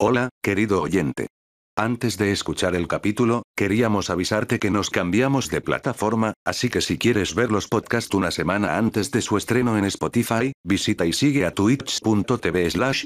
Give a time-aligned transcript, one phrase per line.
[0.00, 1.28] Hola, querido oyente.
[1.76, 6.98] Antes de escuchar el capítulo, queríamos avisarte que nos cambiamos de plataforma, así que si
[6.98, 11.46] quieres ver los podcasts una semana antes de su estreno en Spotify, visita y sigue
[11.46, 13.04] a twitch.tv slash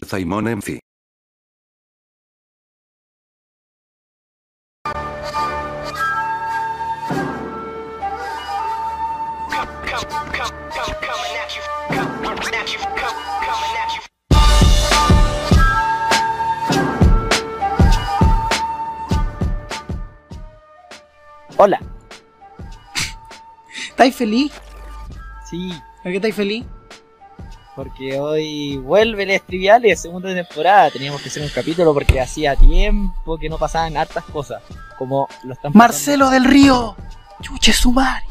[21.59, 21.81] Hola.
[23.91, 24.53] ¿Estáis feliz?
[25.51, 25.73] Sí,
[26.03, 26.65] ¿Por qué estáis feliz?
[27.79, 30.91] porque hoy vuelven las triviales, segunda temporada.
[30.91, 34.61] Teníamos que hacer un capítulo porque hacía tiempo que no pasaban hartas cosas.
[34.99, 36.97] Como lo están Marcelo del Río.
[37.41, 38.25] Chuche su madre.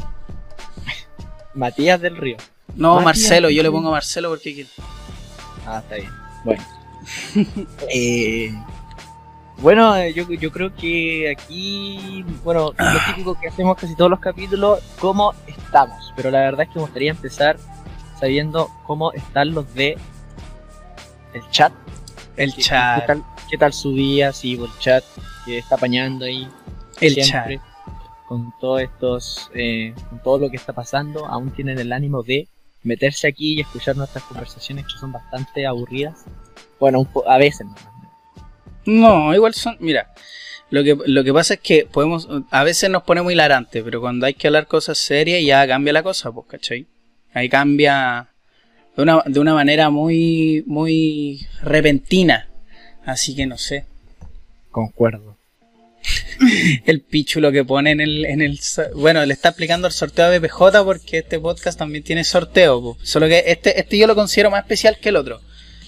[1.54, 2.35] Matías del Río.
[2.76, 4.70] No, Matías Marcelo, yo le pongo Marcelo porque quiero.
[5.66, 6.12] Ah, está bien.
[6.44, 6.63] Bueno.
[7.90, 8.54] Eh,
[9.60, 14.20] bueno, eh, yo, yo creo que aquí, bueno, lo típico que hacemos casi todos los
[14.20, 16.14] capítulos, cómo estamos.
[16.16, 17.58] Pero la verdad es que me gustaría empezar
[18.20, 19.98] sabiendo cómo están los de
[21.34, 21.74] el chat.
[22.36, 23.02] El ¿Qué- chat.
[23.02, 24.32] ¿Qué tal, qué tal su día?
[24.32, 25.04] Sí, por el chat
[25.46, 26.48] que está apañando ahí.
[27.02, 27.60] El siempre,
[28.27, 32.48] Con todos estos, eh, con todo lo que está pasando, aún tienen el ánimo de
[32.84, 36.26] meterse aquí y escuchar nuestras conversaciones que son bastante aburridas.
[36.80, 37.76] Bueno, un po- a veces, ¿no?
[38.88, 39.76] No, igual son.
[39.82, 40.07] Mira,
[40.70, 42.27] lo que, lo que pasa es que podemos.
[42.49, 46.04] A veces nos ponemos hilarantes, pero cuando hay que hablar cosas serias ya cambia la
[46.04, 46.88] cosa, pues, ¿cachai?
[47.34, 48.30] Ahí cambia
[48.96, 52.48] de una, de una manera muy, muy repentina.
[53.05, 53.85] Así que no sé.
[54.71, 55.38] Concuerdo.
[56.85, 58.58] El pichulo que pone en el, en el.
[58.96, 62.82] Bueno, le está aplicando el sorteo a BPJ porque este podcast también tiene sorteo.
[62.82, 62.98] po.
[63.04, 65.41] Solo que este, este yo lo considero más especial que el otro.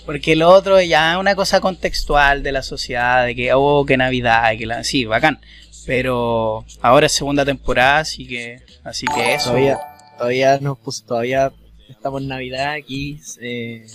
[0.10, 3.96] Porque el otro ya es una cosa contextual de la sociedad, de que, oh, que
[3.96, 4.84] Navidad, que la.
[4.84, 5.40] Sí, bacán.
[5.86, 8.60] Pero ahora es segunda temporada, así que.
[8.84, 9.50] Así que eso.
[9.50, 9.78] Todavía,
[10.18, 11.54] todavía nos puso, todavía
[11.88, 13.20] estamos en Navidad aquí.
[13.40, 13.86] eh,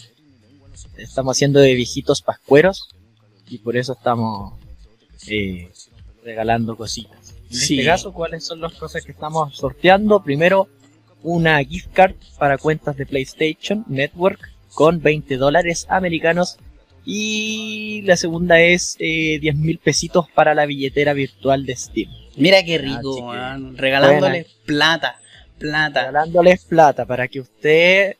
[0.98, 2.90] estamos haciendo de viejitos pascueros
[3.48, 4.54] y por eso estamos
[5.26, 5.68] eh,
[6.24, 7.34] regalando cositas.
[7.50, 7.74] En Sí.
[7.80, 10.22] este caso, ¿cuáles son las cosas que estamos sorteando?
[10.22, 10.68] Primero,
[11.24, 16.58] una gift card para cuentas de PlayStation Network con 20 dólares americanos.
[17.06, 22.10] Y la segunda es eh, 10 mil pesitos para la billetera virtual de Steam.
[22.36, 25.16] Mira qué Así rico, que, weón, regalándole plata.
[25.58, 26.00] Plata.
[26.06, 28.16] regalándoles plata para que usted,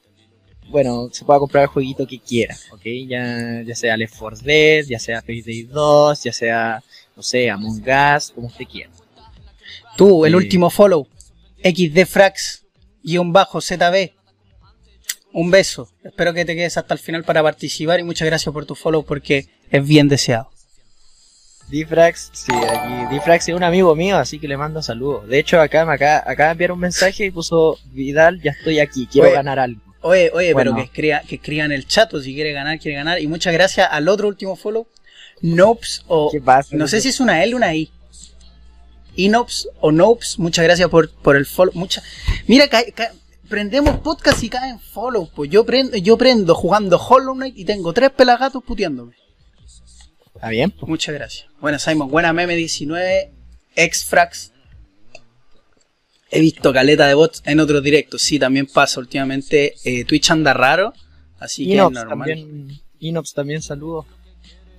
[0.69, 2.82] bueno, se pueda comprar el jueguito que quiera, ¿ok?
[3.09, 6.82] Ya, ya sea Left 4 Dead, ya sea Payday 2, ya sea,
[7.16, 8.91] no sé, Among Us, como usted quiera.
[9.97, 11.06] Tú, el último follow.
[11.62, 12.65] XDFrax,
[13.03, 14.12] guion bajo ZB.
[15.34, 15.91] Un beso.
[16.05, 19.05] Espero que te quedes hasta el final para participar y muchas gracias por tu follow
[19.05, 20.49] porque es bien deseado.
[21.69, 25.27] Difrax, sí, aquí, Difrax es un amigo mío, así que le mando saludos.
[25.28, 29.09] De hecho, acá me acá me enviaron un mensaje y puso, Vidal, ya estoy aquí,
[29.11, 29.37] quiero Oye.
[29.37, 29.81] ganar algo.
[30.03, 30.72] Oye, oye, Bueno.
[30.72, 33.19] pero que escriba, que escriban en el chat o si quiere ganar, quiere ganar.
[33.21, 34.87] Y muchas gracias al otro último follow.
[35.41, 36.31] Nops o...
[36.31, 36.77] ¿Qué pasa?
[36.77, 37.91] No sé si es una L o una I.
[39.16, 41.72] Inops o Nops, muchas gracias por, por el follow.
[41.75, 42.03] Mucha...
[42.47, 43.12] Mira, ca- ca-
[43.49, 45.31] prendemos podcast y caen follow.
[45.34, 49.15] Pues yo prendo, yo prendo jugando Hollow Knight y tengo tres pelagatos puteándome.
[50.34, 50.88] Está bien, pues.
[50.88, 51.47] Muchas gracias.
[51.60, 53.33] Bueno, Simon, buena meme 19,
[53.77, 54.53] Exfrax.
[56.31, 58.21] He visto caleta de bots en otros directos.
[58.22, 59.75] Sí, también pasa últimamente.
[59.84, 60.93] eh, Twitch anda raro,
[61.38, 62.09] así que es normal.
[62.28, 64.06] también, Inops también saludos,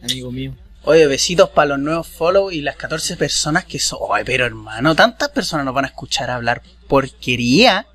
[0.03, 0.53] amigo mío.
[0.83, 3.99] Oye, besitos para los nuevos follow y las 14 personas que son.
[4.01, 7.87] Oye, pero hermano, tantas personas nos van a escuchar hablar porquería.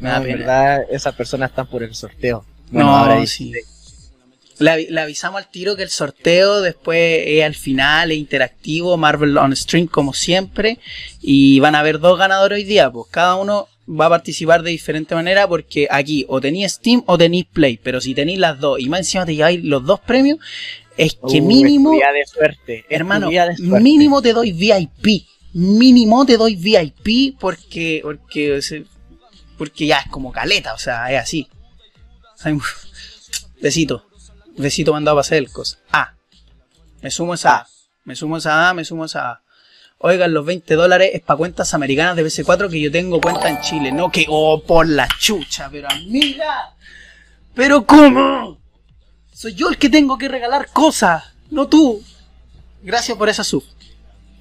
[0.00, 0.38] Me da No, en pena.
[0.38, 2.44] verdad, esas personas están por el sorteo.
[2.70, 3.52] no, ahora sí.
[4.58, 8.96] Le, avi- le avisamos al tiro que el sorteo después es al final, es interactivo,
[8.96, 10.78] Marvel on Stream como siempre.
[11.20, 14.70] Y van a haber dos ganadores hoy día, pues cada uno va a participar de
[14.70, 17.78] diferente manera porque aquí o tenéis Steam o tenéis Play.
[17.82, 20.38] Pero si tenéis las dos y más encima te lleváis los dos premios,
[20.96, 21.92] es que Uh, mínimo...
[21.92, 22.84] día de suerte.
[22.88, 23.84] Hermano, día de suerte.
[23.84, 25.26] mínimo te doy VIP.
[25.52, 28.60] Mínimo te doy VIP porque, porque,
[29.56, 31.48] porque ya es como caleta, o sea, es así.
[33.60, 34.06] Besito.
[34.56, 35.78] Besito mandado para hacer el cosa.
[35.92, 36.12] Ah.
[37.02, 37.68] Me sumo a esa A.
[38.04, 39.42] Me sumo a esa A, me sumo a esa A.
[39.98, 43.60] Oigan, los 20 dólares es para cuentas americanas de BC4 que yo tengo cuenta en
[43.62, 43.92] Chile.
[43.92, 46.74] No que, oh, por la chucha, pero amiga.
[47.54, 48.58] Pero ¿cómo?
[49.32, 52.02] Soy yo el que tengo que regalar cosas, no tú.
[52.82, 53.64] Gracias por esa sub.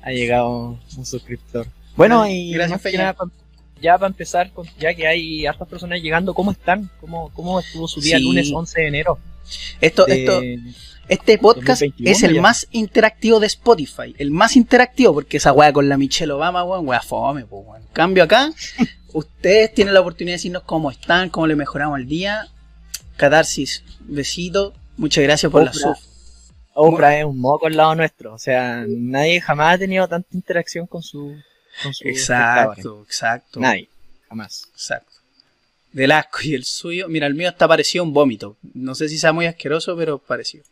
[0.02, 1.68] Ha llegado un suscriptor.
[1.96, 3.16] Bueno, y Gracias, más
[3.82, 6.90] ya para empezar, con- ya que hay hartas personas llegando, ¿cómo están?
[7.02, 8.24] ¿Cómo, cómo estuvo su día Sí.
[8.24, 9.20] lunes 11 de enero?
[9.82, 10.42] Esto, de- esto,
[11.08, 12.42] este podcast 2021 es el ya.
[12.42, 14.16] más interactivo de Spotify.
[14.18, 17.82] El más interactivo, porque esa weá con la Michelle Obama, weón, weá fome, pues, weón.
[17.82, 18.52] En cambio acá,
[19.14, 22.48] ustedes tienen la oportunidad de decirnos cómo están, cómo le mejoramos el día.
[23.18, 24.74] Catarsis, besito.
[24.98, 25.96] Muchas gracias por la sub.
[26.74, 28.34] Oprah es un moco al lado nuestro.
[28.34, 31.36] O sea, nadie jamás ha tenido tanta interacción con su.
[31.82, 31.94] Con.
[32.02, 33.60] Exacto, exacto.
[33.60, 33.90] Nadie.
[34.30, 34.68] Jamás.
[34.74, 35.12] Exacto.
[35.92, 37.08] Del asco y el suyo.
[37.08, 38.58] Mira, el mío está parecido a un vómito.
[38.74, 40.66] No sé si sea muy asqueroso, pero parecido.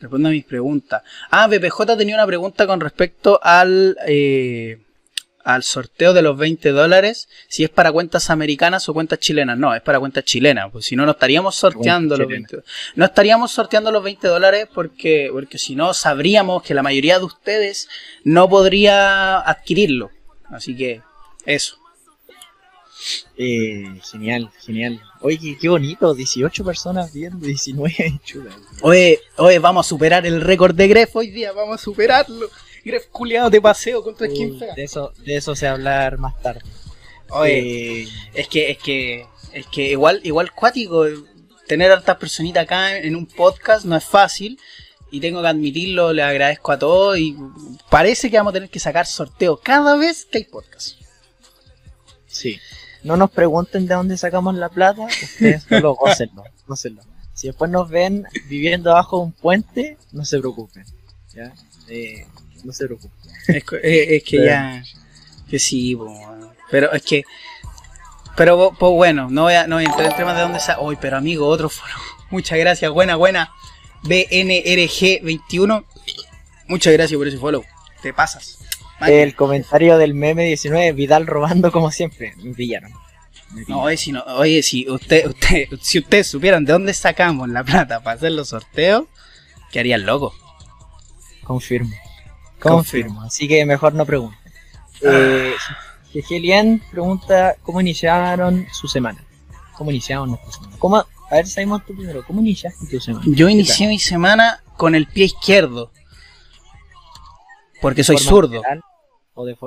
[0.00, 1.02] Responda a mis preguntas.
[1.30, 4.78] Ah, BPJ tenía una pregunta con respecto al, eh,
[5.44, 7.28] al sorteo de los 20 dólares.
[7.48, 9.58] Si es para cuentas americanas o cuentas chilenas.
[9.58, 10.70] No, es para cuentas chilenas.
[10.72, 12.50] Pues si no, no estaríamos sorteando los chilenas.
[12.50, 17.18] 20 No estaríamos sorteando los 20 dólares porque, porque si no, sabríamos que la mayoría
[17.18, 17.88] de ustedes
[18.24, 20.10] no podría adquirirlo.
[20.50, 21.00] Así que,
[21.46, 21.76] eso.
[23.36, 25.00] Eh, genial, genial.
[25.20, 26.14] Oye, qué, bonito.
[26.14, 28.54] 18 personas viendo, 19 chulas.
[28.82, 32.48] Oye, oye, vamos a superar el récord de Gref hoy día, vamos a superarlo.
[32.84, 34.74] Gref culiado de paseo contra Skin Fea.
[34.74, 36.62] De eso, de eso se va a hablar más tarde.
[37.30, 41.14] Oye, Eh, es que, es que, es que igual, igual cuático, eh,
[41.68, 44.58] tener hartas personitas acá en un podcast no es fácil.
[45.10, 47.36] Y tengo que admitirlo, le agradezco a todos y
[47.90, 50.96] parece que vamos a tener que sacar sorteo cada vez que hay podcast.
[52.26, 52.58] sí.
[53.04, 57.02] No nos pregunten de dónde sacamos la plata, ustedes solo gócenlo, gócenlo.
[57.34, 60.84] Si después nos ven viviendo bajo un puente, no se preocupen.
[61.34, 61.52] ¿ya?
[61.88, 62.24] Eh,
[62.64, 63.18] no se preocupen.
[63.48, 64.44] Es, que- es que Sí.
[64.44, 64.82] ya.
[65.50, 65.98] Que sí,
[66.70, 67.24] pero es que.
[68.36, 70.78] Pero pues bueno, no voy a, no voy a entrar en temas de dónde sa
[70.80, 71.92] Hoy, pero amigo, otro foro.
[72.30, 73.50] Muchas gracias, buena, buena.
[74.04, 75.84] BNRG21.
[76.68, 77.64] Muchas gracias por ese follow.
[78.02, 78.58] Te pasas.
[79.06, 82.34] El comentario del meme 19, Vidal robando como siempre.
[82.36, 82.92] Me pillaron.
[83.50, 87.48] Me No, oye, si no, oye, si usted, usted, si ustedes supieran de dónde sacamos
[87.48, 89.04] la plata para hacer los sorteos,
[89.72, 90.34] quedarían locos.
[91.44, 91.90] Confirmo.
[91.90, 91.96] Confirmo.
[92.70, 93.22] Confirmo.
[93.22, 94.38] Así que mejor no pregunten.
[95.02, 95.54] Eh,
[96.12, 99.24] Gelian pregunta cómo iniciaron su semana.
[99.76, 100.76] ¿Cómo iniciaron nuestra semana?
[100.78, 102.24] ¿Cómo, a ver, Simon, tú primero.
[102.26, 103.24] ¿Cómo iniciaste tu semana?
[103.26, 105.92] Yo ¿Qué inicié mi semana con el pie izquierdo.
[107.80, 108.62] Porque ¿De soy zurdo.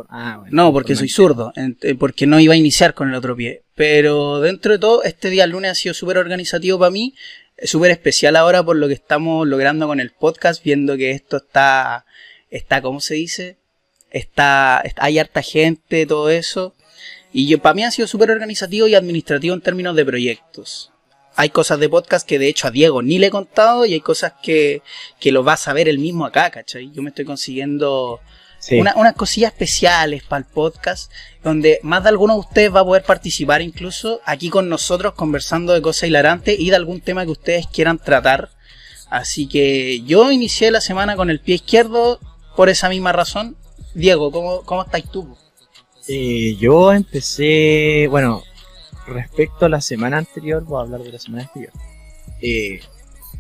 [0.10, 0.52] Ah, bueno.
[0.52, 1.52] No, porque soy zurdo,
[1.98, 3.64] porque no iba a iniciar con el otro pie.
[3.76, 7.16] Pero dentro de todo, este día lunes ha sido súper organizativo para mí,
[7.58, 11.38] eh, súper especial ahora por lo que estamos logrando con el podcast, viendo que esto
[11.38, 12.06] está,
[12.50, 13.58] está, ¿cómo se dice?
[14.12, 16.74] Está, está- hay harta gente, todo eso.
[17.34, 20.92] Y yo, para mí ha sido súper organizativo y administrativo en términos de proyectos.
[21.36, 24.00] Hay cosas de podcast que de hecho a Diego ni le he contado y hay
[24.00, 24.82] cosas que,
[25.20, 26.92] que lo va a saber él mismo acá, ¿cachai?
[26.94, 28.22] Yo me estoy consiguiendo
[28.60, 28.80] Sí.
[28.80, 31.12] una- unas cosillas especiales para el podcast,
[31.44, 35.74] donde más de alguno de ustedes va a poder participar incluso aquí con nosotros conversando
[35.74, 38.50] de cosas hilarantes y de algún tema que ustedes quieran tratar.
[39.10, 42.20] Así que yo inicié la semana con el pie izquierdo
[42.56, 43.56] por esa misma razón.
[43.94, 45.36] Diego, ¿cómo, cómo estáis tú?
[46.08, 48.44] Eh, yo empecé, bueno,
[49.08, 51.74] respecto a la semana anterior, voy a hablar de la semana anterior.
[52.42, 52.80] Eh,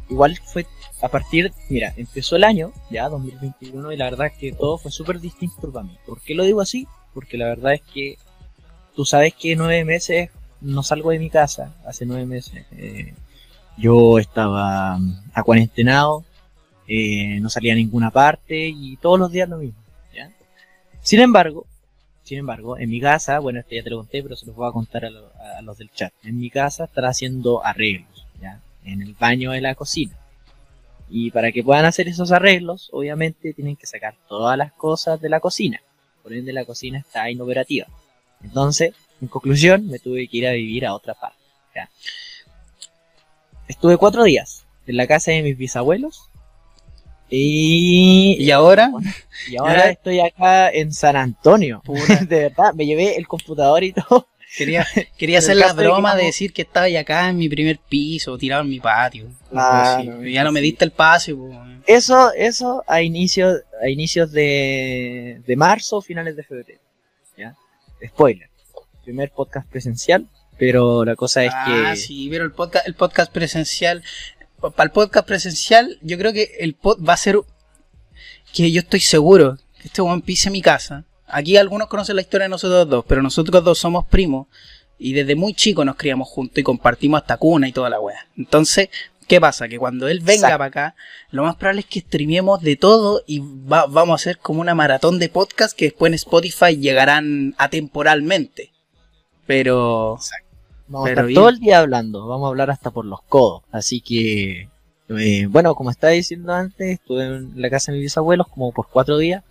[0.09, 0.65] igual fue
[1.01, 4.91] a partir, mira, empezó el año, ya 2021, y la verdad es que todo fue
[4.91, 5.97] súper distinto para mí.
[6.06, 6.88] ¿Por qué lo digo así?
[7.13, 8.18] Porque la verdad es que
[8.95, 10.29] tú sabes que nueve meses
[10.61, 12.65] no salgo de mi casa, hace nueve meses.
[12.71, 13.13] Eh,
[13.77, 16.23] yo estaba mm, acuarentenado,
[16.87, 19.80] eh, no salía a ninguna parte y todos los días lo mismo.
[20.13, 20.31] ¿ya?
[21.01, 21.65] Sin embargo,
[22.23, 24.68] sin embargo, en mi casa, bueno, esto ya te lo conté, pero se los voy
[24.68, 26.11] a contar a, lo- a los del chat.
[26.23, 28.61] En mi casa estará haciendo arreglos, ¿ya?
[28.83, 30.18] En el baño de la cocina.
[31.07, 35.30] Y para que puedan hacer esos arreglos, obviamente tienen que sacar todas las cosas de
[35.30, 35.80] la cocina.
[36.23, 37.85] Por ende, la cocina está inoperativa.
[38.44, 41.37] Entonces, en conclusión, me tuve que ir a vivir a otra parte.
[41.75, 41.89] ¿ya?
[43.68, 46.30] Estuve cuatro días en la casa de mis bisabuelos.
[47.29, 48.91] Y, ¿Y ahora?
[49.49, 51.81] y ahora estoy acá en San Antonio.
[52.27, 54.27] De verdad, me llevé el computador y todo.
[54.57, 54.85] Quería,
[55.17, 57.49] quería hacer la caso de que broma de decir que estaba ya acá en mi
[57.49, 59.27] primer piso, tirado en mi patio.
[59.53, 61.33] Ah, Sí, ya no me diste el pase.
[61.35, 61.49] po.
[61.87, 66.79] Eso, eso a inicios, a inicios de, de marzo, finales de febrero.
[67.37, 67.55] ¿ya?
[68.07, 68.49] Spoiler.
[69.03, 70.27] Primer podcast presencial,
[70.57, 74.03] pero la cosa es ah, que sí, pero el podcast, el podcast presencial,
[74.72, 77.38] para el podcast presencial, yo creo que el pod va a ser
[78.54, 81.06] que yo estoy seguro que este weón pise mi casa.
[81.28, 84.48] Aquí algunos conocen la historia de nosotros dos, pero nosotros dos somos primos
[84.98, 88.28] y desde muy chicos nos criamos juntos y compartimos hasta cuna y toda la wea.
[88.38, 88.90] Entonces,
[89.28, 89.68] ¿qué pasa?
[89.68, 90.57] Que cuando él venga Exacto.
[90.60, 90.95] para acá,
[91.31, 94.76] lo más probable es que streamemos de todo y va- vamos a hacer como una
[94.76, 98.72] maratón de podcast que después en Spotify llegarán atemporalmente.
[99.48, 100.18] Pero,
[100.87, 101.35] Vamos a estar bien.
[101.35, 103.63] todo el día hablando, vamos a hablar hasta por los codos.
[103.71, 104.69] Así que,
[105.09, 108.87] eh, bueno, como estaba diciendo antes, estuve en la casa de mis bisabuelos como por
[108.89, 109.44] cuatro días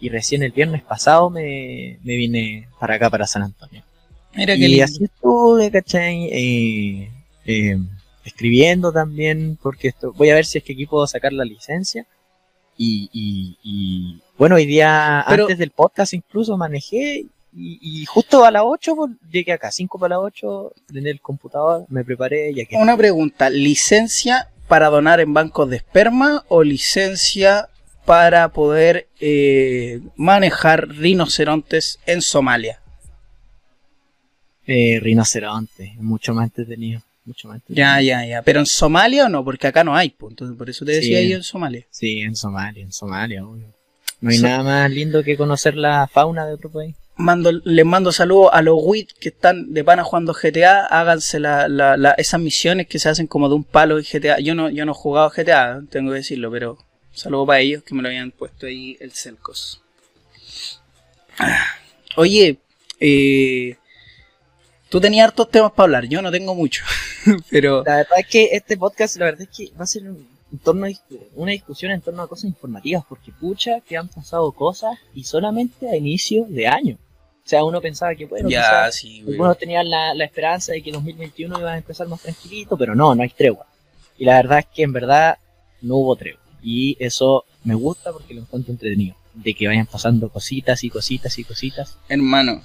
[0.00, 3.82] y recién el viernes pasado me, me vine para acá, para San Antonio.
[4.34, 4.84] Mira Y lindo.
[4.84, 6.24] así estuve, ¿cachai?
[6.30, 7.10] Eh,
[7.46, 7.78] eh,
[8.24, 12.06] escribiendo también, porque esto, voy a ver si es que aquí puedo sacar la licencia.
[12.76, 17.26] Y, y, y bueno, hoy día, Pero- antes del podcast incluso manejé
[17.56, 21.20] y, y justo a las 8 pues, llegué acá, 5 para las 8, en el
[21.20, 22.74] computador, me preparé y aquí.
[22.76, 27.68] Una pregunta, ¿licencia para donar en bancos de esperma o licencia
[28.06, 32.80] para poder eh, manejar rinocerontes en Somalia?
[34.66, 37.86] Eh, rinoceronte, mucho más entretenido, mucho más entretenido.
[37.86, 38.42] Ya, ya, ya.
[38.42, 39.44] ¿Pero en Somalia o no?
[39.44, 40.32] Porque acá no hay, pues.
[40.32, 41.28] Entonces, por eso te decía Sí.
[41.28, 41.86] yo en Somalia.
[41.90, 43.66] Sí, en Somalia, en Somalia, obvio.
[44.22, 46.94] No hay So- nada más lindo que conocer la fauna de otro país.
[47.16, 50.86] Mando, les mando saludos a los WIT que están de pana jugando GTA.
[50.86, 54.40] Háganse la, la- esas misiones que se hacen como de un palo en GTA.
[54.40, 56.78] Yo no, yo no he jugado GTA, tengo que decirlo, pero
[57.12, 59.80] saludo para ellos que me lo habían puesto ahí el Celcos.
[62.16, 62.58] Oye,
[63.00, 63.76] eh,
[64.88, 66.84] tú tenías hartos temas para hablar, yo no tengo mucho.
[67.50, 70.58] pero La verdad es que este podcast, la verdad es que va a ser en
[70.62, 70.90] torno a,
[71.34, 75.88] una discusión en torno a cosas informativas, porque pucha que han pasado cosas y solamente
[75.88, 76.98] a inicio de año.
[77.44, 80.90] O sea, uno pensaba que, bueno, ya, sí, algunos tenían la, la esperanza de que
[80.90, 83.66] 2021 iba a empezar más tranquilito, pero no, no hay tregua.
[84.16, 85.38] Y la verdad es que en verdad
[85.82, 86.40] no hubo tregua.
[86.62, 89.16] Y eso me gusta porque lo encuentro entretenido.
[89.34, 91.98] De que vayan pasando cositas y cositas y cositas.
[92.08, 92.62] Hermano,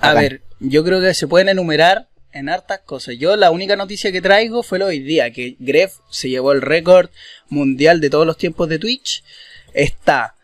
[0.00, 3.16] a ver, yo creo que se pueden enumerar en hartas cosas.
[3.18, 6.52] Yo la única noticia que traigo fue lo de hoy día, que Gref se llevó
[6.52, 7.10] el récord
[7.48, 9.24] mundial de todos los tiempos de Twitch.
[9.72, 10.34] Está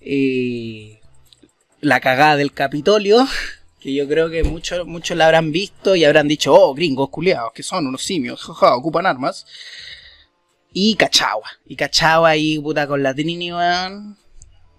[0.00, 1.00] eh,
[1.84, 3.26] la cagada del Capitolio,
[3.80, 7.52] que yo creo que muchos muchos la habrán visto y habrán dicho, oh, gringos culiados,
[7.52, 9.46] que son unos simios, jaja, ocupan armas.
[10.72, 14.16] Y Cachagua, y Cachagua ahí, puta, con la Trini, weón.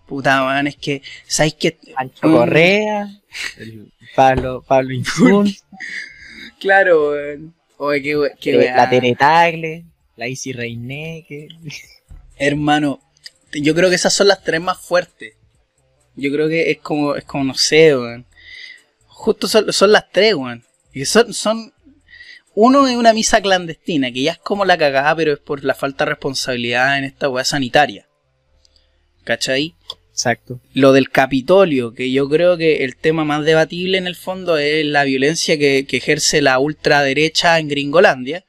[0.06, 2.34] Puta, weón, es que, ¿sabéis que Ancho Mm.
[2.34, 3.22] Correa,
[4.16, 5.56] Pablo, Pablo Insul,
[6.60, 7.56] Claro, weón.
[7.78, 9.86] Oye, qué, eh, la Tere Tagle,
[10.16, 11.48] la Isi Reineque.
[12.38, 13.00] Hermano,
[13.54, 15.36] yo creo que esas son las tres más fuertes.
[16.16, 18.26] Yo creo que es como, es como no sé, weón.
[19.08, 20.64] Justo son, son las tres, weón.
[20.94, 21.74] Y son, son.
[22.54, 25.76] Uno es una misa clandestina, que ya es como la cagada, pero es por la
[25.76, 28.08] falta de responsabilidad en esta weá sanitaria.
[29.26, 29.76] ¿Cachai?
[30.12, 30.62] Exacto.
[30.74, 34.86] Lo del Capitolio, que yo creo que el tema más debatible en el fondo es
[34.86, 38.46] la violencia que, que ejerce la ultraderecha en Gringolandia.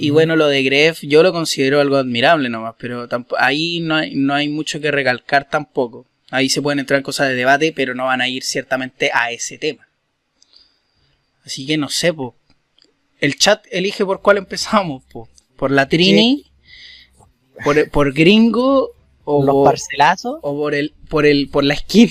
[0.00, 4.14] Y bueno, lo de Gref yo lo considero algo admirable nomás, pero ahí no hay,
[4.14, 6.06] no hay mucho que recalcar tampoco.
[6.30, 9.58] Ahí se pueden entrar cosas de debate, pero no van a ir ciertamente a ese
[9.58, 9.88] tema.
[11.44, 12.36] Así que no sé, po.
[13.20, 15.28] El chat elige por cuál empezamos, po.
[15.56, 16.44] Por la Trini,
[17.64, 18.90] por, por gringo
[19.24, 20.38] o Los parcelazos.
[20.42, 22.08] o por el por el por la skin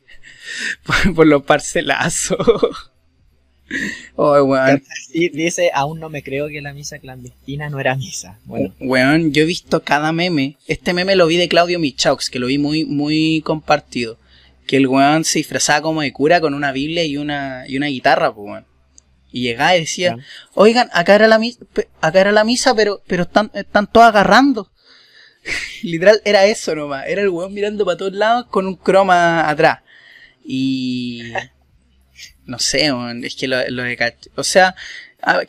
[0.84, 2.38] por, por los parcelazos
[4.16, 8.38] oh weón dice, aún no me creo que la misa clandestina no era misa.
[8.44, 12.38] Bueno, weón yo he visto cada meme este meme lo vi de Claudio Michaux que
[12.38, 14.18] lo vi muy muy compartido
[14.66, 17.86] que el weón se disfrazaba como de cura con una biblia y una y una
[17.86, 18.64] guitarra pues weón
[19.32, 20.16] y llegaba y decía
[20.54, 21.60] oigan acá era la misa
[22.00, 24.70] acá era la misa pero pero están están todos agarrando
[25.82, 27.06] Literal, era eso nomás.
[27.06, 29.80] Era el weón mirando para todos lados con un croma atrás.
[30.44, 31.32] Y.
[32.46, 32.90] No sé.
[33.22, 34.74] Es que lo, de O sea,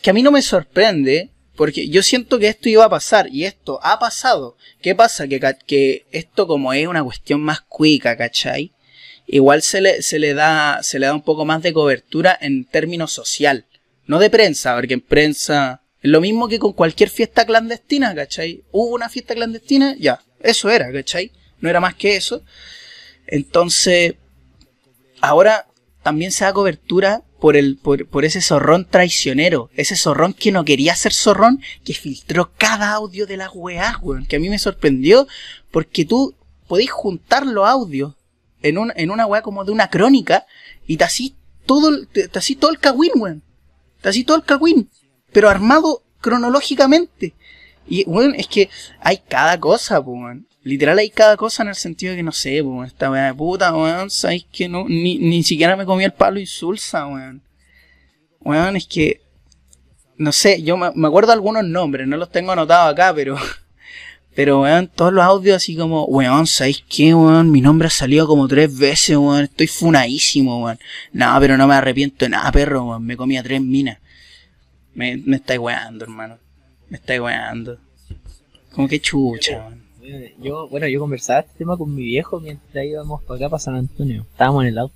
[0.02, 1.30] que a mí no me sorprende.
[1.56, 3.28] Porque yo siento que esto iba a pasar.
[3.32, 4.58] Y esto ha pasado.
[4.82, 5.28] ¿Qué pasa?
[5.28, 8.72] Que, que esto, como es una cuestión más cuica, ¿cachai?
[9.28, 10.82] Igual se le, se le da.
[10.82, 13.66] Se le da un poco más de cobertura en términos social.
[14.08, 15.82] No de prensa, porque en prensa.
[16.02, 18.64] Es lo mismo que con cualquier fiesta clandestina, ¿cachai?
[18.72, 21.32] Hubo una fiesta clandestina, ya, eso era, ¿cachai?
[21.60, 22.44] No era más que eso.
[23.28, 24.16] Entonces,
[25.22, 25.68] ahora
[26.04, 30.64] también se da cobertura por, el, por, por ese zorrón traicionero, ese zorrón que no
[30.66, 34.60] quería ser zorrón, que filtró cada audio de las weas, weón, que a mí me
[34.60, 35.28] sorprendió,
[35.72, 36.36] porque tú
[36.68, 38.16] podéis juntar los audios
[38.62, 40.46] en, un, en una wea como de una crónica,
[40.86, 43.44] y te así todo, te, te así todo el cagüín, weón.
[44.02, 44.90] Te así todo el cagüín,
[45.32, 47.34] pero armado cronológicamente.
[47.88, 50.48] Y, weón, es que hay cada cosa, weón.
[50.64, 53.34] Literal hay cada cosa en el sentido de que no sé, po, esta weá de
[53.34, 57.42] puta, weón, sabéis que no, ni, ni siquiera me comí el palo insulsa, weón.
[58.42, 59.22] Weón, es que,
[60.18, 63.38] no sé, yo me, me acuerdo algunos nombres, no los tengo anotados acá, pero,
[64.34, 67.52] Pero, weón, todos los audios así como, weón, ¿sabéis qué, weón?
[67.52, 69.44] Mi nombre ha salido como tres veces, weón.
[69.44, 70.80] Estoy funadísimo, weón.
[71.12, 73.06] No, pero no me arrepiento de nada, perro, weón.
[73.06, 73.98] Me comía tres minas.
[74.94, 76.38] Me, me estáis weando, hermano.
[76.88, 77.78] Me estáis weando.
[78.72, 79.81] Como que chucha, weón.
[80.42, 83.76] Yo, bueno, yo conversaba este tema con mi viejo mientras íbamos para acá, para San
[83.76, 84.26] Antonio.
[84.32, 84.96] Estábamos en el auto.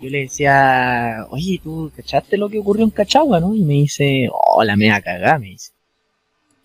[0.00, 3.54] Yo le decía, oye, ¿tú cachaste lo que ocurrió en Cachagua, no?
[3.54, 5.72] Y me dice, oh, la mea cagada, me dice.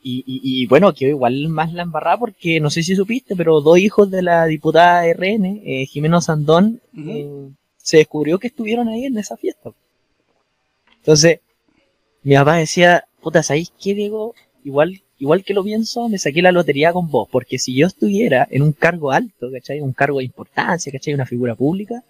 [0.02, 3.62] Y, y, y bueno, quedó igual más la embarrada porque no sé si supiste, pero
[3.62, 9.06] dos hijos de la diputada RN, eh, Jimeno Sandón, eh, se descubrió que estuvieron ahí
[9.06, 9.72] en esa fiesta.
[10.98, 11.40] Entonces,
[12.24, 14.36] mi papá decía, puta, ¿sabéis qué, Diego?
[14.64, 18.48] Igual, igual que lo pienso, me saqué la lotería con vos, porque si yo estuviera
[18.50, 19.82] en un cargo alto, ¿cachai?
[19.82, 21.14] Un cargo de importancia, ¿cachai?
[21.14, 22.04] Una figura pública,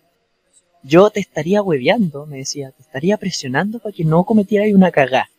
[0.83, 5.29] yo te estaría hueveando, me decía, te estaría presionando para que no cometieras una cagá.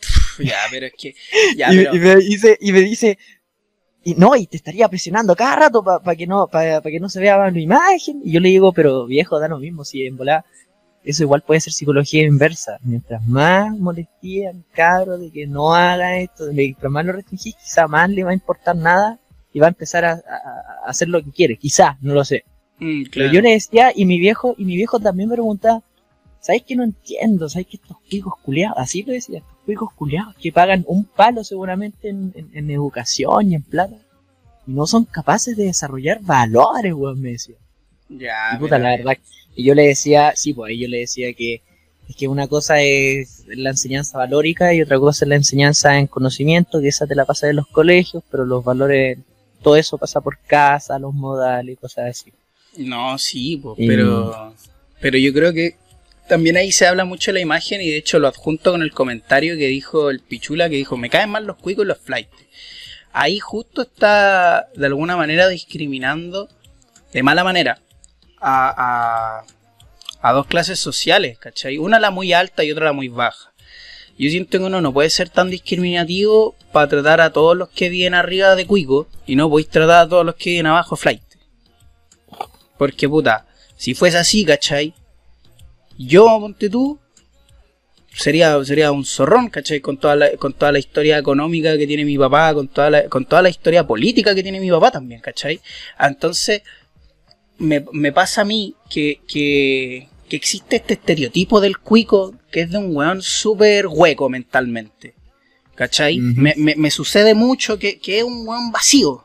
[0.38, 1.14] Ya, pero es que.
[1.56, 1.94] Ya, y, pero.
[1.94, 3.18] y me dice, y me dice,
[4.02, 7.20] y no, y te estaría presionando cada rato para que no, para que no se
[7.20, 8.20] vea mal mi imagen.
[8.24, 10.44] Y yo le digo, pero viejo, da lo mismo, si en volada,
[11.04, 12.78] eso igual puede ser psicología inversa.
[12.82, 17.86] Mientras más molesté al cabro de que no haga esto, mientras más lo restringís, quizá
[17.86, 19.18] más le va a importar nada
[19.52, 20.16] y va a empezar a, a-
[20.86, 21.56] a hacer lo que quiere.
[21.58, 22.44] Quizá, no lo sé.
[22.78, 25.82] Mm, Pero yo le decía, y mi viejo, y mi viejo también me preguntaba,
[26.40, 27.48] ¿sabes que no entiendo?
[27.48, 31.44] ¿Sabes que estos cuicos culiados, así lo decía, estos cuicos culiados que pagan un palo
[31.44, 33.96] seguramente en, en- en educación y en plata,
[34.66, 37.56] y no son capaces de desarrollar valores, weón, me decía.
[38.08, 39.16] Ya, Y puta, la verdad.
[39.54, 41.62] Y yo le decía, sí, pues ahí yo le decía que
[42.08, 46.06] es que una cosa es la enseñanza valórica y otra cosa es la enseñanza en
[46.06, 49.18] conocimiento, que esa te la pasa en los colegios, pero los valores,
[49.62, 52.32] todo eso pasa por casa, los modales y cosas así.
[52.76, 54.54] No, sí, Y- pero.
[55.00, 55.76] Pero yo creo que
[56.28, 58.92] también ahí se habla mucho de la imagen y de hecho lo adjunto con el
[58.92, 62.30] comentario que dijo el Pichula que dijo, me caen mal los cuicos y los flights.
[63.12, 66.48] Ahí justo está de alguna manera discriminando
[67.12, 67.78] de mala manera
[68.46, 69.44] a, a,
[70.20, 71.78] a dos clases sociales, ¿cachai?
[71.78, 73.52] Una la muy alta y otra la muy baja.
[74.18, 77.88] Yo siento que uno no puede ser tan discriminativo para tratar a todos los que
[77.88, 81.22] viven arriba de cuico y no podéis tratar a todos los que viven abajo flight.
[82.76, 84.94] Porque puta, si fuese así, ¿cachai?
[85.96, 87.00] Yo, ponte tú,
[88.14, 89.80] sería, sería un zorrón, ¿cachai?
[89.80, 93.08] Con toda, la, con toda la historia económica que tiene mi papá, con toda la,
[93.08, 95.60] con toda la historia política que tiene mi papá también, ¿cachai?
[95.98, 96.62] Entonces,
[97.58, 102.70] me, me pasa a mí que, que, que existe este estereotipo del cuico que es
[102.70, 105.14] de un weón súper hueco mentalmente.
[105.74, 106.18] ¿Cachai?
[106.18, 109.24] Me, me, me sucede mucho que, que es un weón vacío.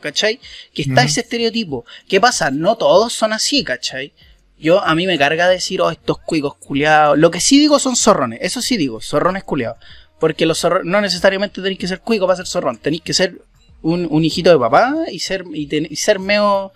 [0.00, 0.40] ¿Cachai?
[0.74, 1.84] Que está ese estereotipo.
[2.08, 2.50] ¿Qué pasa?
[2.50, 4.12] No todos son así, ¿cachai?
[4.58, 7.16] Yo, a mí me carga decir, oh, estos cuicos culiados.
[7.16, 8.40] Lo que sí digo son zorrones.
[8.42, 9.78] Eso sí digo, zorrones culiados.
[10.18, 12.76] Porque los zorrones, no necesariamente tenéis que ser cuico para ser zorrón.
[12.78, 13.40] Tenéis que ser
[13.82, 16.72] un, un hijito de papá y ser, y, ten- y ser medio,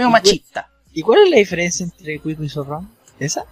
[0.00, 0.70] medio Y machista.
[0.92, 2.90] ¿Y cuál es la diferencia entre cuico y zorrón?
[3.18, 3.46] ¿Esa?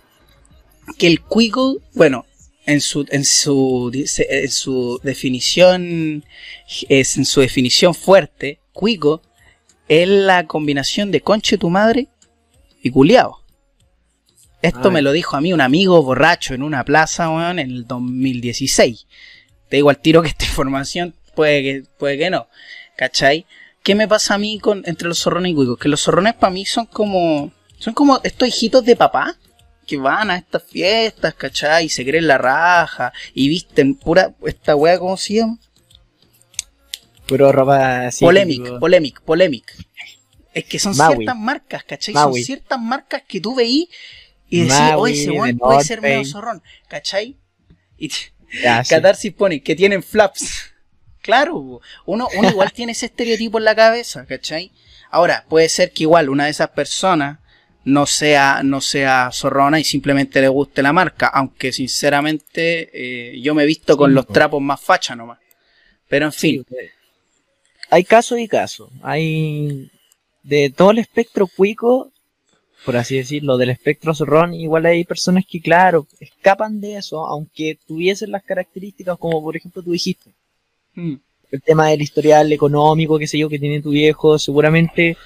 [0.96, 2.24] que el cuico, bueno,
[2.66, 6.24] en su, en su, en su definición,
[6.88, 9.22] es en su definición fuerte, cuico
[9.88, 12.08] es la combinación de conche tu madre
[12.82, 13.42] y culiao.
[14.60, 17.70] Esto Ah, me lo dijo a mí un amigo borracho en una plaza, weón, en
[17.70, 19.06] el 2016.
[19.68, 22.48] Te digo al tiro que esta información puede que, puede que no.
[22.96, 23.46] ¿Cachai?
[23.82, 25.78] ¿Qué me pasa a mí con, entre los zorrones y cuicos?
[25.78, 29.36] Que los zorrones para mí son como, son como estos hijitos de papá
[29.86, 31.86] que van a estas fiestas, ¿cachai?
[31.86, 35.58] Y se creen la raja y visten pura, esta wea, ¿cómo se llama?
[37.26, 38.24] Puro ropa así.
[38.24, 39.76] polemic, tipo- polemic, polemic.
[40.54, 41.16] Es que son Maui.
[41.16, 42.14] ciertas marcas, ¿cachai?
[42.14, 42.40] Maui.
[42.40, 43.88] Son ciertas marcas que tú veís
[44.48, 47.36] y decís, oye, ese weón puede ser medio zorrón, ¿cachai?
[47.98, 48.10] Y
[48.62, 48.90] Ya, sí.
[48.90, 50.72] Catarsis pone que tienen flaps.
[51.28, 54.72] Claro, uno, uno igual tiene ese estereotipo en la cabeza, ¿cachai?
[55.10, 57.38] Ahora, puede ser que igual una de esas personas
[57.84, 63.54] no sea, no sea zorrona y simplemente le guste la marca, aunque sinceramente eh, yo
[63.54, 64.32] me he visto con Sí, los po.
[64.32, 65.38] trapos más facha nomás.
[66.08, 66.64] Pero en fin,
[67.90, 68.88] Hay casos y casos.
[69.02, 69.90] Hay
[70.42, 72.10] de todo el espectro cuico,
[72.86, 77.78] por así decirlo, del espectro zorrón, igual hay personas que, claro, escapan de eso, aunque
[77.86, 80.30] tuviesen las características como por ejemplo tú dijiste.
[81.00, 81.14] Mm,
[81.52, 85.16] el tema del historial económico, qué sé yo, que tiene tu viejo, seguramente,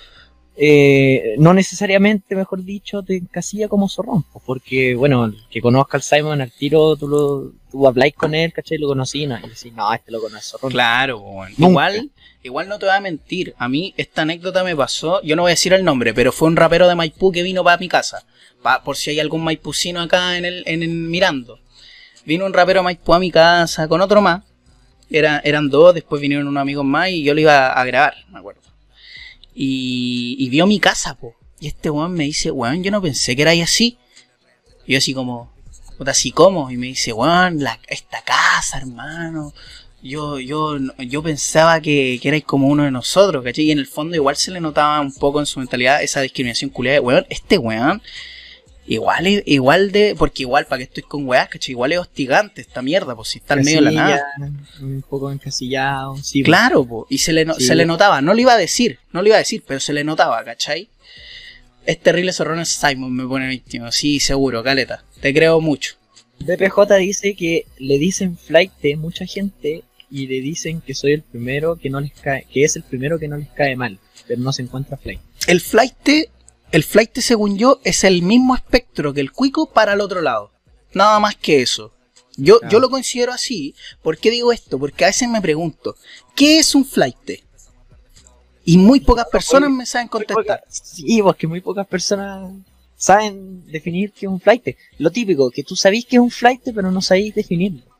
[0.57, 5.97] eh, no necesariamente, mejor dicho, te encasilla como zorrón, pues, porque, bueno, el que conozca
[5.97, 8.79] al Simon al tiro, tú, lo, tú habláis con él, ¿cachai?
[8.79, 9.39] Lo conocí, ¿no?
[9.39, 10.71] y decís, no, este loco no es zorrón.
[10.71, 11.23] Claro,
[11.57, 12.11] igual,
[12.43, 13.55] igual no te voy a mentir.
[13.59, 16.49] A mí esta anécdota me pasó, yo no voy a decir el nombre, pero fue
[16.49, 18.23] un rapero de Maipú que vino para mi casa.
[18.63, 21.59] Pa- por si hay algún maipucino acá en el, en el mirando.
[22.27, 24.45] Vino un rapero de Maipú a mi casa con otro más.
[25.13, 28.39] Era, eran dos, después vinieron unos amigos más y yo lo iba a grabar, me
[28.39, 28.63] acuerdo.
[29.55, 31.35] Y, y vio mi casa, po.
[31.61, 33.99] Y este weón me dice, weón, yo no pensé que era así.
[34.87, 35.53] Y yo así como,
[36.07, 36.71] así como.
[36.71, 39.53] Y me dice, weón, la, esta casa, hermano.
[40.03, 43.67] Yo, yo, yo pensaba que, que erais como uno de nosotros, ¿cachai?
[43.67, 46.71] Y en el fondo igual se le notaba un poco en su mentalidad esa discriminación
[46.71, 47.01] culiada.
[47.01, 48.03] Weón, este weón
[48.87, 51.73] Igual, igual de, porque igual, para que estoy con weas, ¿cachai?
[51.73, 54.27] Igual es hostigante esta mierda, pues si está al medio de la nada.
[54.81, 56.43] Un poco encasillado, sí.
[56.43, 59.29] Claro, pues, y se le, se le notaba, no lo iba a decir, no lo
[59.29, 60.89] iba a decir, pero se le notaba, ¿cachai?
[61.87, 65.95] Es terrible zorrón Simon, me pone víctima, sí, seguro, caleta, te creo mucho.
[66.41, 71.77] BPJ dice que le dicen flight mucha gente y le dicen que soy el primero
[71.77, 74.53] que no les cae, que es el primero que no les cae mal, pero no
[74.53, 75.21] se encuentra flight.
[75.47, 76.29] El flight
[76.73, 80.51] el flight, según yo, es el mismo espectro que el cuico para el otro lado.
[80.95, 81.93] Nada más que eso.
[82.37, 83.75] Yo, yo lo considero así.
[84.03, 84.79] ¿Por qué digo esto?
[84.79, 85.97] Porque a veces me pregunto,
[86.35, 87.43] ¿qué es un flight?
[88.65, 90.65] Y muy pocas personas me saben contestar.
[90.69, 92.51] sí, porque muy pocas personas
[92.97, 94.77] saben definir qué es un flight.
[94.99, 97.92] Lo típico, que tú sabís que es un flight, pero no sabéis definirlo.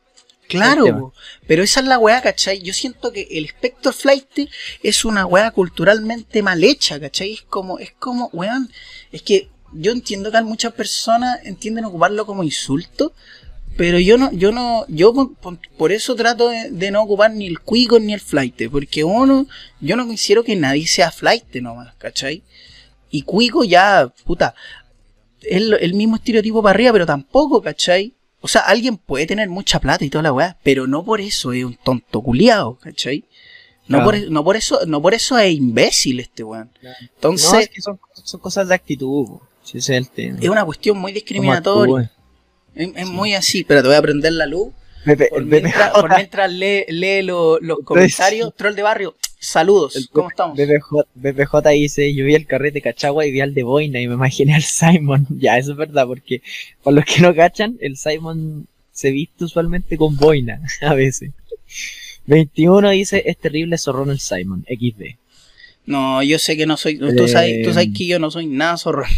[0.57, 1.13] Claro,
[1.47, 2.61] pero esa es la weá, ¿cachai?
[2.61, 4.49] Yo siento que el espectro flight
[4.81, 7.33] es una weá culturalmente mal hecha, ¿cachai?
[7.33, 8.71] Es como, es como, weón,
[9.11, 13.13] es que yo entiendo que muchas personas entienden ocuparlo como insulto,
[13.75, 15.13] pero yo no, yo no, yo
[15.77, 19.47] por, eso trato de, no ocupar ni el cuico ni el flight, porque uno,
[19.79, 22.43] yo no quisiera que nadie sea flight nomás, ¿cachai?
[23.09, 24.53] Y cuico ya, puta,
[25.41, 28.13] es el mismo estereotipo para arriba, pero tampoco, ¿cachai?
[28.45, 31.53] O sea, alguien puede tener mucha plata y toda la weá, pero no por eso
[31.53, 33.23] es un tonto culiado, ¿cachai?
[33.87, 36.69] No, por, no, por eso, no por eso es imbécil este weón.
[37.15, 37.53] Entonces.
[37.53, 37.97] es que son,
[38.41, 39.27] cosas de actitud,
[39.63, 40.39] si es el tema.
[40.41, 42.11] Es una cuestión muy discriminatoria.
[42.75, 44.73] Es, muy así, pero te voy a prender la luz.
[45.29, 50.57] por, mientras, lee, los comentarios, troll de barrio, Saludos, ¿cómo estamos?
[51.15, 54.55] BPJ, dice, yo vi el carrete Cachagua y vi al de Boina y me imaginé
[54.55, 55.27] al Simon.
[55.37, 56.41] ya, eso es verdad, porque
[56.81, 61.31] por los que no cachan, el Simon se viste usualmente con Boina, a veces.
[62.25, 65.17] 21 dice, es terrible zorrón el Simon, XD.
[65.87, 68.77] No, yo sé que no soy, tú, sabes, tú sabes que yo no soy nada
[68.77, 69.09] zorrón.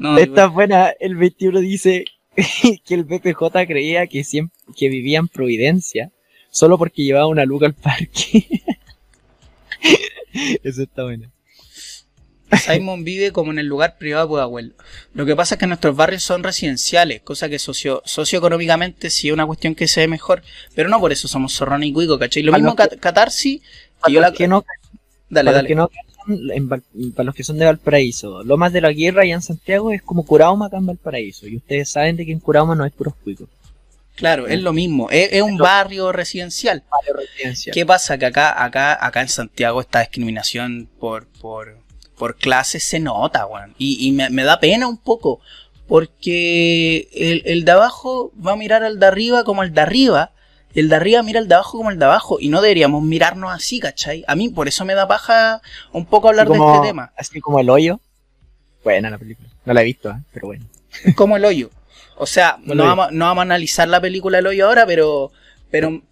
[0.18, 6.10] Esta buena, el 21 dice que el BPJ creía que siempre que vivía en Providencia
[6.50, 8.44] solo porque llevaba una luca al parque.
[10.62, 11.30] Eso está bueno.
[12.58, 14.74] Simon vive como en el lugar privado de Pudahuel.
[15.14, 19.34] Lo que pasa es que nuestros barrios son residenciales, cosa que socio, socioeconómicamente sí es
[19.34, 20.42] una cuestión que se ve mejor,
[20.74, 22.42] pero no por eso somos zorrón y cuico, ¿cachai?
[22.42, 22.88] Lo mismo que
[24.08, 24.32] yo la...
[24.32, 24.64] que no,
[25.28, 25.68] dale, dale.
[25.68, 25.90] Que no,
[27.14, 30.02] para los que son de Valparaíso, lo más de la guerra allá en Santiago es
[30.02, 33.14] como Curauma acá en Valparaíso, y ustedes saben de que en Curauma no hay puros
[33.22, 33.48] cuicos.
[34.20, 36.84] Claro, es lo mismo, es, un barrio residencial.
[37.72, 38.18] ¿Qué pasa?
[38.18, 41.78] Que acá, acá, acá en Santiago esta discriminación por, por,
[42.18, 43.74] por clases se nota, weón.
[43.78, 45.40] Y, me, da pena un poco,
[45.88, 50.32] porque el, el, de abajo va a mirar al de arriba como el de arriba,
[50.74, 53.02] y el de arriba mira al de abajo como el de abajo, y no deberíamos
[53.02, 54.22] mirarnos así, ¿cachai?
[54.28, 57.10] A mí por eso me da paja un poco hablar de este tema.
[57.16, 58.00] Así como el hoyo.
[58.84, 60.16] Buena la película, no la he visto, ¿eh?
[60.30, 60.66] pero bueno.
[61.16, 61.70] Como el hoyo.
[62.20, 65.32] O sea, no, vamos, no vamos a analizar la película El Hoyo ahora, pero,
[65.70, 66.02] pero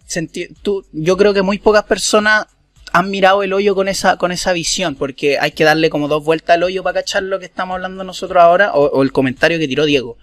[0.63, 2.47] tú, yo creo que muy pocas personas
[2.91, 6.23] han mirado el hoyo con esa, con esa visión, porque hay que darle como dos
[6.23, 9.67] vueltas al hoyo para cachar lo que estamos hablando nosotros ahora, o, el comentario que
[9.67, 10.17] tiró Diego.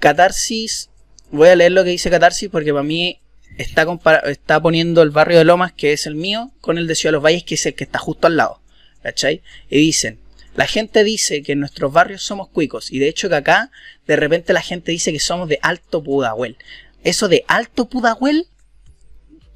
[0.00, 0.90] Catarsis,
[1.30, 3.20] voy a leer lo que dice Catarsis porque para mí
[3.58, 3.86] está,
[4.24, 7.18] está poniendo el barrio de Lomas, que es el mío, con el de Ciudad de
[7.18, 8.60] los Valles, que es el que está justo al lado.
[9.04, 9.42] ¿Cachai?
[9.70, 10.18] Y dicen,
[10.54, 13.70] la gente dice que en nuestros barrios somos cuicos y de hecho que acá
[14.06, 16.56] de repente la gente dice que somos de Alto Pudahuel.
[17.04, 18.46] Eso de Alto Pudahuel,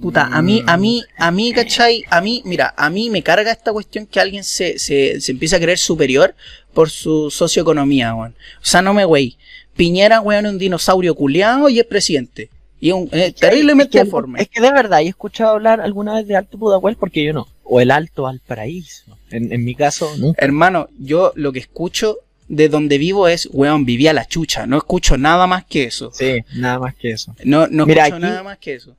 [0.01, 2.03] puta, a mí, a mí, a mí, ¿cachai?
[2.11, 5.57] A mí, mira, a mí me carga esta cuestión que alguien se, se, se empieza
[5.57, 6.35] a creer superior
[6.73, 8.35] por su socioeconomía, weón.
[8.61, 9.37] O sea, no me wey.
[9.77, 12.51] Piñera, weón, es un dinosaurio culiado y es presidente.
[12.81, 14.43] Y un, eh, terriblemente deforme.
[14.43, 17.49] Es que de verdad, he escuchado hablar alguna vez de Alto Pudahuel porque yo no.
[17.69, 19.19] O el Alto al Paraíso.
[19.31, 20.35] En, en mi caso, no.
[20.37, 24.67] Hermano, yo lo que escucho de donde vivo es, weón, vivía la chucha.
[24.67, 26.11] No escucho nada más que eso.
[26.13, 27.35] Sí, nada más que eso.
[27.45, 28.97] No, no escucho nada más que eso.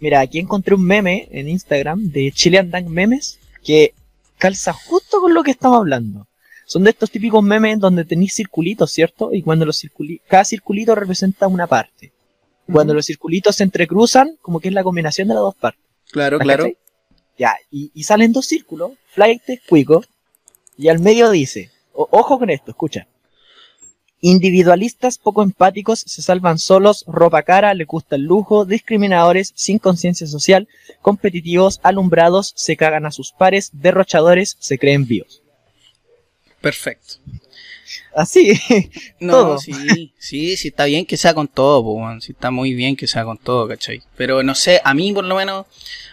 [0.00, 3.94] Mira, aquí encontré un meme en Instagram de Chilean Dank Memes que
[4.38, 6.26] calza justo con lo que estamos hablando.
[6.66, 9.34] Son de estos típicos memes donde tenéis circulitos, ¿cierto?
[9.34, 12.12] Y cuando los circulitos, cada circulito representa una parte.
[12.70, 15.82] Cuando los circulitos se entrecruzan, como que es la combinación de las dos partes.
[16.12, 16.68] Claro, claro.
[17.40, 20.04] Ya, y, salen dos círculos, flight, cuico,
[20.76, 23.08] y al medio dice, ojo con esto, escucha.
[24.20, 30.26] Individualistas poco empáticos se salvan solos, ropa cara, le gusta el lujo, discriminadores, sin conciencia
[30.26, 30.68] social,
[31.00, 35.40] competitivos, alumbrados, se cagan a sus pares, derrochadores, se creen vivos.
[36.60, 37.14] Perfecto.
[38.14, 38.52] Así.
[39.18, 39.58] No, todo.
[39.58, 43.06] sí, sí, sí, está bien que sea con todo, po, sí, está muy bien que
[43.06, 44.02] sea con todo, ¿cachai?
[44.16, 45.66] Pero no sé, a mí por lo menos,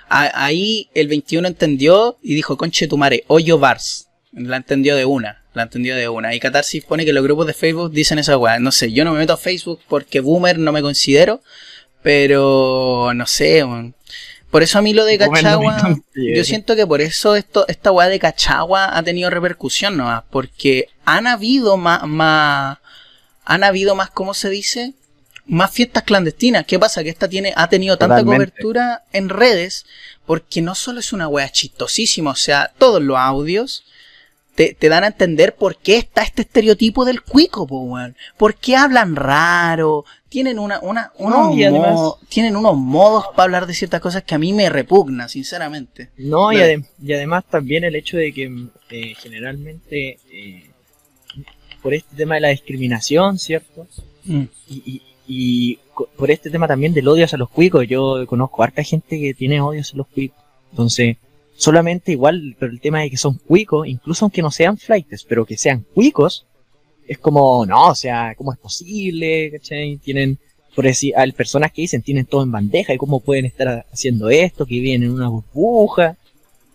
[0.09, 4.07] a- ahí el 21 entendió y dijo, conche tu madre, hoyo bars.
[4.33, 6.35] La entendió de una, la entendió de una.
[6.35, 8.59] Y Catarsis pone que los grupos de Facebook dicen esa weá.
[8.59, 11.41] No sé, yo no me meto a Facebook porque boomer no me considero,
[12.03, 13.63] pero no sé.
[14.51, 15.77] Por eso a mí lo de Cachagua,
[16.35, 20.87] yo siento que por eso esto, esta weá de Cachagua ha tenido repercusión nomás, porque
[21.03, 22.77] han habido más, más,
[23.43, 24.93] han habido más, ¿cómo se dice?
[25.47, 26.65] Más fiestas clandestinas.
[26.65, 27.03] ¿Qué pasa?
[27.03, 28.51] Que esta tiene, ha tenido tanta Totalmente.
[28.51, 29.85] cobertura en redes,
[30.25, 33.85] porque no solo es una weá chistosísima, o sea, todos los audios
[34.55, 38.15] te, te dan a entender por qué está este estereotipo del cuico, po, weón.
[38.37, 40.03] ¿Por qué hablan raro?
[40.29, 44.51] Tienen una, una, unos, tienen unos modos para hablar de ciertas cosas que a mí
[44.53, 46.09] me repugna, sinceramente.
[46.17, 48.51] No, y, adem- y además también el hecho de que
[48.89, 50.69] eh, generalmente eh,
[51.81, 53.87] por este tema de la discriminación, ¿cierto?
[54.25, 54.43] Mm.
[54.67, 55.79] Y, y- y
[56.15, 59.61] por este tema también del odio hacia los cuicos, yo conozco harta gente que tiene
[59.61, 60.37] odio hacia los cuicos.
[60.71, 61.17] Entonces,
[61.55, 65.45] solamente igual, pero el tema de que son cuicos, incluso aunque no sean flightes, pero
[65.45, 66.45] que sean cuicos,
[67.07, 69.51] es como, no, o sea, ¿cómo es posible?
[69.51, 69.97] ¿Cachai?
[69.97, 70.37] Tienen,
[70.75, 74.29] por decir, hay personas que dicen, tienen todo en bandeja, y cómo pueden estar haciendo
[74.29, 76.17] esto, que viven en una burbuja,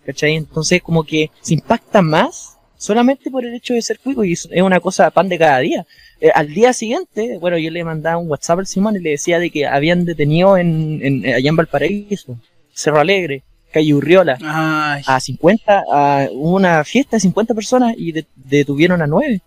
[0.04, 0.36] ¿cachai?
[0.36, 2.51] Entonces, como que se impacta más
[2.82, 5.86] solamente por el hecho de ser cuico, y es una cosa pan de cada día.
[6.20, 9.38] Eh, al día siguiente, bueno, yo le mandaba un WhatsApp al Simón y le decía
[9.38, 12.36] de que habían detenido en, en allá en Valparaíso,
[12.74, 13.42] Cerro Alegre,
[13.72, 19.00] calle Urriola, Ay, a 50, a hubo una fiesta de 50 personas y de- detuvieron
[19.00, 19.40] a 9.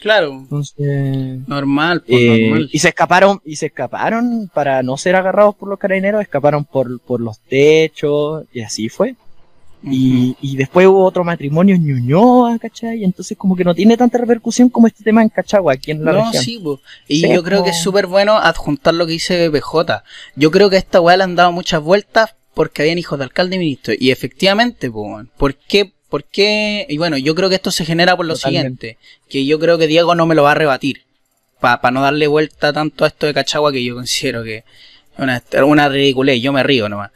[0.00, 2.68] claro, Entonces, normal, pues eh, normal.
[2.72, 7.00] y se escaparon, y se escaparon para no ser agarrados por los carabineros, escaparon por,
[7.00, 9.16] por los techos, y así fue.
[9.88, 13.04] Y, y después hubo otro matrimonio en Ñuñoa, ¿cachai?
[13.04, 16.12] Entonces como que no tiene tanta repercusión como este tema en Cachagua, aquí en la
[16.12, 16.42] no, región.
[16.42, 16.80] sí, po.
[17.06, 20.02] y Sí, yo creo que es súper bueno adjuntar lo que dice BPJ.
[20.34, 23.24] Yo creo que a esta weá le han dado muchas vueltas porque habían hijos de
[23.26, 23.94] alcalde y ministro.
[23.96, 25.22] Y efectivamente, po.
[25.36, 25.92] ¿por qué?
[26.08, 26.86] ¿Por qué?
[26.88, 28.98] Y bueno, yo creo que esto se genera por lo Totalmente.
[28.98, 31.02] siguiente, que yo creo que Diego no me lo va a rebatir.
[31.60, 34.64] Para no darle vuelta tanto a esto de Cachagua que yo considero que es
[35.18, 37.10] una, una ridiculez, yo me río nomás.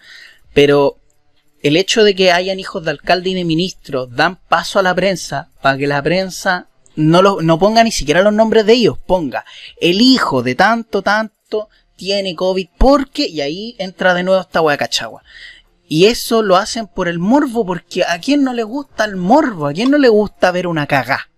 [0.54, 0.96] Pero
[1.62, 4.94] el hecho de que hayan hijos de alcalde y de ministro dan paso a la
[4.94, 8.98] prensa para que la prensa no, lo, no ponga ni siquiera los nombres de ellos,
[9.06, 9.44] ponga
[9.80, 14.76] el hijo de tanto, tanto tiene COVID porque, y ahí entra de nuevo esta wea
[14.78, 15.22] cachagua.
[15.86, 19.66] Y eso lo hacen por el morbo, porque a quién no le gusta el morbo,
[19.66, 21.28] a quién no le gusta ver una cagá.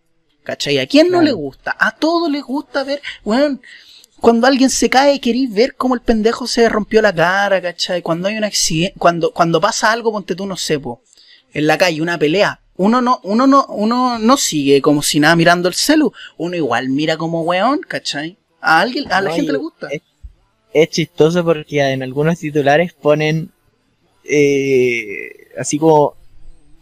[0.44, 0.78] ¿Cachai?
[0.78, 1.24] ¿A quién no Claro.
[1.24, 1.76] le gusta?
[1.78, 3.62] A todos les gusta ver, weón,
[4.22, 8.02] cuando alguien se cae, queréis ver cómo el pendejo se rompió la cara, ¿cachai?
[8.02, 11.02] Cuando hay un accidente, cuando, cuando pasa algo, ponte tú, no sé, po,
[11.52, 12.60] en la calle, una pelea.
[12.76, 16.12] Uno no, uno no, uno no sigue como si nada mirando el celu.
[16.36, 18.38] Uno igual mira como weón, ¿cachai?
[18.60, 19.88] A alguien, a la No, gente le gusta.
[19.90, 20.02] Es,
[20.72, 23.50] es chistoso porque en algunos titulares ponen
[24.22, 26.14] eh, así como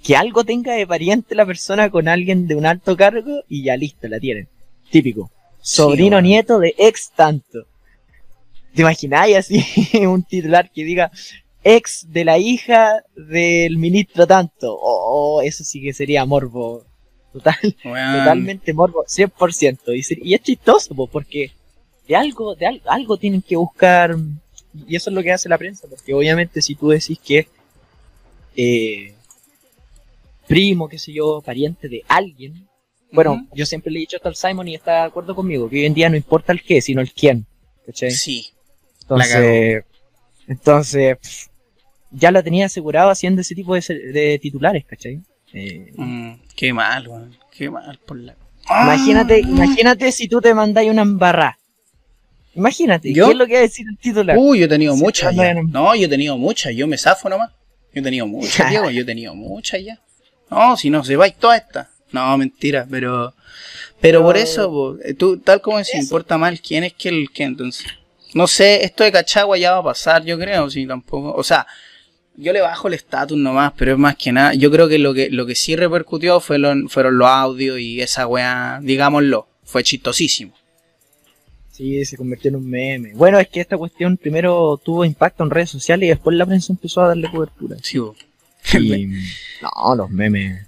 [0.02, 3.78] que algo tenga de pariente la persona con alguien de un alto cargo y ya
[3.78, 4.46] listo, la tienen.
[4.90, 5.30] Típico.
[5.60, 7.66] Sobrino nieto de ex tanto.
[8.74, 9.64] ¿Te imagináis así
[10.06, 11.10] un titular que diga
[11.62, 14.78] ex de la hija del ministro tanto?
[14.80, 16.84] Oh, eso sí que sería morbo.
[17.32, 17.56] Total,
[18.18, 19.78] totalmente morbo, 100%.
[19.94, 21.52] Y, y es chistoso, po, porque
[22.08, 24.16] de algo, de al- algo tienen que buscar,
[24.86, 27.46] y eso es lo que hace la prensa, porque obviamente si tú decís que
[28.56, 29.14] eh,
[30.48, 32.66] primo, qué sé yo, pariente de alguien,
[33.12, 35.76] bueno, yo siempre le he dicho esto al Simon y está de acuerdo conmigo, que
[35.80, 37.46] hoy en día no importa el qué, sino el quién,
[37.86, 38.10] ¿cachai?
[38.12, 38.46] Sí.
[39.02, 39.84] Entonces,
[40.46, 41.46] entonces pff,
[42.12, 43.80] ya lo tenía asegurado haciendo ese tipo de,
[44.12, 45.20] de titulares, ¿cachai?
[45.52, 47.08] Eh, Mm, qué mal.
[47.50, 48.36] Qué mal por la.
[48.68, 49.48] Imagínate, Ah.
[49.48, 51.58] imagínate si tú te mandáis una embarrada.
[52.54, 53.26] Imagínate, ¿Yo?
[53.26, 54.36] ¿qué es lo que va a decir el titular?
[54.38, 55.54] Uy, yo he tenido Sí, muchas ya.
[55.54, 55.62] no.
[55.64, 56.74] No, yo he tenido muchas.
[56.74, 57.50] Yo me zafo nomás.
[57.94, 58.90] Yo he tenido muchas, Diego.
[58.90, 59.98] Yo he tenido muchas ya.
[60.50, 61.88] No, si no se vais todas estas.
[62.12, 63.34] No, mentira, pero.
[64.00, 67.30] Pero por eso, po, eh, tú, tal como si importa mal quién es que el
[67.30, 67.86] que entonces.
[68.32, 71.32] No sé, esto de Cachagua ya va a pasar, yo creo, si tampoco.
[71.34, 71.66] O sea,
[72.36, 74.54] yo le bajo el estatus nomás, pero es más que nada.
[74.54, 78.00] Yo creo que lo que, lo que sí repercutió fue lo- fueron los audios y
[78.00, 80.54] esa weá, digámoslo, fue chistosísimo.
[81.70, 83.12] Sí, se convirtió en un meme.
[83.14, 86.72] Bueno, es que esta cuestión primero tuvo impacto en redes sociales y después la prensa
[86.72, 87.76] empezó a darle cobertura.
[87.82, 87.98] Sí.
[88.78, 89.06] Y,
[89.62, 90.66] no, los memes.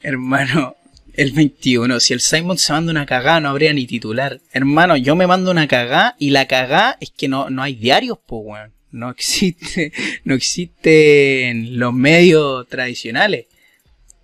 [0.00, 0.76] Hermano,
[1.14, 1.98] El 21.
[1.98, 4.40] Si el Simon se manda una cagada, no habría ni titular.
[4.52, 8.18] Hermano, yo me mando una cagada y la cagada es que no, no hay diarios,
[8.24, 8.72] pues, weón.
[8.92, 9.92] No existe,
[10.24, 13.46] no existen los medios tradicionales.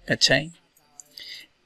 [0.06, 0.52] ¿Cachai?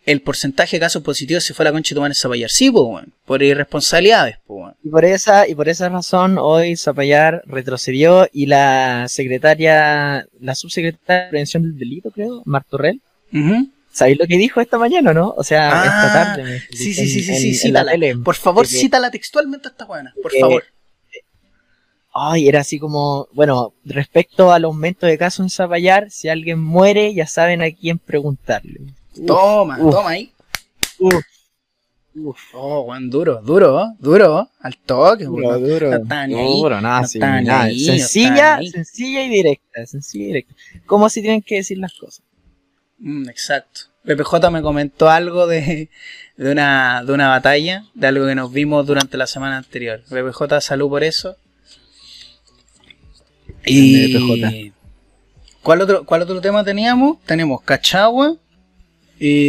[0.06, 2.48] El porcentaje de casos positivos se fue a la concha de tu madre Zapallar.
[2.48, 3.12] Sí, pues, weón.
[3.26, 4.76] Por irresponsabilidades, pues, weón.
[4.82, 11.24] Y por esa, y por esa razón, hoy Zapallar retrocedió y la secretaria, la subsecretaria
[11.24, 13.68] de Prevención del Delito, creo, Martorell, Ujú.
[13.98, 15.34] ¿Sabéis lo que dijo esta mañana, no?
[15.36, 16.42] O sea, Ah, esta tarde.
[16.44, 17.92] me- Sí, sí, sí, sí, en- sí, en cítala.
[18.24, 20.64] Por favor, que- cítala textualmente a esta buena, por Eh, favor.
[22.14, 27.14] Ay, era así como, bueno, respecto al aumento de casos en Zapallar, si alguien muere,
[27.14, 28.80] ya saben a quién preguntarle.
[29.26, 29.94] Toma, uf.
[29.94, 30.32] toma ahí.
[30.98, 31.14] Uf,
[32.16, 32.40] uf.
[32.54, 34.48] Oh, weón, duro, duro, duro.
[34.60, 35.98] Al toque, Duro, duro.
[36.04, 36.32] No ahí.
[36.60, 37.62] Duro, nada, no sí, nada.
[37.62, 40.54] ahí, Sencilla, sencilla y directa, sencilla y directa.
[40.86, 42.22] Como si tienen que decir las cosas.
[42.98, 43.82] Mm, exacto.
[44.08, 45.90] PPJ me comentó algo de,
[46.36, 50.00] de, una, de una batalla, de algo que nos vimos durante la semana anterior.
[50.08, 51.36] PPJ, salud por eso.
[53.66, 54.72] Y...
[55.62, 57.18] ¿Cuál otro, ¿Cuál otro tema teníamos?
[57.26, 58.36] Tenemos Cachagua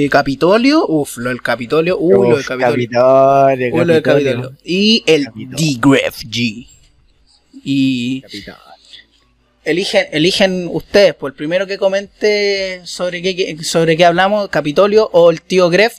[0.10, 0.86] Capitolio.
[0.88, 1.98] Uf, lo del Capitolio.
[1.98, 2.89] Uy, lo del Uf, Capitolio.
[2.89, 4.41] Capitolio, Uy, lo del Capitolio.
[4.41, 4.60] Capitolio.
[4.63, 5.28] Y el.
[5.36, 6.67] D-Gref G.
[7.63, 8.68] Y Capitolio.
[9.69, 15.32] Eligen, eligen ustedes, por el primero que comente sobre qué, sobre qué hablamos, Capitolio o
[15.32, 15.97] el tío Gref,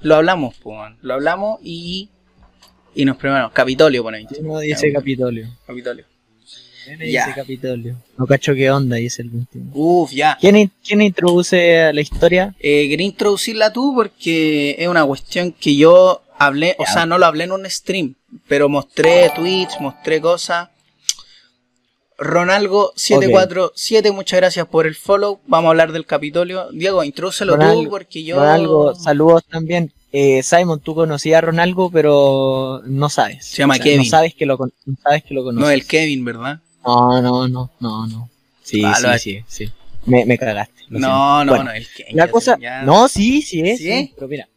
[0.00, 2.08] lo hablamos, pues, lo hablamos y,
[2.94, 3.52] y nos preparamos.
[3.52, 4.26] Capitolio pone ahí.
[4.40, 5.48] Uno dice Capitolio.
[5.66, 6.04] Capitolio.
[7.00, 7.26] Ya.
[7.26, 7.96] dice Capitolio.
[8.16, 9.70] No cacho qué onda, dice el 21.
[9.74, 10.38] Uf, ya.
[10.40, 12.54] ¿Quién, in- quién introduce la historia?
[12.60, 16.92] Eh, quería introducirla tú porque es una cuestión que yo hablé, o Ya.
[16.92, 18.14] sea, no lo hablé en un stream,
[18.46, 20.68] pero mostré tweets, mostré cosas.
[22.18, 25.40] Ronalgo747, muchas gracias por el follow.
[25.46, 26.68] Vamos a hablar del Capitolio.
[26.72, 28.36] Diego, introdúcelo tú Ronaldo- porque yo.
[28.36, 29.92] Ronaldo, saludos también.
[30.12, 33.44] Eh, Simon, tú conocías a Ronaldo, pero no sabes.
[33.44, 33.98] Se llama O sea, Kevin.
[33.98, 35.66] No sabes que lo, no sabes que lo conoces.
[35.66, 36.60] No, el Kevin, ¿verdad?
[36.86, 38.30] No, no, no, no, no.
[38.62, 39.72] Sí, Ah, sí, sí, sí.
[40.06, 40.74] Me, me cagaste.
[40.88, 41.08] No, siento.
[41.44, 42.16] no, Bueno, no, el Kevin.
[42.16, 42.56] La ya cosa.
[42.60, 42.82] ya.
[42.82, 43.78] No, sí, sí es.
[43.78, 43.84] ¿Sí?
[43.84, 44.48] sí, pero mira.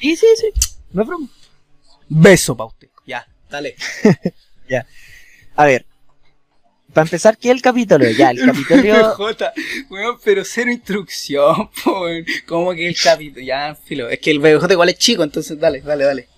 [0.00, 0.46] Sí, sí, sí.
[0.92, 1.28] No es broma.
[2.08, 2.88] Beso pa' usted.
[3.06, 3.76] Ya, dale.
[5.56, 5.86] A ver.
[6.94, 8.10] Para empezar, ¿qué es el Capitolio?
[8.12, 9.10] Ya, el Capitolio.
[9.10, 9.52] J,
[9.90, 12.24] weón, pero cero instrucción, weón.
[12.46, 13.46] ¿Cómo que el Capitolio?
[13.46, 14.08] Ya, filo.
[14.08, 16.28] Es que el BJ igual es chico, entonces dale, dale, dale.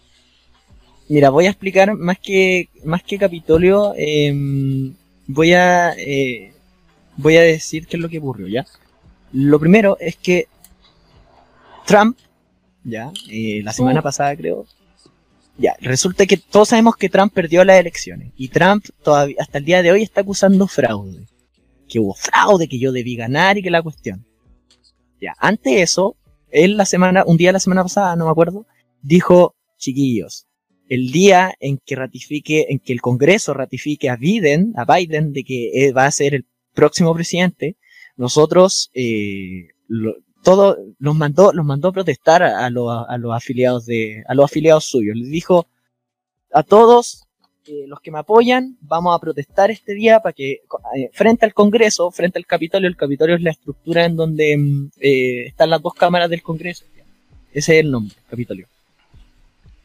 [1.08, 3.92] Mira, voy a explicar más que más que Capitolio.
[3.96, 4.94] em,
[5.26, 6.52] voy a eh,
[7.16, 8.66] voy a decir qué es lo que ocurrió, ¿ya?
[9.32, 10.48] Lo primero es que
[11.84, 12.18] Trump,
[12.82, 14.02] ya, eh, la semana Uh.
[14.02, 14.66] pasada creo,
[15.58, 19.64] ya, resulta que todos sabemos que Trump perdió las elecciones y Trump todavía hasta el
[19.64, 21.26] día de hoy está acusando fraude,
[21.88, 24.24] que hubo fraude, que yo debí ganar y que la cuestión.
[25.20, 26.16] Ya, ante eso,
[26.50, 28.66] él la semana, un día la semana pasada, no me acuerdo,
[29.02, 30.46] dijo, chiquillos,
[30.88, 35.42] el día en que ratifique, en que el Congreso ratifique a Biden, a Biden, de
[35.42, 37.76] que él va a ser el próximo presidente,
[38.16, 40.16] nosotros, eh, lo-
[40.46, 44.34] todo, los mandó, los mandó a protestar a, a los, a los afiliados de, a
[44.34, 45.16] los afiliados suyos.
[45.16, 45.66] Les dijo
[46.52, 47.24] a todos,
[47.66, 50.60] eh, los que me apoyan, vamos a protestar este día para que,
[50.96, 54.90] eh, frente al Congreso, frente al Capitolio, el Capitolio es la estructura en donde mm,
[55.00, 56.84] eh, están las dos cámaras del Congreso.
[57.52, 58.68] Ese es el nombre, Capitolio.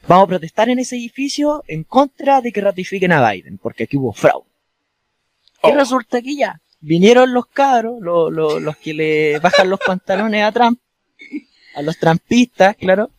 [0.08, 3.98] Vamos a protestar en ese edificio en contra de que ratifiquen a Biden, porque aquí
[3.98, 4.46] hubo fraude.
[5.64, 5.76] Y Oh.
[5.76, 10.52] resulta que ya, vinieron los cabros, lo- lo- los que le bajan los pantalones a
[10.52, 10.80] Trump,
[11.76, 13.10] a los trampistas, claro,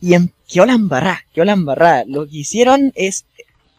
[0.00, 2.04] y en, quedó la embarrada, quedó la embarrada.
[2.06, 3.24] Lo que hicieron es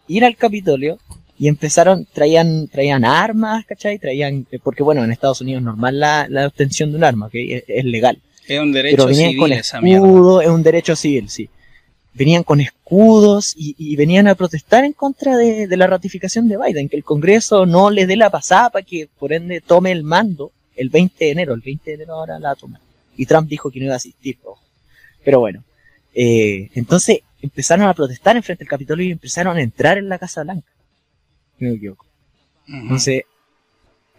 [0.08, 0.98] ir al Capitolio
[1.38, 4.00] y empezaron, traían, traían armas, ¿cachai?
[4.00, 7.28] Traían, eh, porque bueno, en Estados Unidos es normal la, la obtención de un arma,
[7.28, 7.36] ¿ok?
[7.36, 8.20] Es, es legal.
[8.48, 10.44] Es un derecho civil con esa mierda.
[10.44, 11.50] es un derecho civil, sí.
[12.16, 16.58] Venían con escudos y, y venían a protestar en contra de, de la ratificación de
[16.58, 20.04] Biden, que el Congreso no le dé la pasada para que por ende tome el
[20.04, 21.54] mando el 20 de enero.
[21.54, 22.80] El 20 de enero ahora la toma.
[23.18, 24.38] Y Trump dijo que no iba a asistir.
[24.44, 24.62] ojo.
[25.24, 25.64] Pero bueno,
[26.14, 30.20] eh, entonces empezaron a protestar en frente al Capitolio y empezaron a entrar en la
[30.20, 30.68] Casa Blanca.
[31.60, 32.06] No me equivoco.
[32.68, 33.24] Entonces,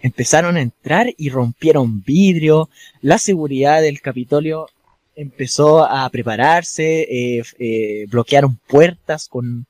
[0.00, 2.68] empezaron a entrar y rompieron vidrio.
[3.00, 4.68] La seguridad del Capitolio
[5.16, 7.02] empezó a prepararse,
[7.38, 9.66] eh, eh, bloquearon puertas con,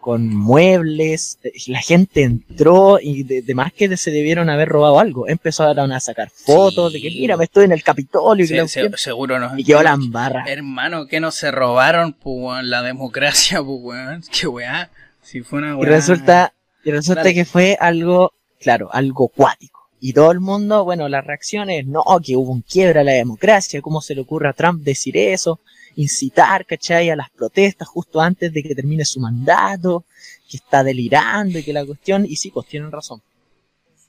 [0.00, 1.38] con muebles.
[1.42, 5.28] eh, La gente entró y de, de más que se debieron haber robado algo.
[5.28, 6.98] Empezaron a sacar fotos Sí.
[7.00, 8.44] de que, mira, me estoy en el Capitolio.
[8.44, 9.58] y, que Se- seguro no.
[9.58, 10.44] y quedó la embarra.
[10.46, 14.28] Hermano, que no se robaron, pues, la democracia, pues.
[14.28, 14.90] Qué weá.
[15.22, 15.88] Si fue una Y weá.
[15.90, 16.52] resulta,
[16.84, 19.81] y resulta que fue algo, claro, algo cuático.
[20.04, 23.80] Y todo el mundo, bueno, las reacciones, no, que hubo un quiebra a la democracia,
[23.80, 25.60] ¿cómo se le ocurre a Trump decir eso?
[25.94, 27.10] Incitar, ¿cachai?
[27.10, 30.04] A las protestas justo antes de que termine su mandato,
[30.50, 33.22] que está delirando y que la cuestión, y sí, pues tienen razón.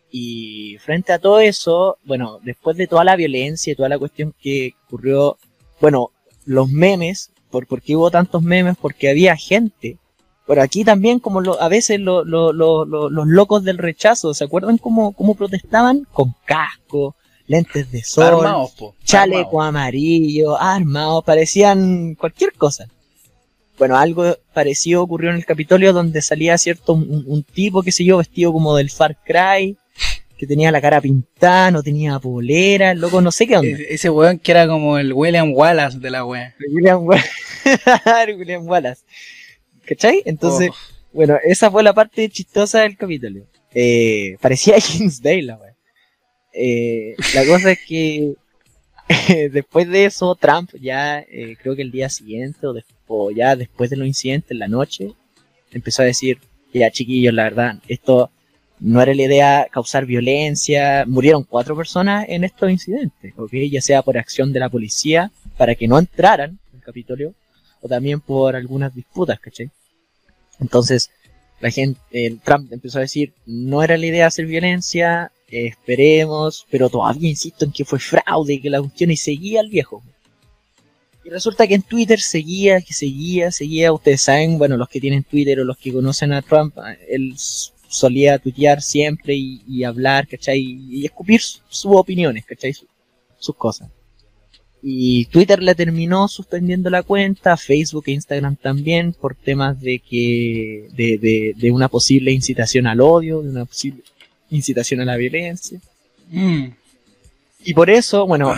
[0.10, 4.34] Y frente a todo eso, bueno, después de toda la violencia y toda la cuestión
[4.42, 5.38] que ocurrió,
[5.80, 6.10] bueno,
[6.46, 8.78] los memes, por, ¿por qué hubo tantos memes?
[8.82, 10.00] Porque había gente
[10.46, 14.78] pero aquí también, como lo, a veces lo, lo, los locos del rechazo, ¿se acuerdan
[14.78, 16.06] cómo, cómo protestaban?
[16.12, 17.16] Con casco,
[17.48, 18.46] lentes de sol,
[19.04, 22.88] chaleco amarillo, armados, parecían cualquier cosa.
[23.78, 28.04] Bueno, algo parecido ocurrió en el Capitolio donde salía cierto un, un tipo, que se
[28.04, 29.78] yo, vestido como del Far Cry,
[30.38, 33.78] que tenía la cara pintada, no tenía polera, loco no sé qué onda.
[33.90, 36.54] Ese weón que era como el William Wallace de la wea.
[36.74, 37.06] William,
[38.38, 39.04] William Wallace.
[39.86, 40.22] ¿Cachai?
[40.26, 40.76] Entonces, oh.
[41.14, 43.46] bueno, esa fue la parte chistosa del capítulo.
[43.74, 45.76] Eh, parecía Kingsdale la wea.
[46.54, 48.34] Eh, la cosa es que
[49.52, 52.76] después de eso, Trump ya, eh, creo que el día siguiente o,
[53.08, 55.14] o, ya después de los incidentes, en la noche,
[55.72, 56.40] empezó a decir,
[56.74, 58.32] ya chiquillos, la verdad, esto
[58.80, 63.54] no era la idea causar violencia, murieron cuatro personas en estos incidentes, ¿ok?
[63.72, 67.34] Ya sea por acción de la policía para que no entraran al Capitolio,
[67.84, 69.70] o también por algunas disputas, ¿cachai?
[70.60, 71.12] Entonces,
[71.60, 72.00] la gente,
[72.44, 77.72] Trump empezó a decir, no era la idea hacer violencia, esperemos, pero todavía insisto en
[77.72, 80.02] que fue fraude, que la cuestión y seguía el viejo.
[81.26, 85.24] Y resulta que en Twitter seguía, que seguía, seguía, ustedes saben, bueno, los que tienen
[85.24, 86.76] Twitter o los que conocen a Trump,
[87.10, 90.60] él solía tuitear siempre y, hablar, ¿cachai?
[90.60, 92.74] Y, escupir sus opiniones, ¿cachai?
[93.40, 93.90] sus cosas.
[94.86, 100.90] Y Twitter le terminó suspendiendo la cuenta, Facebook e Instagram también, por temas de que,
[100.94, 104.04] de, de, de una posible incitación al odio, de una posible
[104.50, 105.80] incitación a la violencia.
[106.30, 106.66] Mm.
[107.64, 108.54] Y por eso, bueno,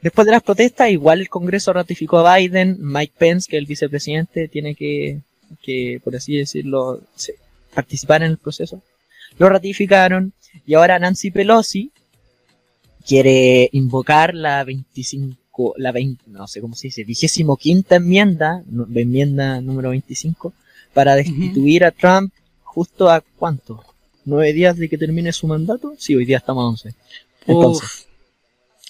[0.00, 3.66] después de las protestas, igual el Congreso ratificó a Biden, Mike Pence, que es el
[3.66, 5.20] vicepresidente, tiene que,
[5.62, 7.02] que por así decirlo,
[7.74, 8.82] participar en el proceso.
[9.38, 10.32] Lo ratificaron
[10.66, 11.92] y ahora Nancy Pelosi
[13.06, 15.39] quiere invocar la 25
[15.76, 18.62] la 20, no sé cómo se dice, vigésimo quinta enmienda,
[18.94, 20.52] enmienda número 25,
[20.92, 22.32] para destituir a Trump
[22.62, 23.84] justo a cuánto?
[24.24, 25.94] ¿Nueve días de que termine su mandato?
[25.98, 26.94] Sí, hoy día estamos a 11.
[27.46, 28.06] Entonces,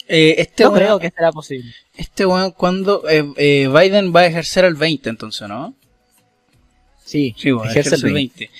[0.09, 1.73] eh, este no creo que será posible.
[1.97, 5.75] Este bueno, cuando eh, eh, Biden va a ejercer el 20, entonces, ¿no?
[7.05, 8.51] Sí, sí ejerce el 20.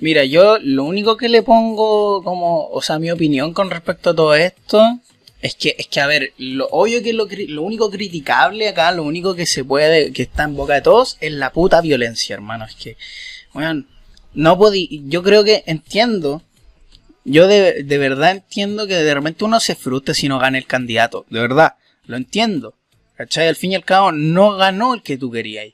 [0.00, 4.14] Mira, yo lo único que le pongo como, o sea, mi opinión con respecto a
[4.14, 5.00] todo esto
[5.40, 9.04] es que, es que, a ver, lo obvio que lo, lo único criticable acá, lo
[9.04, 12.64] único que se puede, que está en boca de todos, es la puta violencia, hermano.
[12.64, 12.96] Es que,
[13.52, 13.84] bueno,
[14.34, 16.42] no podí, yo creo que entiendo,
[17.24, 20.66] yo de, de verdad entiendo que de repente uno se frustra si no gana el
[20.66, 21.74] candidato, de verdad,
[22.06, 22.74] lo entiendo.
[23.16, 23.48] ¿Cachai?
[23.48, 25.66] Al fin y al cabo, no ganó el que tú querías.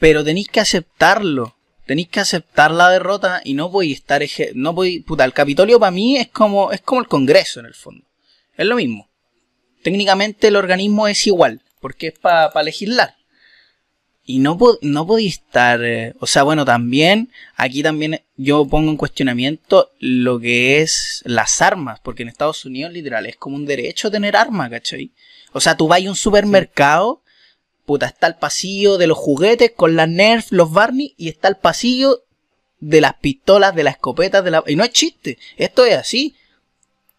[0.00, 1.54] Pero tenéis que aceptarlo.
[1.86, 4.22] Tenéis que aceptar la derrota y no podéis estar,
[4.54, 7.74] no podéis, puta, el Capitolio para mí es como, es como el Congreso en el
[7.74, 8.07] fondo.
[8.58, 9.08] Es lo mismo.
[9.82, 13.14] Técnicamente el organismo es igual, porque es para legislar.
[14.26, 18.98] Y no, no podía estar, eh, o sea, bueno, también, aquí también yo pongo en
[18.98, 24.10] cuestionamiento lo que es las armas, porque en Estados Unidos literal es como un derecho
[24.10, 25.12] tener armas, ¿cachai?
[25.52, 27.22] O sea, tú vas a un supermercado,
[27.86, 31.56] puta, está el pasillo de los juguetes con las Nerf, los Barney, y está el
[31.56, 32.24] pasillo
[32.80, 34.62] de las pistolas, de las escopetas, de la...
[34.66, 36.34] Y no es chiste, esto es así.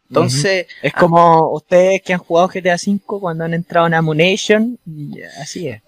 [0.10, 0.68] Entonces.
[0.82, 4.80] Es como ustedes que han jugado GTA V cuando han entrado en Ammunition.
[5.42, 5.82] Así es.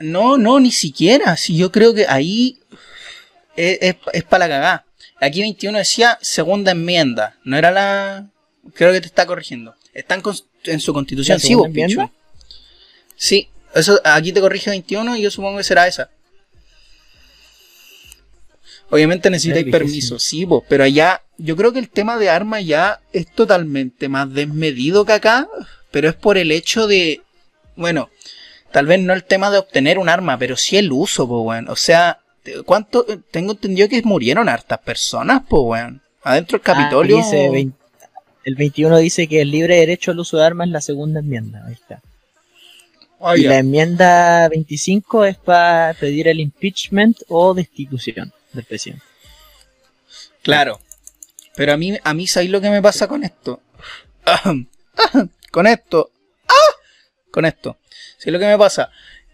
[0.00, 1.36] no, no, ni siquiera.
[1.36, 2.58] Si yo creo que ahí
[3.56, 3.96] es,
[4.28, 4.84] para la cagada.
[5.20, 7.36] Aquí 21 decía segunda enmienda.
[7.44, 8.30] No era la.
[8.74, 9.74] Creo que te está corrigiendo.
[9.92, 10.22] Están
[10.64, 11.40] en, su constitución.
[11.40, 11.56] Sí,
[13.16, 16.08] Sí, eso, aquí te corrige 21 y yo supongo que será esa.
[18.90, 23.00] Obviamente necesitáis permiso, sí, vos, pero allá yo creo que el tema de armas ya
[23.12, 25.48] es totalmente más desmedido que acá,
[25.90, 27.22] pero es por el hecho de,
[27.76, 28.10] bueno,
[28.72, 31.68] tal vez no el tema de obtener un arma, pero sí el uso, pues, weón.
[31.68, 32.20] O sea,
[32.66, 33.06] ¿cuánto?
[33.30, 36.02] Tengo entendido que murieron hartas personas, pues, weón.
[36.22, 37.24] Adentro del ah, Capitolio.
[38.44, 41.64] el 21 dice que el libre derecho al uso de armas es la segunda enmienda,
[41.66, 42.02] ahí está.
[43.20, 49.04] Ah, y la enmienda 25 es para pedir el impeachment o destitución del presidente.
[50.42, 50.80] Claro.
[51.58, 53.60] Pero a mí, a mí, ¿sabéis lo que me pasa con esto?
[55.50, 56.12] con esto.
[56.46, 56.76] ¡Ah!
[57.32, 57.78] Con esto.
[58.16, 58.92] ¿Sabéis lo que me pasa?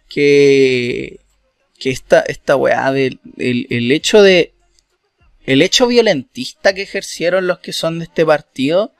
[0.09, 1.21] Que.
[1.79, 4.55] Que esta, esta weá del el, hecho de.
[5.45, 8.95] El hecho violentista que ejercieron los que son de este partido.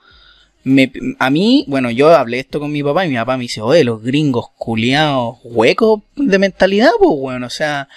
[0.63, 3.63] me, a mí, bueno, yo hablé esto con mi papá y mi papá me dice,
[3.63, 7.89] oye, los gringos culiados huecos de mentalidad, pues, bueno, o sea,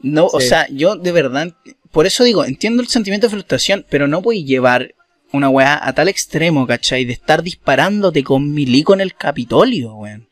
[0.00, 1.52] no, o sea, yo de verdad,
[1.94, 4.94] por eso digo, entiendo el sentimiento de frustración, pero no voy a llevar
[5.32, 7.06] una weá a tal extremo, ¿cachai?
[7.06, 10.28] De estar disparándote con milico en el Capitolio, weón.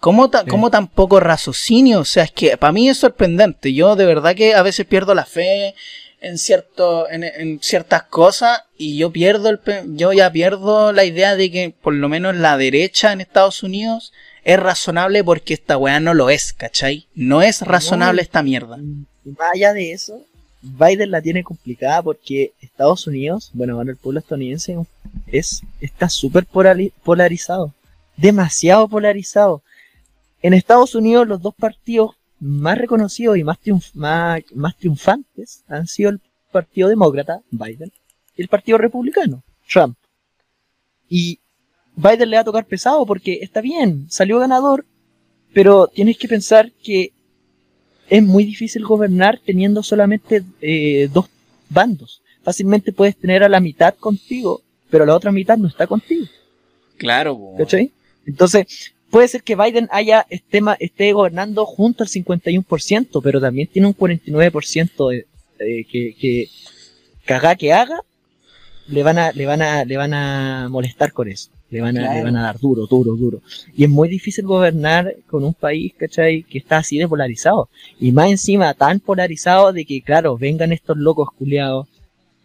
[0.00, 0.50] ¿Cómo, ta- Sí.
[0.50, 2.00] cómo tan poco raciocinio?
[2.00, 3.72] O sea, es que para mí es sorprendente.
[3.72, 5.74] Yo de verdad que a veces pierdo la fe
[6.20, 9.60] en cierto, en, en ciertas cosas y yo pierdo el,
[9.96, 14.12] yo ya pierdo la idea de que por lo menos la derecha en Estados Unidos
[14.44, 17.06] es razonable porque esta weá no lo es, ¿cachai?
[17.14, 18.78] No es razonable esta mierda.
[19.52, 20.24] Allá de eso,
[20.60, 24.76] Biden la tiene complicada porque Estados Unidos, bueno, ahora el pueblo estadounidense
[25.26, 27.74] es, está súper polari- polarizado.
[28.16, 29.62] Demasiado polarizado.
[30.42, 33.58] En Estados Unidos los dos partidos más reconocidos y más,
[33.94, 37.92] más, más triunfantes han sido el Partido Demócrata, Biden,
[38.36, 39.96] y el Partido Republicano, Trump.
[41.08, 41.40] Y
[41.94, 44.86] Biden le va a tocar pesado porque está bien, salió ganador,
[45.52, 47.12] pero tienes que pensar que
[48.08, 51.26] es muy difícil gobernar teniendo solamente eh, dos
[51.68, 52.22] bandos.
[52.42, 56.26] Fácilmente puedes tener a la mitad contigo, pero la otra mitad no está contigo.
[56.96, 57.38] Claro.
[57.58, 57.92] ¿Cachai?
[58.26, 63.88] Entonces, puede ser que Biden haya esté, esté gobernando junto al 51%, pero también tiene
[63.88, 65.26] un 49% de,
[65.58, 66.48] eh, que, que
[67.24, 68.00] caga que haga,
[68.88, 71.50] le van a, le van a, le van a molestar con eso.
[71.70, 72.14] Le van a, Claro.
[72.18, 73.42] le van a dar duro, duro, duro.
[73.76, 76.42] Y es muy difícil gobernar con un país, ¿cachai?
[76.44, 77.68] Que está así de polarizado.
[78.00, 81.86] Y más encima, tan polarizado de que, claro, vengan estos locos culiados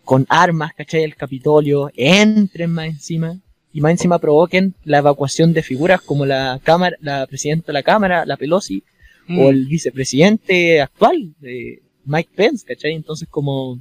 [0.04, 1.04] con armas, ¿cachai?
[1.04, 3.40] El Capitolio, entren más encima
[3.72, 7.84] y más encima provoquen la evacuación de figuras como la cámara, la presidenta de la
[7.84, 8.84] Cámara, la Pelosi,
[9.26, 9.40] Mm.
[9.40, 12.92] o el vicepresidente actual, de Mike Pence, ¿cachai?
[12.94, 13.80] Entonces como,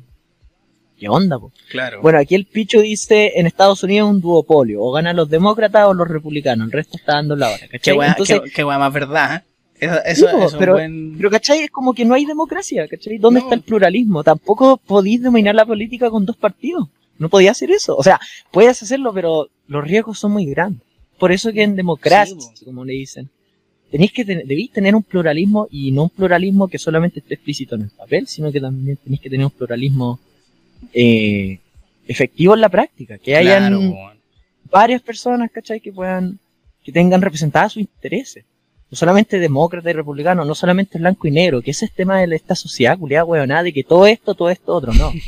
[1.02, 1.50] ¿qué onda, po?
[1.68, 2.00] Claro.
[2.00, 5.94] Bueno, aquí el Picho dice, en Estados Unidos un duopolio, o ganan los demócratas o
[5.94, 7.96] los republicanos, el resto está dando la hora, qué ¿cachai?
[7.98, 9.42] weá, Entonces, qué, qué más verdad, ¿eh?
[9.80, 11.58] Eso, eso, Sí, eso es un pero- buen- pero ¿cachai?
[11.62, 13.18] Es como que no hay democracia, ¿cachai?
[13.18, 13.46] ¿Dónde No.
[13.46, 14.22] está el pluralismo?
[14.22, 16.86] Tampoco podéis dominar la política con dos partidos.
[17.18, 17.96] No podía hacer eso.
[17.96, 18.20] O sea,
[18.52, 20.82] puedes hacerlo, pero los riesgos son muy grandes.
[21.18, 23.28] Por eso que en democracia, Sí, como le dicen,
[23.90, 27.74] tenéis que ten- debéis tener un pluralismo y no un pluralismo que solamente esté explícito
[27.74, 30.20] en el papel, sino que también tenéis que tener un pluralismo
[30.92, 31.58] eh,
[32.06, 33.18] efectivo en la práctica.
[33.18, 34.12] Que hayan Claro,
[34.70, 35.80] varias personas, ¿cachai?
[35.80, 36.38] Que puedan,
[36.82, 38.44] que tengan representadas sus intereses.
[38.90, 42.36] No solamente demócrata y republicano, no solamente blanco y negro, que ese es tema de
[42.36, 45.12] esta sociedad culiada huevonada de que todo esto, todo esto, otro, no.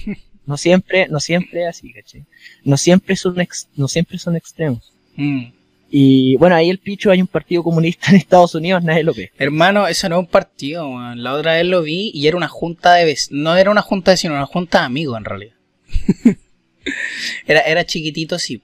[0.46, 2.22] No siempre, no siempre es así, ¿cachai?
[2.64, 4.92] No siempre son ex- no siempre son extremos.
[5.16, 5.44] Mm.
[5.97, 9.30] Y bueno, ahí el picho hay un partido comunista en Estados Unidos, nadie lo ve.
[9.38, 11.22] Hermano, eso no es un partido, weón.
[11.22, 13.40] La otra vez lo vi y era una junta de vecinos.
[13.45, 15.55] No era una junta de vecinos, era una junta de amigos en realidad.
[17.47, 18.61] era, era chiquitito, sí.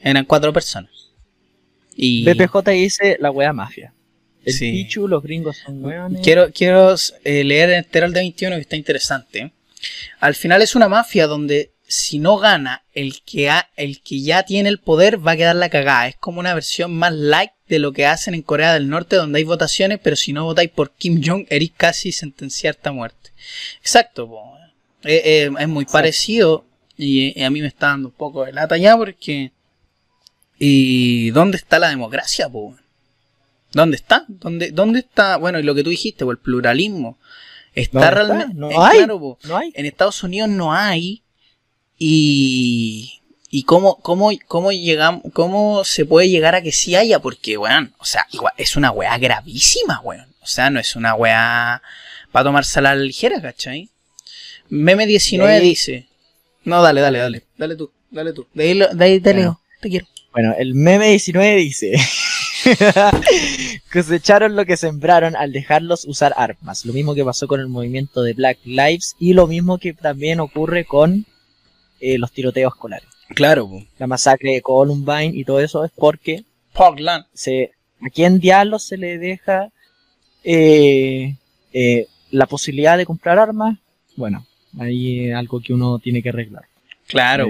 [0.00, 1.10] Eran cuatro personas.
[1.96, 3.92] Y BPJ dice la wea mafia.
[4.44, 4.70] El Sí.
[4.70, 6.20] pichu, los gringos son hueones.
[6.22, 6.94] quiero, quiero
[7.24, 9.52] eh, leer entero el de 21 que está interesante.
[10.20, 14.44] Al final es una mafia donde si no gana el que, ha- el que ya
[14.44, 16.06] tiene el poder va a quedar la cagada.
[16.06, 19.38] Es como una versión más light de lo que hacen en Corea del Norte donde
[19.38, 23.30] hay votaciones, pero si no votáis por Kim Jong, eres casi sentenciarte a muerte.
[23.80, 24.56] Exacto, po.
[25.02, 26.64] Eh, eh, es muy parecido
[26.96, 29.50] y, eh, a mí me está dando un poco de lata ya porque...
[30.58, 32.76] ¿Y dónde está la democracia, po?
[33.72, 34.24] ¿Dónde está?
[34.28, 35.36] ¿Dónde, ¿Dónde está?
[35.38, 37.18] Bueno, y lo que tú dijiste, po, el pluralismo.
[37.74, 38.54] Está realmente...
[38.54, 38.98] No hay.
[38.98, 39.38] claro, po.
[39.44, 39.72] No hay.
[39.74, 41.22] En Estados Unidos no hay.
[42.04, 43.16] Y.
[43.52, 47.18] ¿Y cómo, cómo, cómo llegamos, cómo se puede llegar a que sí haya?
[47.18, 50.26] Porque, weón, o sea, igual, es una weá gravísima, weón.
[50.40, 51.82] O sea, no es una weá
[52.30, 53.88] para tomársela a la ligera, ¿cachai?
[54.68, 56.06] Meme 19 Y ahí- dice.
[56.64, 57.42] No, dale, dale, dale.
[57.58, 58.46] Dale tú, dale tú.
[58.54, 59.40] De ahí, lo- de ahí te Bueno.
[59.42, 59.60] leo.
[59.80, 60.06] Te quiero.
[60.32, 61.92] Bueno, el meme 19 dice:
[63.92, 66.84] Cosecharon lo que sembraron al dejarlos usar armas.
[66.84, 70.38] Lo mismo que pasó con el movimiento de Black Lives y lo mismo que también
[70.40, 71.26] ocurre con
[72.00, 73.08] eh, los tiroteos escolares.
[73.28, 73.84] Claro, po.
[73.98, 77.26] La masacre de Columbine y todo eso es porque Portland.
[77.32, 79.70] se, a quién diablos se le deja
[80.42, 81.36] eh,
[81.72, 83.78] eh, la posibilidad de comprar armas.
[84.16, 84.46] Bueno,
[84.78, 86.64] ahí es algo que uno tiene que arreglar.
[87.06, 87.48] Claro.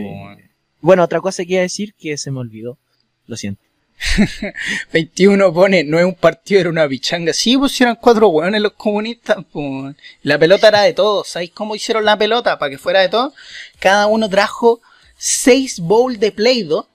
[0.80, 2.78] Bueno, otra cosa que iba a decir que se me olvidó.
[3.26, 3.62] Lo siento.
[4.92, 7.32] 21 pone, no es un partido, era una pichanga.
[7.32, 9.44] Sí, pusieron cuatro hueones los comunistas.
[9.53, 9.92] po.
[10.22, 11.28] La pelota era de todos.
[11.28, 12.59] ¿Sabéis cómo hicieron la pelota?
[12.59, 13.34] Para que fuera de todos.
[13.78, 14.80] Cada uno trajo
[15.16, 16.88] seis bowls de Play-Doh.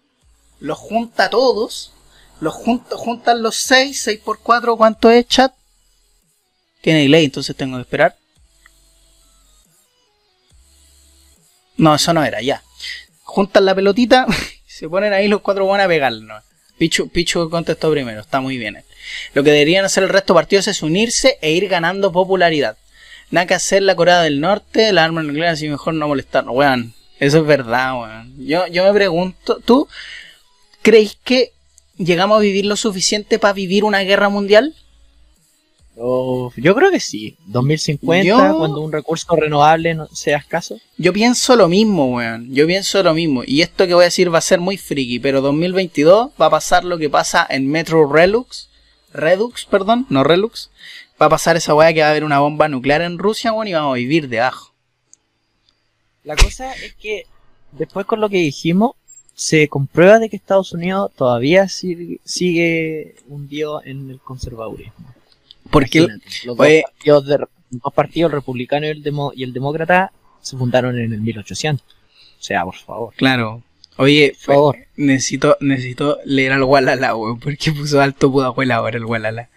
[0.59, 1.91] Los junta todos.
[2.39, 4.01] Los junta, juntan los seis.
[4.01, 5.53] 6 por 4, ¿cuánto es, chat?
[6.81, 8.15] Tiene delay, entonces tengo que esperar.
[11.77, 12.63] No, eso no era, ya.
[13.23, 14.25] Juntan la pelotita.
[14.67, 16.43] Se ponen ahí los cuatro buenos a pegarnos.
[16.77, 18.83] Pichu, Pichu contestó primero, está muy bien.
[19.33, 22.77] Lo que deberían hacer el resto de partidos es unirse e ir ganando popularidad.
[23.31, 26.55] Nada que hacer la Corea del Norte, la arma nuclear, así mejor no molestarnos.
[26.55, 28.33] Weón, eso es verdad, weón.
[28.45, 29.87] Yo, yo me pregunto, ¿tú
[30.81, 31.51] crees que
[31.97, 34.75] llegamos a vivir lo suficiente para vivir una guerra mundial?
[35.97, 37.37] Oh, yo creo que sí.
[37.45, 40.79] 2050, Yo- cuando un recurso renovable no sea escaso.
[40.97, 42.53] Yo pienso lo mismo, weón.
[42.53, 43.43] Yo pienso lo mismo.
[43.45, 46.49] Y esto que voy a decir va a ser muy friki, pero 2022 va a
[46.49, 48.69] pasar lo que pasa en Metro Relux.
[49.13, 50.69] Redux, perdón, no Relux.
[51.21, 53.69] Va a pasar esa weá que va a haber una bomba nuclear en Rusia, weón,
[53.69, 54.73] y vamos a vivir debajo.
[56.25, 57.25] La cosa es que
[57.71, 58.91] después con lo que dijimos,
[59.33, 64.93] se comprueba de que Estados Unidos todavía sigue, sigue hundido en el conservadurismo.
[65.79, 66.09] Porque, los,
[66.45, 70.11] dos partidos de- los dos partidos, el republicano y el, demo- y el demócrata,
[70.41, 71.85] se fundaron en el 1800.
[71.85, 73.13] O sea, por favor.
[73.15, 73.63] claro.
[73.97, 74.77] Oye, Por favor.
[74.97, 79.49] necesito, necesito leer al Walala, weón, porque puso alto pudajuela ahora el Walala.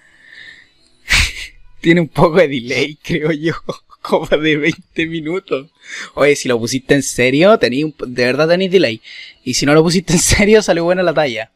[1.81, 3.55] Tiene un poco de delay, creo yo.
[4.01, 5.71] Como de 20 minutos.
[6.15, 9.01] Oye, si lo pusiste en serio, tení un- de verdad tenéis delay.
[9.45, 11.51] Y si no lo pusiste en serio, salió buena la talla.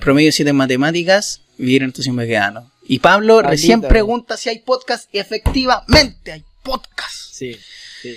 [0.00, 2.70] Promedio 7 en matemáticas, vivir en entusiasmo vegano.
[2.88, 7.14] Y Pablo recién pregunta si hay podcast y efectivamente hay podcast.
[7.32, 7.54] Sí,
[8.02, 8.16] sí.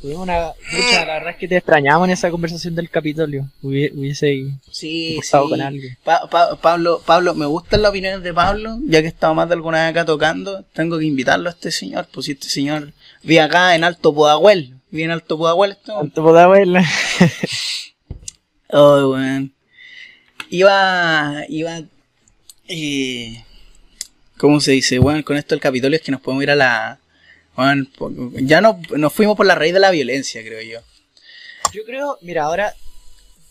[0.00, 3.48] Tuvimos una lucha, la verdad es que te extrañamos en esa conversación del Capitolio.
[3.62, 4.26] Hubie- Hubiese
[4.70, 5.30] Sí, sí.
[5.48, 5.96] con alguien.
[6.04, 9.48] Pa- Pa- Pablo, Pablo, me gustan las opiniones de Pablo, ya que he estado más
[9.48, 12.92] de alguna vez acá tocando, tengo que invitarlo a este señor, pues si este señor
[13.22, 15.94] vi acá en Alto Pudahuel, vi en Alto Pudahuel esto.
[15.94, 16.84] ¿Cuánto podía verla?
[18.70, 19.52] Oh, weón.
[20.50, 21.80] Iba, iba,
[22.68, 23.44] eh,
[24.42, 24.98] ¿cómo se dice?
[24.98, 26.98] Bueno, con esto del Capitolio es que nos podemos ir a la,
[27.54, 27.86] bueno,
[28.32, 30.80] ya no, nos fuimos por la raíz de la violencia, creo yo.
[31.72, 32.74] Yo creo, mira, ahora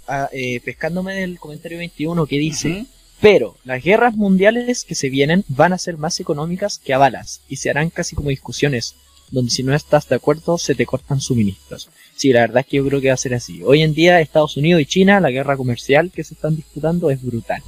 [0.10, 2.88] ah, eh, pescándome del comentario 21 que dice,
[3.22, 7.40] pero las guerras mundiales que se vienen van a ser más económicas que a balas
[7.48, 8.96] y se harán casi como discusiones
[9.30, 11.88] donde si no estás de acuerdo se te cortan suministros.
[12.18, 13.64] Sí, la verdad es que yo creo que va a ser así.
[13.64, 17.24] Hoy en día Estados Unidos y China, la guerra comercial que se están disputando es
[17.24, 17.64] brutal.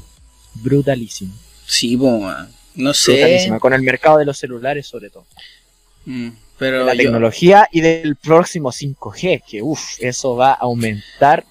[0.55, 1.33] Brutalísima.
[1.65, 2.62] Sí, weón.
[2.75, 3.59] No sé, Brutalísima.
[3.59, 5.25] Con el mercado de los celulares sobre todo.
[6.05, 10.55] Mm, De pero la yo- tecnología y del próximo 5G, que uff, eso va a
[10.55, 11.45] aumentar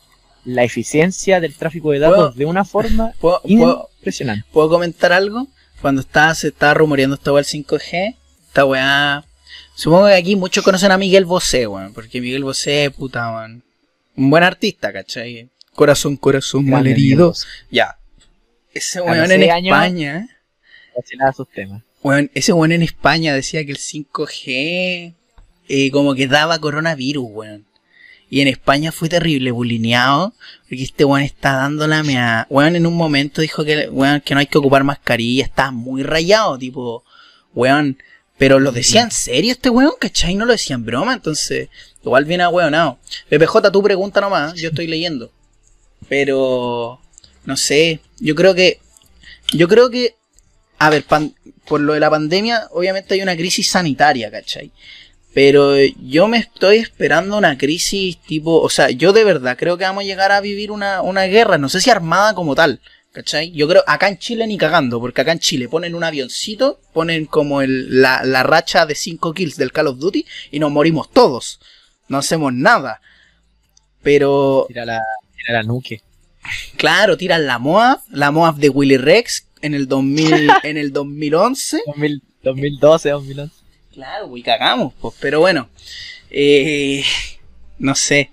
[0.45, 4.45] la eficiencia del tráfico de datos ¿Puedo- de una forma ¿puedo- impresionante.
[4.53, 5.47] ¿Puedo comentar algo?
[5.81, 8.17] Cuando estaba, se estaba rumoreando esta weá del 5G,
[8.49, 9.25] esta weá.
[9.75, 11.93] Supongo que aquí muchos conocen a Miguel Bosé, weón.
[11.93, 13.63] Porque Miguel Bosé, puta, weón.
[14.17, 15.49] Un buen artista, ¿cachai?
[15.75, 17.33] Corazón, corazón, malherido.
[17.71, 17.97] Ya.
[18.75, 20.29] Ese weón en años-
[20.95, 21.83] Fascinada sus temas.
[22.03, 25.15] weón, ese weón en España decía que el 5G
[25.69, 27.67] eh, como que daba coronavirus, weón.
[28.29, 30.35] Y en España fue terrible, bulineado,
[30.69, 32.47] porque este weón está dándole mea.
[32.51, 36.03] Weón en un momento dijo que, weón, que no hay que ocupar mascarilla, está muy
[36.03, 37.05] rayado, tipo,
[37.55, 37.99] weón.
[38.39, 40.35] Pero lo decía en serio este weón, ¿cachai?
[40.35, 41.69] No lo decía en broma, entonces,
[42.03, 42.99] igual viene a weonado.
[43.29, 45.31] PPJ, tú pregunta nomás, yo estoy leyendo.
[46.09, 47.01] Pero,
[47.45, 48.81] no sé, yo creo que,
[49.53, 50.17] yo creo que,
[50.87, 51.35] a ver, pan-
[51.67, 54.71] por lo de la pandemia, obviamente hay una crisis sanitaria, ¿cachai?
[55.35, 59.85] Pero yo me estoy esperando una crisis tipo, o sea, yo de verdad creo que
[59.85, 62.81] vamos a llegar a vivir una, una guerra, no sé si armada como tal,
[63.13, 63.51] ¿cachai?
[63.53, 67.25] Yo creo, acá en Chile ni cagando, porque acá en Chile ponen un avioncito, ponen
[67.27, 71.11] como el, la, la racha de 5 kills del Call of Duty y nos morimos
[71.11, 71.61] todos,
[72.09, 73.01] no hacemos nada.
[74.03, 75.01] Pero, Tira la,
[75.37, 76.03] tira la nuque.
[76.77, 81.83] claro, tiran la Moab, la Moab de Willy Rex en el 2000, en el 2011.
[81.87, 83.55] 2000 2012, 2011.
[83.93, 85.69] Claro, y cagamos, pues, pero bueno.
[86.31, 87.05] Eh,
[87.79, 88.31] no sé.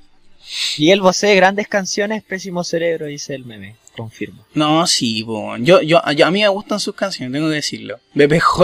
[0.80, 3.76] Miguel Bosé, grandes canciones, pésimo cerebro, dice el meme.
[3.96, 4.46] Confirmo.
[4.54, 5.58] No, sí, po.
[5.58, 8.00] Yo, yo, yo- a mí me gustan sus canciones, tengo que decirlo.
[8.16, 8.64] BPJ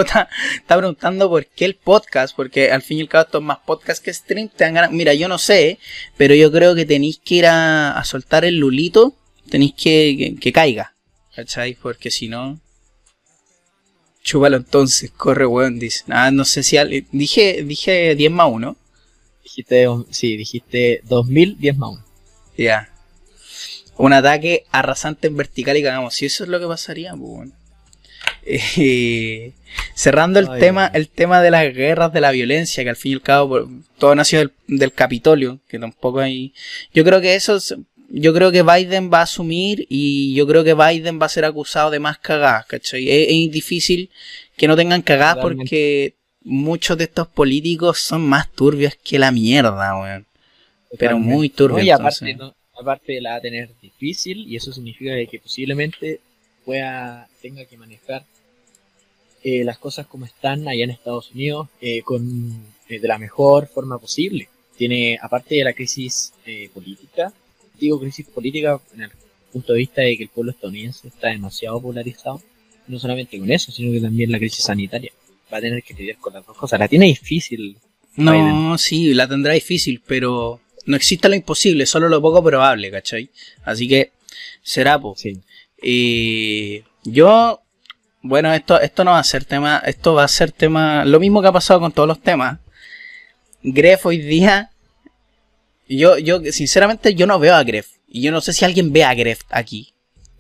[0.55, 3.59] está preguntando por qué el podcast, porque al fin y al cabo esto es más
[3.65, 4.49] podcast que stream.
[4.49, 5.77] Te dan ganas- Mira, yo no sé,
[6.17, 9.13] pero yo creo que tenéis que ir a, a soltar el lulito,
[9.49, 10.94] tenéis que, que, que caiga,
[11.35, 11.75] ¿cachai?
[11.75, 12.59] Porque si no...
[14.23, 16.03] Chúpalo entonces, corre, weón, dice.
[16.09, 16.77] Ah, no sé si...
[16.77, 18.75] al- Dije, dije 10 más 1.
[19.43, 22.05] Dijiste, sí, dijiste 2010 más 1.
[22.57, 22.89] Ya.
[23.97, 26.15] Un ataque arrasante en vertical y cagamos.
[26.15, 27.51] Si eso es lo que pasaría, pues bueno.
[28.47, 29.53] Eh,
[29.95, 33.11] cerrando el Ay, tema, el tema de las guerras, de la violencia, que al fin
[33.13, 36.53] y al cabo por- todo nació del, del Capitolio, que tampoco hay.
[36.93, 37.75] Yo creo que eso es-
[38.09, 41.45] yo creo que Biden va a asumir y yo creo que Biden va a ser
[41.45, 43.09] acusado de más cagadas, ¿cachai?
[43.09, 44.09] Es, es difícil
[44.57, 49.99] que no tengan cagadas porque muchos de estos políticos son más turbios que la mierda,
[49.99, 50.25] weón.
[50.97, 52.55] Pero muy turbio, No, y aparte, entonces.
[52.73, 56.21] no, aparte la va a tener difícil y eso significa que posiblemente
[56.63, 58.25] pueda tenga que manejar
[59.43, 63.67] eh, las cosas como están allá en Estados Unidos eh, con eh, de la mejor
[63.67, 64.49] forma posible.
[64.77, 66.33] Tiene aparte de la crisis
[66.73, 67.31] política,
[67.79, 69.11] digo crisis política en el
[69.51, 72.41] punto de vista de que el pueblo estadounidense está demasiado polarizado,
[72.87, 75.11] no solamente con eso, sino que también la crisis sanitaria.
[75.51, 76.79] Va a tener que lidiar con las dos cosas.
[76.79, 77.77] La tiene difícil.
[78.17, 83.29] No, sí, la tendrá difícil, pero no existe lo imposible, solo lo poco probable, ¿cachai?
[83.63, 84.11] Así que
[84.61, 85.23] será, pues.
[85.81, 87.61] Y yo,
[88.21, 91.41] bueno, esto, esto no va a ser tema, esto va a ser tema, lo mismo
[91.41, 92.59] que ha pasado con todos los temas.
[93.61, 94.71] Gref hoy día,
[95.87, 97.87] yo, yo, sinceramente, yo no veo a Gref.
[98.07, 99.93] Y yo no sé si alguien ve a Gref aquí.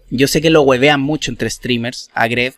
[0.09, 2.57] Yo sé que lo huevean mucho entre streamers, a Gref.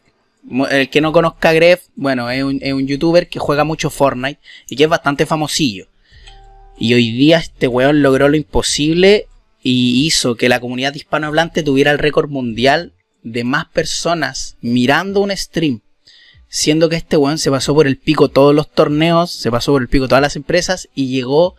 [0.70, 3.90] El que no conozca a Gref, bueno, es un, es un youtuber que juega mucho
[3.90, 5.88] Fortnite y que es bastante famosillo.
[6.78, 9.28] Y hoy día este weón logró lo imposible
[9.62, 15.36] y hizo que la comunidad hispanohablante tuviera el récord mundial de más personas mirando un
[15.36, 15.82] stream.
[16.48, 19.82] Siendo que este weón se pasó por el pico todos los torneos, se pasó por
[19.82, 21.56] el pico todas las empresas y llegó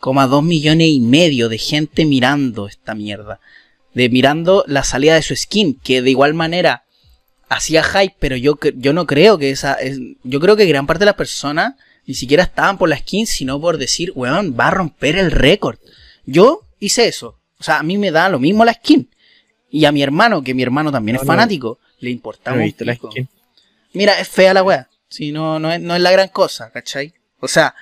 [0.00, 3.40] como a dos millones y medio de gente mirando esta mierda.
[3.94, 6.84] De mirando la salida de su skin, que de igual manera
[7.48, 11.00] hacía hype, pero yo, yo no creo que esa, es, yo creo que gran parte
[11.00, 11.74] de las personas
[12.06, 15.78] ni siquiera estaban por la skin, sino por decir, weón, va a romper el récord.
[16.24, 17.38] Yo hice eso.
[17.58, 19.10] O sea, a mí me da lo mismo la skin.
[19.70, 23.28] Y a mi hermano, que mi hermano también es fanático, le importaba no la skin.
[23.92, 24.88] Mira, es fea la weá.
[25.08, 27.12] Si no, no es, no es la gran cosa, ¿cachai?
[27.40, 27.74] O sea,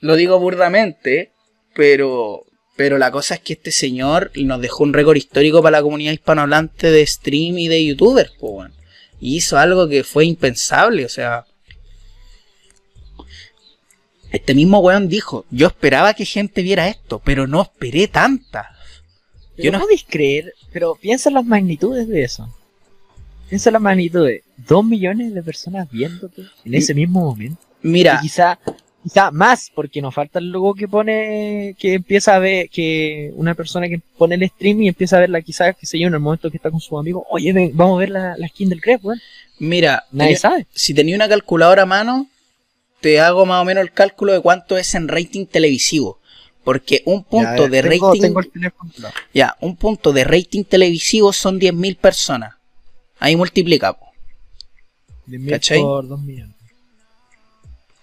[0.00, 1.32] lo digo burdamente,
[1.76, 5.82] pero, pero la cosa es que este señor nos dejó un récord histórico para la
[5.82, 8.72] comunidad hispanohablante de stream y de youtubers, pues,
[9.20, 11.44] Y hizo algo que fue impensable, o sea,
[14.32, 18.76] este mismo weón dijo, yo esperaba que gente viera esto, pero no esperé tanta.
[19.56, 22.52] yo no podéis creer, pero piensa en las magnitudes de eso.
[23.48, 24.42] Piensa en las magnitudes.
[24.56, 27.62] Dos millones de personas viéndote en ese mismo momento.
[27.82, 28.18] Mira.
[28.20, 28.58] quizá,
[29.06, 33.54] quizá más, porque nos falta el logo que pone, que empieza a ver, que una
[33.54, 36.20] persona que pone el stream y empieza a verla quizás, que se lleva en el
[36.20, 39.20] momento que está con su amigo, oye, vamos a ver la, skin del Crep, weón.
[39.60, 40.66] Mira, nadie sabe.
[40.74, 42.26] Si tenía una calculadora a mano,
[43.00, 46.18] te hago más o menos el cálculo de cuánto es en rating televisivo.
[46.64, 48.34] Porque un punto de rating.
[49.32, 52.56] ya, un punto de rating televisivo son 10.000 personas.
[53.20, 53.96] Ahí multiplica.
[55.28, 56.56] 10.000 por 2 millones.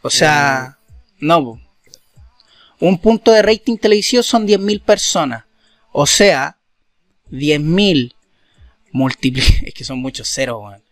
[0.02, 0.78] O sea,
[1.24, 1.60] no.
[2.80, 5.46] Un punto de rating televisivo son 10.000 personas.
[5.92, 6.58] O sea,
[7.32, 8.14] 10.000
[8.92, 9.54] multiplica.
[9.66, 10.84] Es que son muchos ceros, weón.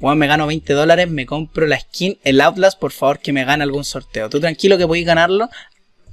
[0.00, 3.44] Bueno, me gano 20 dólares, me compro la skin, el Outlast, por favor que me
[3.44, 4.28] gane algún sorteo.
[4.28, 5.48] Tú tranquilo que podéis ganarlo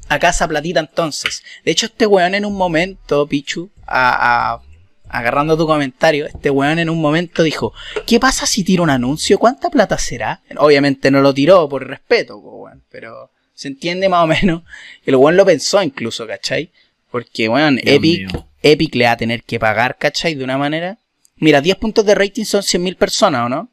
[0.10, 1.44] a casa platita entonces.
[1.66, 4.60] De hecho, este weón en un momento, Pichu, a,
[5.08, 7.74] agarrando tu comentario, este weón en un momento dijo,
[8.06, 9.40] ¿qué pasa si tiro un anuncio?
[9.40, 10.44] ¿Cuánta plata será?
[10.58, 14.64] Obviamente no lo tiró por respeto, weón, pero se entiende más o menos.
[15.06, 16.72] El weón lo pensó incluso, ¿cachai?
[17.12, 18.30] Porque, weón, Epic,
[18.64, 20.36] Epic le va a tener que pagar, ¿cachai?
[20.36, 20.98] De una manera.
[21.36, 23.70] Mira, 10 puntos de rating son 100.000 personas, ¿o no?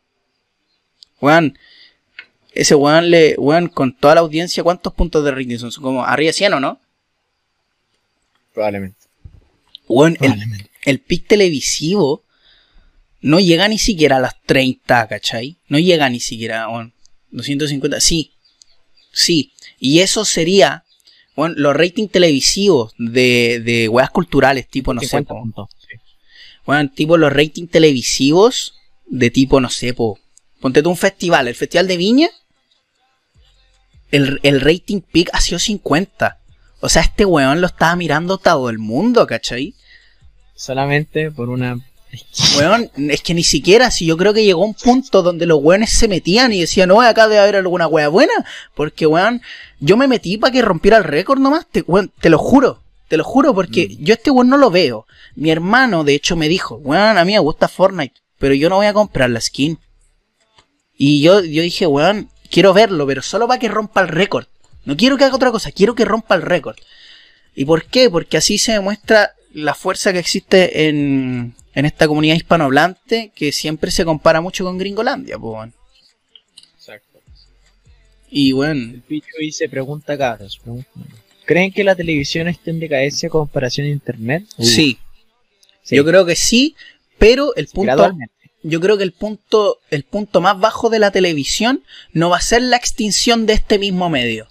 [1.21, 1.57] Weón,
[2.53, 5.71] ese weón le, weón, con toda la audiencia, ¿cuántos puntos de rating son?
[5.81, 6.81] como arriba de 100 o no?
[8.55, 8.99] Probablemente.
[9.87, 10.19] Weón,
[10.85, 12.25] el, pic televisivo
[13.21, 15.59] no llega ni siquiera a las 30, ¿cachai?
[15.69, 16.93] No llega ni siquiera, weón.
[17.31, 18.33] 250, sí.
[19.13, 19.53] Sí.
[19.79, 20.85] Y eso sería,
[21.35, 25.69] bueno, los ratings televisivos de, de weas culturales, tipo, no sé, po,
[26.65, 28.75] bueno, tipo los ratings televisivos
[29.07, 30.19] de tipo, no sé, po,
[30.61, 32.29] Ponte tú un festival, el Festival de Viña.
[34.11, 36.39] El, rating peak ha sido 50.
[36.81, 39.75] O sea, este weón lo estaba mirando todo el mundo, ¿cachai?
[40.55, 41.79] Solamente por una.
[42.57, 45.91] Weón, es que ni siquiera, si yo creo que llegó un punto donde los weones
[45.91, 48.33] se metían y decían, no, acá debe haber alguna wea buena.
[48.75, 49.43] Porque, weón,
[49.81, 51.67] yo me metí para que rompiera el récord nomás.
[51.71, 51.85] Te,
[52.21, 52.83] te lo juro.
[53.09, 54.05] Te lo juro, porque mm.
[54.05, 55.07] yo este weón no lo veo.
[55.35, 58.77] Mi hermano, de hecho, me dijo, weón, a mí me gusta Fortnite, pero yo no
[58.77, 59.79] voy a comprar la skin.
[60.97, 64.47] Y yo, yo dije, weón, quiero verlo, pero solo para que rompa el récord.
[64.85, 66.77] No quiero que haga otra cosa, quiero que rompa el récord.
[67.55, 68.09] ¿Y por qué?
[68.09, 73.91] Porque así se demuestra la fuerza que existe en, en esta comunidad hispanohablante que siempre
[73.91, 75.71] se compara mucho con Gringolandia, pues.
[76.75, 77.21] Exacto.
[78.31, 78.95] Y bueno.
[78.95, 80.59] El picho dice, pregunta cabros,
[81.45, 84.45] ¿Creen que la televisión está en decadencia en comparación a internet?
[84.59, 84.99] Sí.
[85.89, 86.75] Yo creo que sí,
[87.19, 88.11] pero el punto
[88.63, 92.41] yo creo que el punto, el punto más bajo de la televisión no va a
[92.41, 94.49] ser la extinción de este mismo medio,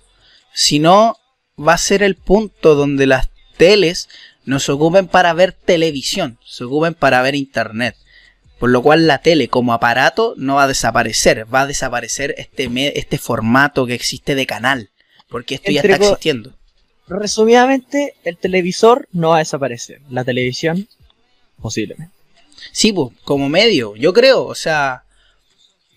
[0.53, 1.17] sino
[1.59, 4.07] va a ser el punto donde las teles
[4.46, 7.96] no se ocupen para ver televisión, se ocupen para ver internet.
[8.60, 12.70] Por lo cual la tele como aparato no va a desaparecer, va a desaparecer este,
[12.98, 14.89] este formato que existe de canal,
[15.28, 16.54] porque esto ya está existiendo.
[17.08, 20.02] Resumidamente, el televisor no va a desaparecer.
[20.10, 20.88] La televisión,
[21.62, 22.14] posiblemente.
[22.72, 25.04] Sí, pues, como medio, yo creo, o sea,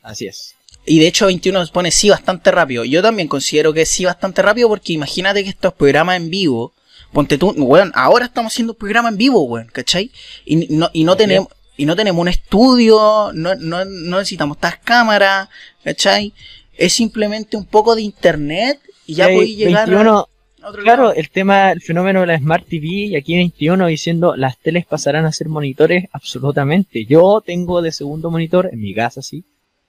[0.03, 0.55] Así es.
[0.85, 2.85] y de hecho 21 nos pone sí bastante rápido.
[2.85, 6.73] Yo también considero que sí bastante rápido porque imagínate que estos programas en vivo,
[7.13, 10.11] ponte tú, weón, ahora estamos haciendo un programa en vivo, weón, ¿cachai?
[10.45, 11.49] Y no, y no tenemos...
[11.81, 15.49] Y no tenemos un estudio, no, no, no necesitamos estas cámaras,
[15.85, 16.33] ¿cachai?
[16.77, 21.03] Es simplemente un poco de internet y ya Y podéis llegar 21, a otro claro,
[21.05, 21.15] lado.
[21.15, 25.25] el tema, el fenómeno de la Smart TV, y aquí 21 diciendo las teles pasarán
[25.25, 27.05] a ser monitores, absolutamente.
[27.05, 29.45] Yo tengo de segundo monitor, en mi casa sí,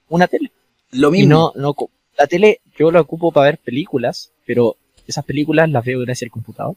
[0.08, 0.52] una tele.
[0.92, 1.52] Lo Y mismo.
[1.56, 4.76] no, no, co- la tele yo la ocupo para ver películas, pero
[5.08, 6.76] esas películas las veo gracias al computador.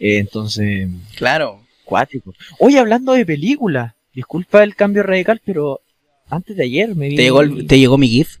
[0.00, 1.60] Eh, entonces, Claro.
[1.84, 2.34] cuático.
[2.58, 5.80] Oye, hablando de películas, disculpa el cambio radical, pero
[6.28, 7.16] antes de ayer me vi.
[7.16, 8.38] ¿Te llegó, el- ¿Te llegó mi GIF?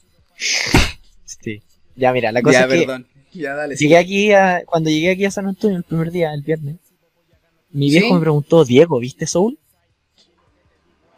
[1.24, 1.62] Sí.
[1.94, 2.86] Ya, mira, la cosa es que
[3.32, 3.76] Ya, dale.
[3.76, 6.76] llegué aquí a, cuando llegué aquí a San Antonio el primer día, el viernes,
[7.70, 8.14] mi viejo ¿Sí?
[8.14, 9.58] me preguntó, Diego, ¿viste Soul?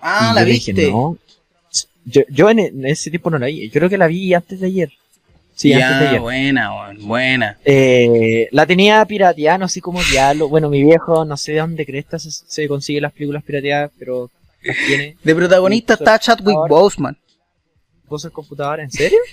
[0.01, 0.91] Ah, Y la yo dije, viste.
[0.91, 1.19] no.
[2.05, 4.61] Yo, yo en, en ese tiempo no la vi, yo creo que la vi antes
[4.61, 4.93] de ayer.
[5.59, 6.21] Sí, ya, antes de ayer.
[6.21, 7.59] buena, buena.
[7.65, 10.49] Eh, la tenía pirateada, no sé cómo diablo.
[10.49, 14.31] Bueno, mi viejo, no sé de dónde cresta se, se consigue las películas pirateadas, pero
[14.63, 15.17] las tiene.
[15.25, 17.19] De protagonista está Chadwick Boseman.
[18.09, 18.81] ¿Puso el computador?
[18.81, 19.19] ¿En serio?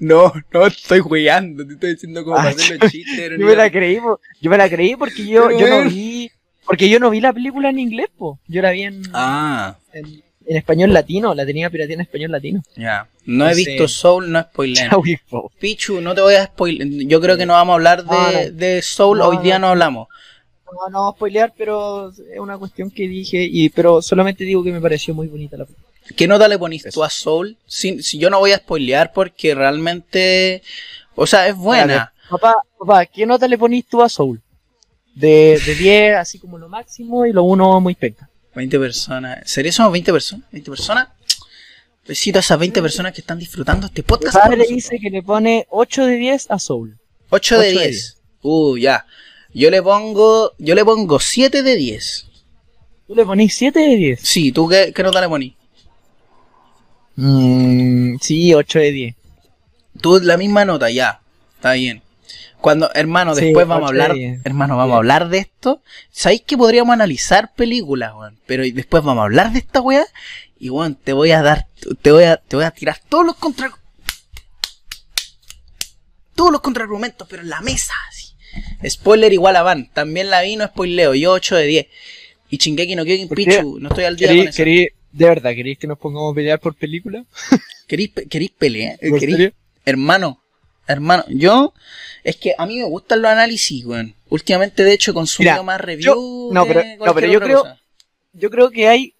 [0.00, 3.32] No, no estoy jugando, te estoy diciendo como Ah, para hacer los chistes.
[3.36, 4.20] Yo me la creí, po.
[4.40, 6.30] yo me la creí porque yo, Pero yo no vi,
[6.64, 8.38] porque yo no vi la película en inglés, po.
[8.46, 12.62] Yo la vi en, Ah, en, en español latino, la tenía pirateada en español latino.
[12.76, 13.06] ya.
[13.24, 14.90] No he visto Soul, no spoiler.
[15.60, 16.88] Pichu, no te voy a spoiler.
[17.06, 18.50] Yo creo que no vamos a hablar de, No, no.
[18.56, 19.66] de Soul, No, hoy día no.
[19.66, 20.08] no hablamos.
[20.64, 24.64] No, no vamos a spoilear, pero es una cuestión que dije, y pero solamente digo
[24.64, 25.86] que me pareció muy bonita la película.
[26.16, 27.58] ¿Qué nota le ponís tú a Soul?
[27.66, 30.62] Si, si yo no voy a spoilear porque realmente.
[31.14, 32.12] O sea, es buena.
[32.30, 34.40] Papá, papá, ¿qué nota le ponís tú a Soul?
[35.14, 38.28] De, de 10, así como lo máximo, y lo 1 muy penca.
[38.54, 39.38] 20 personas.
[39.44, 40.50] ¿Sería somos 20 personas?
[40.52, 41.08] ¿20 personas?
[42.06, 44.34] Besito a esas 20 personas que están disfrutando este Mi podcast.
[44.34, 46.96] con padre dice que le pone 8 de 10 a Soul.
[47.30, 48.16] 8 de ocho de 10.
[48.42, 49.06] Uh, ya.
[49.52, 50.52] Yo le pongo.
[50.58, 52.26] Yo le pongo 7 de 10.
[53.06, 54.20] Tú le ponís 7 de 10.
[54.22, 55.54] Sí, ¿tú qué, qué nota le ponís?
[57.16, 59.14] Mm, sí, 8 de 10.
[60.00, 61.20] Tú la misma nota, ya.
[61.56, 62.02] Está bien.
[62.60, 64.94] Cuando, hermano, Sí, después vamos a hablar, hermano, vamos Bien.
[64.94, 65.82] a hablar de esto.
[66.10, 68.38] ¿Sabéis que podríamos analizar películas, weón?
[68.46, 70.04] Pero después vamos a hablar de esta weá.
[70.58, 71.68] Y weón, te voy a dar,
[72.02, 73.70] te voy a, te voy a tirar todos los contra,
[76.34, 78.28] todos los contraargumentos, pero en la mesa, así.
[78.88, 79.90] Spoiler igual a Van.
[79.92, 81.14] También la vi, no spoileo.
[81.14, 81.86] Yo 8 de 10.
[82.50, 83.28] Y Chingeki no Kyojin.
[83.28, 84.56] Pichu, no estoy al día con ¿Querí, eso.
[84.56, 87.24] querí- de verdad, ¿queréis que nos pongamos a pelear por película?
[87.86, 88.98] ¿Queréis, queréis pelear?
[89.00, 89.52] ¿En ¿Queréis- serio?
[89.84, 90.42] Hermano,
[90.88, 91.72] hermano, yo
[92.24, 94.14] es que a mí me gustan los análisis, weón.
[94.30, 96.04] Últimamente, de hecho, he consumido Mira, más reviews.
[96.16, 97.80] yo- no, pero- de no, pero yo creo- cosa.
[98.32, 99.14] Yo creo que hay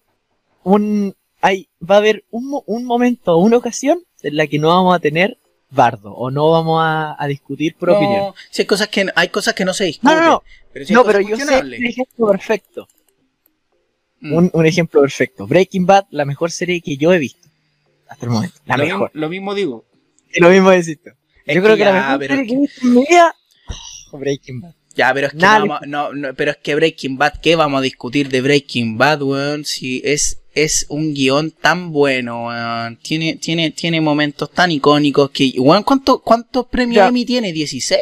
[0.63, 1.15] un...
[1.41, 4.93] Hay, va a haber un, mo- un momento, una ocasión en la que no vamos
[4.95, 5.37] a tener
[5.69, 8.33] bardo o no vamos a, a discutir por No, opinión.
[8.51, 10.17] si hay cosas que hay cosas que no se discuten.
[10.17, 10.43] No, no, no.
[10.73, 11.79] Pero si hay No, cosas pero yo sé cuestionables.
[11.79, 12.87] un ejemplo perfecto.
[14.21, 14.33] Mm.
[14.33, 15.47] Un, un ejemplo perfecto.
[15.47, 17.47] Breaking Bad, la mejor serie que yo he visto.
[18.09, 18.57] Hasta el momento.
[18.65, 18.99] La lo, mejor.
[19.13, 19.85] Mismo, lo mismo digo.
[20.33, 21.11] Y lo mismo decís tú.
[21.49, 23.35] Es Yo creo que, ya, la mejor pero serie que he visto en mi vida.
[24.13, 24.73] Breaking Bad.
[24.95, 27.55] Ya, pero es que Nada no, vamos- no, no, pero es que Breaking Bad, ¿qué
[27.55, 29.63] vamos a discutir de Breaking Bad, weón?
[29.65, 32.97] Si es, es un guion tan bueno, weón.
[32.97, 37.07] Tiene, tiene, tiene momentos tan icónicos que, weón, ¿cuánto, ¿cuántos premios Ya.
[37.07, 37.53] Emmy tiene?
[37.53, 37.97] ¿16?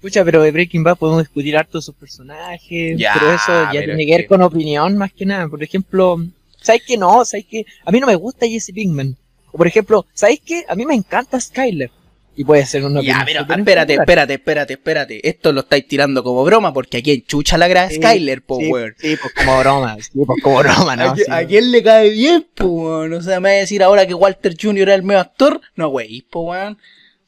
[0.00, 2.96] Pucha, pero de Breaking Bad podemos discutir harto sus personajes.
[2.98, 5.48] Ya, pero eso ya pero tiene es que ver que- con opinión más que nada.
[5.48, 6.24] Por ejemplo,
[6.60, 7.24] ¿sabes qué no?
[7.24, 7.64] ¿Sabes qué?
[7.84, 9.16] A mí no me gusta Jesse Pinkman.
[9.52, 10.64] O por ejemplo, ¿sabes qué?
[10.68, 11.90] A mí me encanta Skyler.
[12.36, 15.28] Y puede ser una Ya, pero espérate, espérate, espérate, espérate.
[15.28, 18.68] Esto lo estáis tirando como broma porque aquí enchucha la grada Sí, Skyler, po, sí,
[18.70, 18.94] weón.
[18.96, 19.96] Sí, pues como broma.
[20.00, 21.10] Sí, pues como broma, ¿no?
[21.10, 23.12] ¿A, Sí, a quién le cae bien, po, weón?
[23.14, 24.82] O sea, me va a decir ahora que Walter Jr.
[24.82, 25.60] era el mejor actor.
[25.74, 26.78] No, wey, po, weón.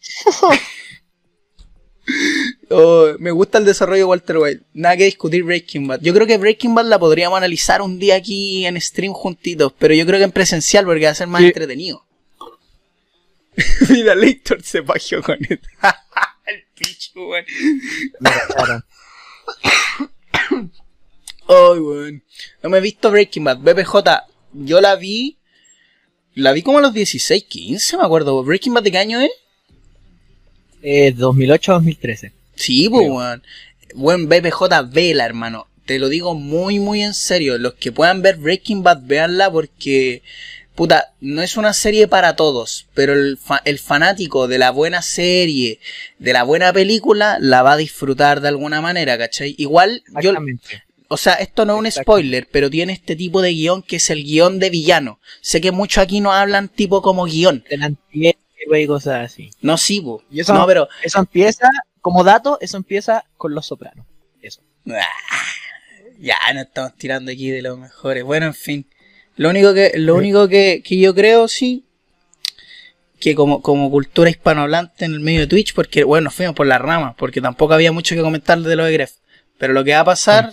[2.70, 4.62] Oh, me gusta el desarrollo de Walter White.
[4.72, 6.00] Nada que discutir Breaking Bad.
[6.02, 9.94] Yo creo que Breaking Bad la podríamos analizar un día aquí en stream juntitos, pero
[9.94, 12.04] yo creo que en presencial porque va a ser más entretenido.
[13.90, 15.68] Mira, Lector se pajeó con esto.
[16.46, 17.44] el picho, weón.
[21.48, 22.22] Ay, weón.
[22.62, 23.58] No me he visto Breaking Bad.
[23.58, 23.94] BPJ,
[24.52, 25.38] yo la vi.
[26.34, 28.42] La vi como a los 16, 15, me acuerdo.
[28.44, 29.30] ¿Breaking Bad de qué año es?
[30.82, 32.32] Eh, 2008-2013.
[32.54, 33.42] Sí, pues, weón.
[33.94, 35.66] Buen BPJ, vela, hermano.
[35.86, 37.58] Te lo digo muy, muy en serio.
[37.58, 40.22] Los que puedan ver Breaking Bad, véanla porque,
[40.80, 42.86] puta, no es una serie para todos.
[42.94, 45.78] Pero el, fa- el fanático de la buena serie,
[46.18, 49.54] de la buena película, la va a disfrutar de alguna manera, ¿cachai?
[49.58, 50.32] Igual, yo,
[51.08, 54.08] o sea, esto no es un spoiler, pero tiene este tipo de guion que es
[54.08, 55.20] el guion de villano.
[55.42, 57.62] Sé que muchos aquí no hablan tipo como guion.
[57.68, 59.50] Del antihéroe y cosas así.
[59.60, 60.22] No, sí, po.
[60.30, 61.68] Y eso- No, pero Eso empieza,
[62.00, 64.06] como dato, eso empieza con Los Sopranos.
[64.40, 64.62] Eso.
[64.88, 65.02] Ah,
[66.18, 68.24] Ya, nos estamos tirando aquí de los mejores.
[68.24, 68.86] Bueno, en fin.
[69.36, 71.84] Lo único que, lo único que, que yo creo, sí,
[73.20, 76.66] que como, como cultura hispanohablante en el medio de Twitch, porque, bueno, nos fuimos por
[76.66, 79.12] las ramas, porque tampoco había mucho que comentar de lo de Gref.
[79.58, 80.52] Pero lo que va a pasar,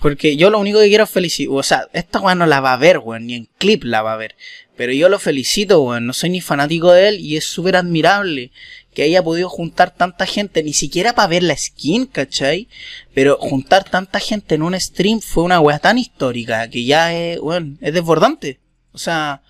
[0.00, 2.72] porque yo lo único que quiero es felicitar, o sea, esta weón no la va
[2.72, 4.34] a ver, weón, ni en clip la va a ver.
[4.76, 8.50] Pero yo lo felicito, weón, no soy ni fanático de él y es súper admirable
[8.94, 12.68] que haya podido juntar tanta gente, ni siquiera para ver la skin, ¿cachai?
[13.12, 17.38] Pero juntar tanta gente en un stream fue una weá tan histórica que ya es,
[17.40, 18.60] weón, es desbordante.
[18.92, 19.42] O sea,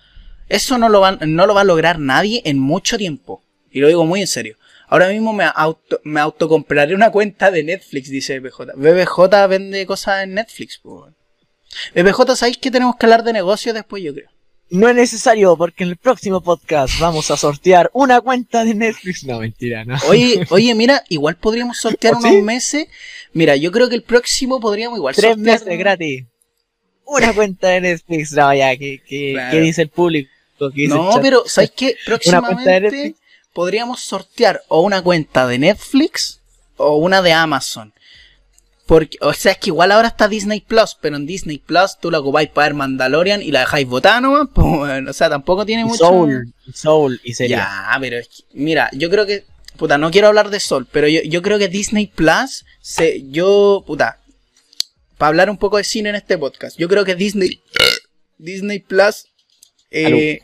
[0.49, 3.43] eso no lo, va, no lo va a lograr nadie en mucho tiempo.
[3.71, 4.57] Y lo digo muy en serio.
[4.87, 8.75] Ahora mismo me, auto, me autocompraré una cuenta de Netflix, dice BBJ.
[8.75, 11.15] BBJ vende cosas en Netflix, weón.
[11.93, 14.29] BBJ, ¿sabéis que tenemos que hablar de negocios después, yo creo?
[14.69, 19.23] No es necesario, porque en el próximo podcast vamos a sortear una cuenta de Netflix.
[19.23, 19.95] No, mentira, no.
[20.09, 22.41] Oye, oye, mira, igual podríamos sortear ¿Oh, unos sí?
[22.41, 22.87] meses.
[23.33, 25.59] Mira, yo creo que el próximo podríamos igual Tres sortear.
[25.61, 26.25] meses gratis.
[27.05, 28.31] Una cuenta de Netflix.
[28.31, 29.51] No, ya, ¿qué, qué, Claro.
[29.51, 30.29] qué dice el público?
[30.57, 31.95] ¿Qué dice el No, pero ¿sabes qué?
[32.05, 33.15] Próximamente
[33.53, 36.41] podríamos sortear o una cuenta de Netflix
[36.77, 37.93] o una de Amazon.
[38.85, 42.11] Porque, o sea, es que igual ahora está Disney Plus, pero en Disney Plus tú
[42.11, 45.65] la ocupáis para ver Mandalorian y la dejáis botada nomás, pues, bueno, o sea, tampoco
[45.65, 46.05] tiene Y mucho.
[46.05, 47.57] Soul, y Soul y serie.
[47.57, 49.43] Ya, pero es que, mira, yo creo que,
[49.77, 53.83] puta, no quiero hablar de Sol, pero yo, yo creo que Disney Plus, se, yo,
[53.87, 54.19] puta,
[55.17, 57.61] para hablar un poco de cine en este podcast, yo creo que Disney,
[58.37, 59.25] Disney Plus
[59.89, 60.41] eh,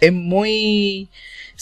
[0.00, 1.08] es muy,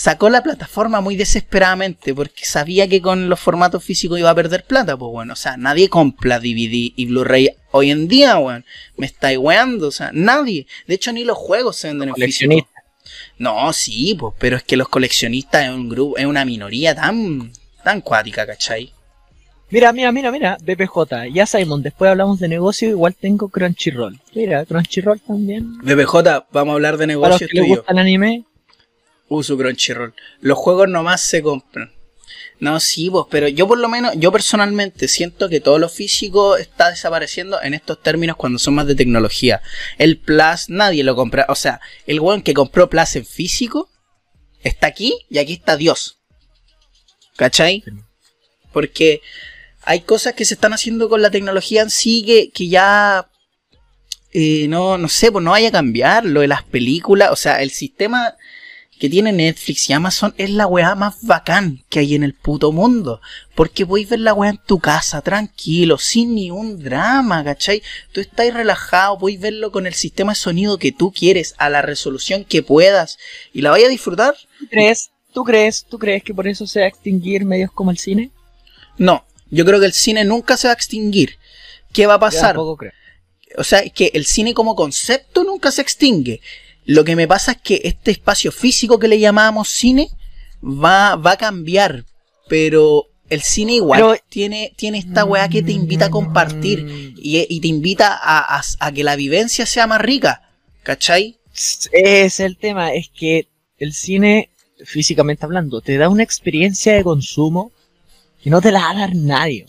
[0.00, 4.64] sacó la plataforma muy desesperadamente porque sabía que con los formatos físicos iba a perder
[4.64, 8.64] plata, pues bueno, o sea, nadie compra DVD y Blu-ray hoy en día, weón,
[8.96, 12.48] me estáis weando, o sea, nadie, de hecho ni los juegos se venden en físico.
[12.48, 12.82] Coleccionista.
[13.36, 17.52] No, sí, pues, pero es que los coleccionistas es un grupo, es una minoría tan,
[17.84, 18.94] tan cuática, ¿cachai?
[19.68, 21.28] Mira, mira, mira, mira, BPJ.
[21.30, 24.18] Ya Simon, después hablamos de negocio, igual tengo Crunchyroll.
[24.34, 25.76] Mira, Crunchyroll también.
[25.78, 28.44] BBJ, vamos a hablar de Para los negocios que les gusta el anime,
[29.30, 30.12] Uso Crunchyroll.
[30.40, 31.92] Los juegos nomás se compran.
[32.58, 36.56] No, sí, pues, pero yo por lo menos, yo personalmente siento que todo lo físico
[36.56, 39.62] está desapareciendo en estos términos cuando son más de tecnología.
[39.98, 41.46] El Plus, nadie lo compra.
[41.48, 43.88] O sea, el weón que compró Plus en físico
[44.62, 46.18] está aquí y aquí está Dios.
[47.36, 47.84] ¿Cachai?
[48.72, 49.22] Porque
[49.82, 53.30] hay cosas que se están haciendo con la tecnología en sí que, que ya
[54.32, 56.24] eh, no, no sé, pues no vaya a cambiar.
[56.24, 58.34] Lo de las películas, o sea, el sistema
[59.00, 62.70] que tiene Netflix y Amazon es la weá más bacán que hay en el puto
[62.70, 63.22] mundo.
[63.54, 67.82] Porque podéis ver la weá en tu casa, tranquilo, sin ni un drama, ¿cachai?
[68.12, 71.80] Tú estás relajado, podéis verlo con el sistema de sonido que tú quieres, a la
[71.80, 73.16] resolución que puedas,
[73.54, 74.34] y la vayas a disfrutar.
[74.58, 75.10] ¿tú crees?
[75.32, 75.86] ¿Tú crees?
[75.88, 78.30] ¿Tú crees que por eso se va a extinguir medios como el cine?
[78.98, 81.38] No, yo creo que el cine nunca se va a extinguir.
[81.94, 82.54] ¿Qué va a Yo pasar?
[82.54, 82.92] tampoco creo.
[83.56, 86.42] O sea, es que el cine como concepto nunca se extingue.
[86.86, 90.08] Lo que me pasa es que este espacio físico que le llamábamos cine
[90.62, 92.04] va, va a cambiar.
[92.48, 97.46] Pero el cine igual Pero- tiene, tiene esta weá que te invita a compartir y,
[97.48, 100.42] y te invita a, a- a que la vivencia sea más rica.
[100.82, 101.38] ¿Cachai?
[101.92, 104.50] Es el tema, es que el cine,
[104.84, 107.70] físicamente hablando, te da una experiencia de consumo
[108.42, 109.66] que no te la va a dar nadie.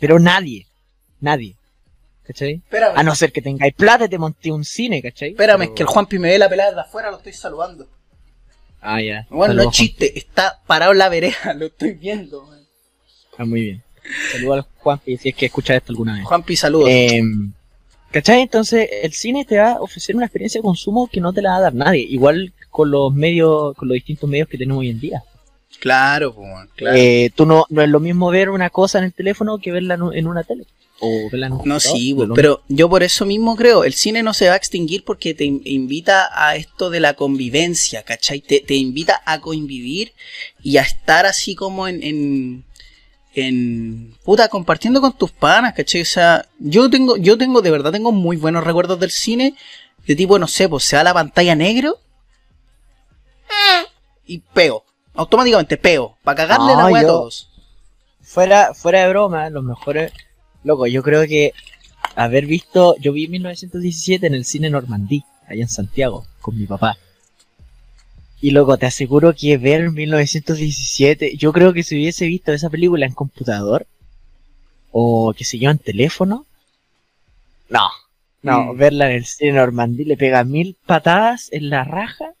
[0.00, 0.66] Pero nadie.
[1.20, 1.54] Nadie.
[2.26, 2.54] ¿Cachai?
[2.54, 5.30] Espérame, A no ser que tengáis plata y te monté un cine, ¿cachai?
[5.30, 7.86] espérame, Pero- es que el Juanpi me ve la pelada de afuera, lo estoy saludando.
[8.80, 9.26] Ah, ya.
[9.30, 12.44] Bueno, no Saludos, chiste, está parado en la vereda, lo estoy viendo.
[12.46, 12.60] Juan.
[13.38, 13.82] Ah, muy bien.
[14.32, 16.24] Saludos al Juanpi si es que escucha esto alguna vez.
[16.24, 16.88] Juanpi, saludos.
[16.90, 17.52] Em,
[18.10, 18.42] ¿Cachai?
[18.42, 21.50] Entonces, el cine te va a ofrecer una experiencia de consumo que no te la
[21.50, 22.02] va a dar nadie.
[22.02, 25.22] Igual con los medios, con los distintos medios que tenemos hoy en día.
[25.80, 26.96] claro, pues, claro.
[26.96, 29.94] Eh, tú no, no es lo mismo ver una cosa en el teléfono que verla
[30.14, 30.64] en una tele.
[31.00, 31.28] O
[31.64, 34.32] No, sí, no bo, es lo pero yo por eso mismo creo, el cine no
[34.32, 38.40] se va a extinguir porque te in- invita a esto de la convivencia, ¿cachai?
[38.40, 40.12] Te, te invita a convivir
[40.62, 42.64] y a estar así como en, en,
[43.34, 46.02] en, puta, compartiendo con tus panas, ¿cachai?
[46.02, 49.54] O sea, yo tengo, yo tengo, de verdad tengo muy buenos recuerdos del cine,
[50.06, 51.98] de tipo, no sé, pues se da la pantalla negro
[54.26, 54.84] y peo,
[55.14, 57.48] automáticamente peo, para cagarle No, la wea a todos.
[58.22, 60.12] fuera, fuera de broma, los mejores.
[60.64, 61.52] Loco, yo creo que
[62.16, 62.96] haber visto.
[62.98, 66.96] Yo vi 1917 en el cine Normandí, allá en Santiago, con mi papá.
[68.40, 71.36] Y loco, te aseguro que ver 1917.
[71.36, 73.86] Yo creo que si hubiese visto esa película en computador,
[74.90, 76.46] o que sé yo, en teléfono.
[77.68, 77.88] No,
[78.42, 78.76] no, Mm.
[78.76, 82.34] verla en el cine Normandí le pega mil patadas en la raja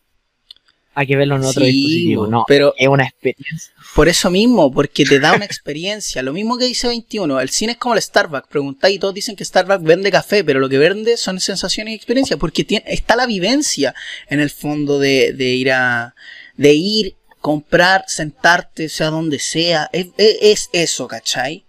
[0.94, 2.26] a que verlo en otro Sí, dispositivo.
[2.26, 3.72] No, pero es una experiencia.
[3.94, 6.22] por eso mismo, porque te da una experiencia.
[6.22, 8.48] Lo mismo que dice 21, el cine es como el Starbucks.
[8.48, 11.96] Preguntáis y todos dicen que Starbucks vende café, pero lo que vende son sensaciones y
[11.96, 13.94] experiencias, porque tiene, está la vivencia
[14.28, 16.14] en el fondo de, de ir a,
[16.56, 19.90] de ir, comprar, sentarte, sea donde sea.
[19.92, 21.64] Es, es- es eso, ¿cachai?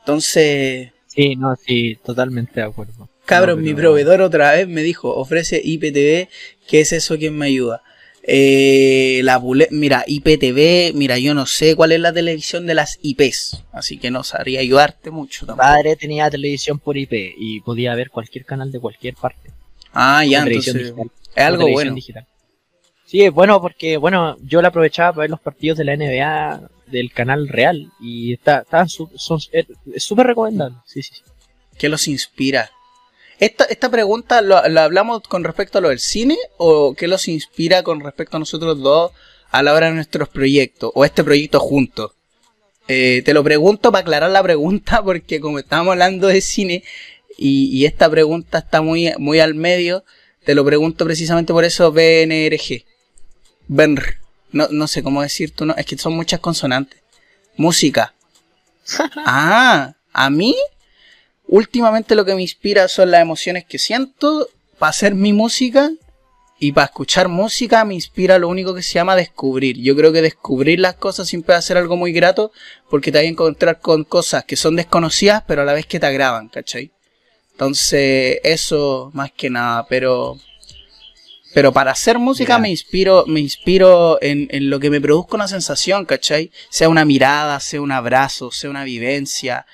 [0.00, 3.08] Entonces, Sí, no, sí, totalmente de acuerdo.
[3.24, 6.28] Cabrón, No, mi proveedor otra vez me dijo, ofrece IPTV,
[6.68, 7.16] ¿qué es eso?
[7.16, 7.82] ¿Quién me ayuda?
[8.26, 12.98] Eh, la bule- mira, IPTV, mira, yo no sé cuál es la televisión de las
[13.02, 17.94] IPs, así que no sabría ayudarte mucho Mi padre tenía televisión por IP y podía
[17.94, 19.50] ver cualquier canal de cualquier parte.
[19.92, 21.10] Ah, ya, entonces digital.
[21.36, 21.94] es algo bueno.
[21.94, 22.26] digital.
[23.04, 26.62] Sí, es bueno porque, bueno, yo la aprovechaba para ver los partidos de la NBA
[26.86, 29.10] del canal real y está, está son-
[29.52, 30.78] es es súper recomendable.
[30.86, 31.22] Sí, sí, sí.
[31.78, 32.70] ¿Qué los inspira?
[33.40, 37.28] Esta, esta pregunta lo, lo hablamos con respecto a lo del cine o qué los
[37.28, 39.12] inspira con respecto a nosotros dos
[39.50, 42.12] a la hora de nuestros proyectos o este proyecto juntos.
[42.86, 46.82] Eh, te lo pregunto para aclarar la pregunta porque como estábamos hablando de cine
[47.38, 50.04] y, y esta pregunta está muy, muy al medio,
[50.44, 52.84] te lo pregunto precisamente por eso BNRG.
[53.66, 54.18] BNR.
[54.52, 57.00] No, no sé cómo decir tú, no, es que son muchas consonantes.
[57.56, 58.14] Música.
[59.26, 60.54] Ah, a mí
[61.46, 65.90] últimamente lo que me inspira son las emociones que siento para hacer mi música
[66.58, 69.76] y para escuchar música me inspira lo único que se llama descubrir.
[69.80, 72.52] Yo creo que descubrir las cosas siempre va a ser algo muy grato
[72.88, 76.00] porque te vas a encontrar con cosas que son desconocidas pero a la vez que
[76.00, 76.90] te agradan, ¿cachai?
[77.52, 80.38] Entonces eso más que nada, pero...
[81.52, 85.46] Pero para hacer música me inspiro, me inspiro en, en lo que me produzca una
[85.46, 86.50] sensación, ¿cachai?
[86.68, 89.64] Sea una mirada, sea un abrazo, sea una vivencia,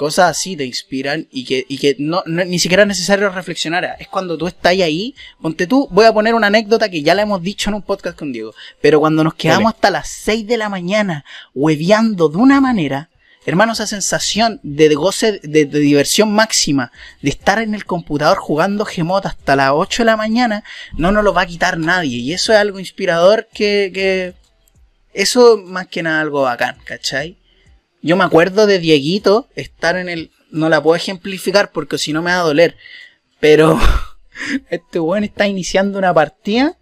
[0.00, 3.96] cosas así te inspiran y que, y que no, no- ni siquiera es necesario reflexionar.
[4.00, 7.20] Es cuando tú estás ahí, ponte tú, voy a poner una anécdota que ya la
[7.22, 10.56] hemos dicho en un podcast con Diego, pero cuando nos quedamos hasta las 6 de
[10.56, 11.24] la mañana
[11.54, 13.10] hueveando de una manera,
[13.44, 18.86] hermano, esa sensación de goce, de, de diversión máxima, de estar en el computador jugando
[18.86, 20.64] Gemot hasta las 8 de la mañana,
[20.96, 22.16] no nos lo va a quitar nadie.
[22.18, 24.32] Y eso es algo inspirador que, que
[25.12, 27.36] eso más que nada algo bacán, ¿cachai?
[28.02, 30.30] Yo me acuerdo de Dieguito estar en el.
[30.50, 32.76] No la puedo ejemplificar porque si no me va a doler.
[33.38, 33.78] Pero
[34.70, 36.76] este weón está iniciando una partida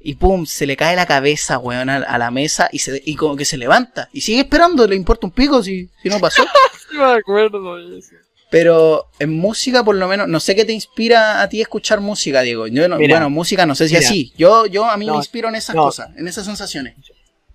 [0.00, 3.16] y pum, se le cae la cabeza, weón, a, a la mesa y, se, y
[3.16, 4.08] como que se levanta.
[4.12, 6.44] Y sigue esperando, le importa un pico si, si no pasó.
[6.88, 8.10] Sí, me acuerdo eso.
[8.48, 12.42] Pero en música, por lo menos, no sé qué te inspira a ti escuchar música,
[12.42, 12.68] Diego.
[12.68, 14.06] Yo no- Mira, bueno, música no sé si mira.
[14.08, 14.32] así.
[14.38, 15.82] Yo, yo a mí me inspiro en esas no.
[15.82, 16.94] cosas, en esas sensaciones.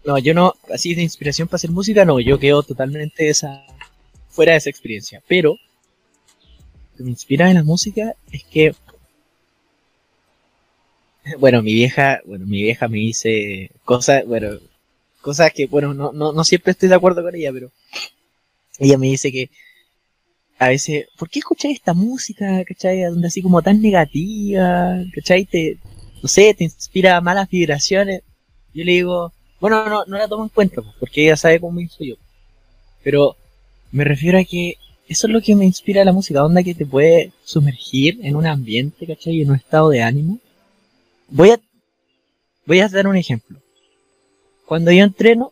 [0.04, 3.64] No, yo no, así de inspiración para hacer música, no, yo quedo totalmente esa,
[4.30, 5.22] fuera de esa experiencia.
[5.28, 8.74] Pero, lo que me inspira en la música es que,
[11.38, 14.58] bueno, mi vieja, bueno, mi vieja me dice cosas, bueno,
[15.22, 17.72] cosas que, bueno, no, no, no siempre estoy de acuerdo con ella, pero
[18.80, 19.52] ella me dice que
[20.58, 23.02] a veces, ¿por qué escucháis esta música, cachai?
[23.02, 25.46] Donde así como tan negativa, cachai?
[25.46, 25.78] Te,
[26.22, 28.22] no sé, te inspira malas vibraciones.
[28.74, 32.10] Yo le digo, bueno, no, no la tomo en cuenta, porque ella sabe cómo soy
[32.10, 32.16] yo.
[33.04, 33.38] Pero
[33.92, 36.86] me refiero a que eso es lo que me inspira la música, onda que te
[36.86, 39.42] puede sumergir en un ambiente, ¿cachai?
[39.42, 40.40] En un estado de ánimo.
[41.28, 41.60] Voy a,
[42.66, 43.60] voy a dar un ejemplo.
[44.66, 45.52] Cuando yo entreno,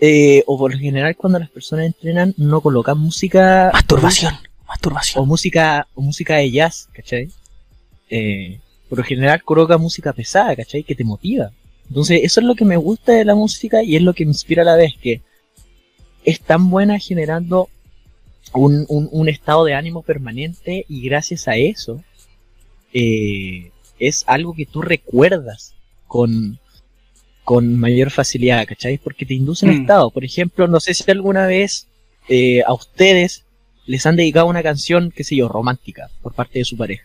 [0.00, 5.28] eh, o por lo general cuando las personas entrenan, no colocan música Masturbación, o masturbación.
[5.28, 7.30] música, o música de jazz, ¿cachai?
[8.10, 10.82] Eh, por lo general coloca música pesada, ¿cachai?
[10.82, 11.52] Que te motiva.
[11.88, 14.30] Entonces, eso es lo que me gusta de la música y es lo que me
[14.32, 15.20] inspira a la vez, que
[16.24, 17.68] es tan buena generando
[18.52, 22.02] un, un, un estado de ánimo permanente y gracias a eso
[22.92, 25.74] eh, es algo que tú recuerdas
[26.06, 26.58] con,
[27.44, 28.98] con mayor facilidad, ¿cachai?
[28.98, 29.70] Porque te induce Mm.
[29.82, 30.10] estado.
[30.10, 31.86] Por ejemplo, no sé si alguna vez
[32.28, 33.44] eh, a ustedes
[33.86, 37.04] les han dedicado una canción, qué sé yo, romántica por parte de su pareja.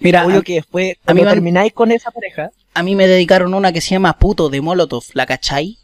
[0.00, 2.94] Mira, Obvio a, que después, a mí cuando me termináis con esa pareja, a mí
[2.94, 5.78] me dedicaron una que se llama Puto de Molotov, ¿la cachai?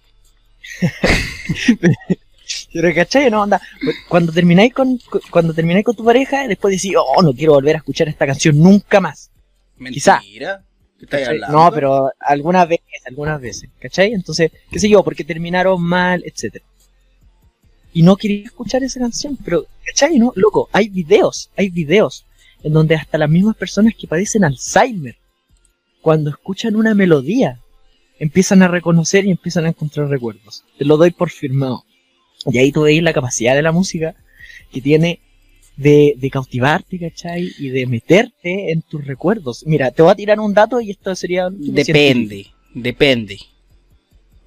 [2.72, 3.30] pero ¿cachai?
[3.30, 3.60] No, onda,
[4.08, 7.76] cuando termináis con, cu- cuando termináis con tu pareja, después decís, oh, no quiero volver
[7.76, 9.30] a escuchar esta canción nunca más.
[9.92, 10.18] Quizá.
[10.20, 10.62] Mentira.
[10.98, 11.34] ¿Qué estáis ¿cachai?
[11.36, 11.58] hablando?
[11.58, 14.12] No, pero algunas veces, algunas veces, ¿cachai?
[14.12, 16.64] Entonces, qué sé yo, porque terminaron mal, etcétera.
[17.92, 19.38] y no quería escuchar esa canción.
[19.44, 20.18] Pero, ¿cachai?
[20.18, 22.24] No, loco, hay videos, hay videos
[22.62, 25.16] en donde hasta las mismas personas que padecen Alzheimer,
[26.00, 27.60] cuando escuchan una melodía,
[28.18, 30.64] empiezan a reconocer y empiezan a encontrar recuerdos.
[30.78, 31.84] Te lo doy por firmado.
[32.46, 34.14] Y ahí tú veis la capacidad de la música
[34.72, 35.20] que tiene
[35.76, 37.50] de, de cautivarte, ¿cachai?
[37.58, 39.64] Y de meterte en tus recuerdos.
[39.66, 41.48] Mira, te voy a tirar un dato y esto sería...
[41.50, 43.38] Depende, depende.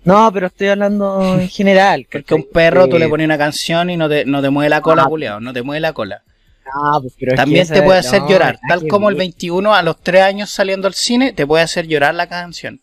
[0.06, 2.06] No, pero estoy hablando en general.
[2.12, 4.70] Porque a un perro tú le pones una canción y no te, no te mueve
[4.70, 6.24] la cola, ah, no te mueve la cola.
[6.66, 10.22] Ah, pues, pero También te puede hacer llorar, tal como el 21 a los 3
[10.22, 12.82] años saliendo al cine, te puede hacer llorar la canción.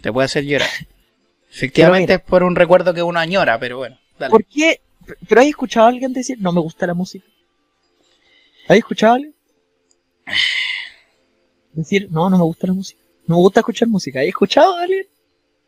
[0.00, 0.68] Te puede hacer llorar.
[1.52, 3.98] Efectivamente es por un recuerdo que uno añora, pero bueno.
[4.18, 4.30] Dale.
[4.30, 4.80] ¿Por qué?
[5.28, 7.26] ¿Pero has escuchado a alguien decir no me gusta la música?
[8.68, 9.34] ¿Has escuchado a alguien?
[11.72, 13.00] Decir no, no me gusta la música.
[13.26, 14.20] No me gusta escuchar música.
[14.20, 15.06] ¿Has escuchado a alguien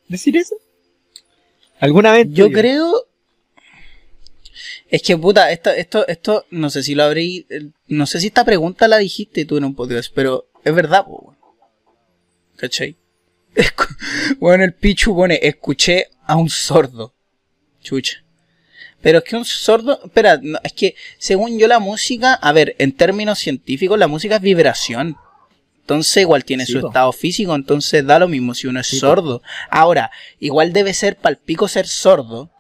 [0.09, 0.57] decir eso?
[1.79, 2.29] ¿Alguna vez?
[2.31, 3.07] Yo creo.
[4.93, 7.47] Es que puta, esto, esto, esto, no sé si lo abrí.
[7.87, 11.35] No sé si esta pregunta la dijiste tú en un podcast, pero es verdad, po,
[12.57, 12.99] ¿cachai?
[14.39, 17.15] Bueno, el Pichu pone, escuché a un sordo.
[17.83, 18.23] Chucha.
[19.01, 22.93] Pero es que un sordo, espera, es que según yo la música, a ver, en
[22.93, 25.17] términos científicos la música es vibración.
[25.81, 29.43] Entonces igual tiene su estado físico, entonces da lo mismo si uno es sordo.
[29.71, 32.52] Ahora, igual debe ser palpico ser sordo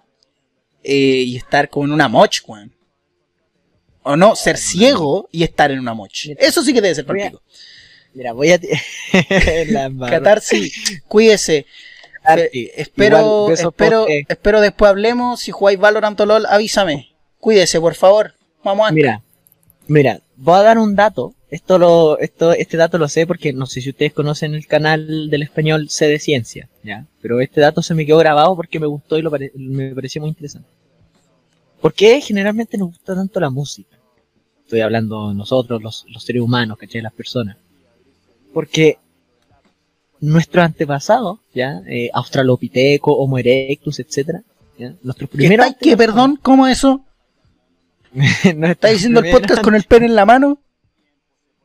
[0.83, 2.73] eh, y estar como en una moch, weón.
[4.03, 6.27] O no, ser ciego y estar en una moch.
[6.39, 7.41] Eso sí que debe ser palpico.
[8.15, 8.61] Mira, voy a...
[10.11, 11.67] Catarsis, cuídese.
[12.75, 15.41] espero, espero, espero después hablemos.
[15.41, 17.15] Si jugáis Valorant o LOL, avísame.
[17.39, 18.35] Cuídese, por favor.
[18.65, 19.23] Vamos a Mira,
[19.87, 21.35] mira, voy a dar un dato.
[21.53, 25.29] Esto lo, esto, este dato lo sé porque no sé si ustedes conocen el canal
[25.29, 27.05] del español C de Ciencia, ¿ya?
[27.21, 30.31] Pero este dato se me quedó grabado porque me gustó y lo me pareció muy
[30.31, 30.67] interesante.
[31.79, 33.99] ¿Por qué generalmente nos gusta tanto la música?
[34.65, 37.03] Estoy hablando nosotros, los, los seres humanos, ¿cachai?
[37.03, 37.59] Las personas.
[38.55, 38.97] Porque
[40.21, 41.83] nuestros antepasados, ¿ya?
[41.87, 44.43] Eh, Australopiteco, Homo erectus, etcétera,
[44.79, 44.95] ¿ya?
[45.03, 45.67] Nuestros primeros.
[45.79, 46.39] ¿Qué, ¿Qué, perdón?
[46.41, 47.05] ¿Cómo eso?
[48.57, 50.59] ¿No está diciendo el podcast con el pene en la mano?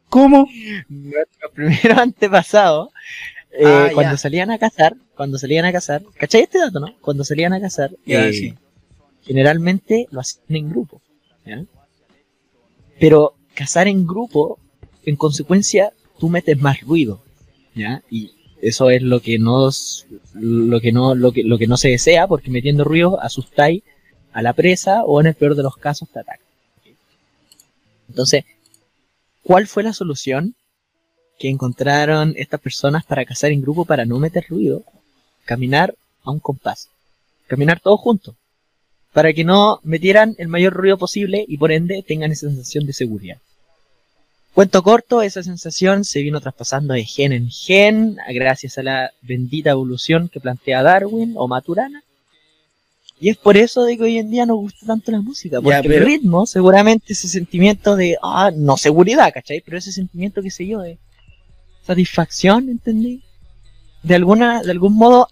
[0.10, 0.48] ¿Cómo?
[0.88, 2.90] Nuestros primeros antepasados,
[3.52, 6.96] eh, ah, cuando salían a cazar, cuando salían a cazar, ¿cachai este dato, no?
[7.02, 8.54] Cuando salían a cazar, eh,
[9.24, 11.02] generalmente lo hacían en grupo,
[11.46, 11.64] ¿ya?
[13.00, 14.60] Pero cazar en grupo,
[15.06, 17.22] en consecuencia, tú metes más ruido,
[17.76, 18.02] ¿ya?
[18.10, 18.32] Y
[18.62, 19.70] eso es lo que no,
[20.34, 23.84] lo que no, lo que, lo que no se desea, porque metiendo ruido asustáis
[24.34, 26.44] a la presa o en el peor de los casos te ataca.
[28.10, 28.46] Entonces,
[29.48, 30.56] ¿cuál fue la solución
[31.40, 34.84] que encontraron estas personas para cazar en grupo para no meter ruido?
[35.46, 35.96] Caminar
[36.26, 36.90] a un compás.
[37.48, 38.36] Caminar todos juntos.
[39.14, 42.92] Para que no metieran el mayor ruido posible y por ende tengan esa sensación de
[42.92, 43.38] seguridad.
[44.54, 49.70] Cuento corto, esa sensación se vino traspasando de gen en gen, gracias a la bendita
[49.70, 52.04] evolución que plantea Darwin o Maturana.
[53.20, 55.88] Y es por eso de que hoy en día nos gusta tanto la música, porque
[55.88, 59.62] el ritmo, seguramente ese sentimiento de, ah, no seguridad, ¿cachai?
[59.66, 61.00] Pero ese sentimiento, que sé yo, de
[61.86, 63.24] satisfacción, ¿entendí?
[64.04, 65.30] De alguna, de algún modo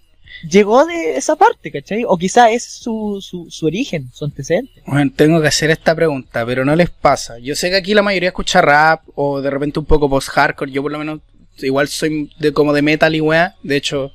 [0.49, 2.03] llegó de esa parte, ¿cachai?
[2.07, 4.81] O quizá es su, su, su, origen, su antecedente.
[4.85, 7.37] Bueno, tengo que hacer esta pregunta, pero no les pasa.
[7.39, 10.71] Yo sé que aquí la mayoría escucha rap o de repente un poco post-hardcore.
[10.71, 11.19] Yo por lo menos
[11.57, 13.55] igual soy de como de metal y weá.
[13.63, 14.11] De hecho,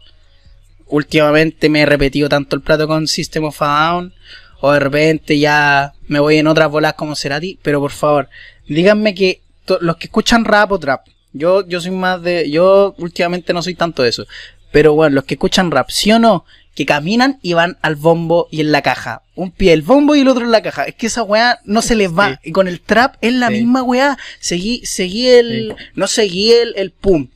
[0.90, 4.14] últimamente me he repetido tanto el plato con System of a Down.
[4.60, 7.58] O de repente ya me voy en otras bolas como Cerati.
[7.62, 8.28] Pero por favor,
[8.68, 9.40] díganme que
[9.80, 11.06] los que escuchan rap o trap.
[11.32, 12.50] Yo, yo soy más de.
[12.50, 14.26] Yo últimamente no soy tanto de eso.
[14.72, 16.44] Pero bueno, los que escuchan rap, ¿sí o no?
[16.74, 19.22] Que caminan y van al bombo y en la caja.
[19.34, 20.84] Un pie el bombo y el otro en la caja.
[20.84, 22.40] Es que esa weá no se les va.
[22.44, 24.16] Y con el trap es la misma weá.
[24.38, 27.28] Seguí, seguí el, no seguí el, el pum.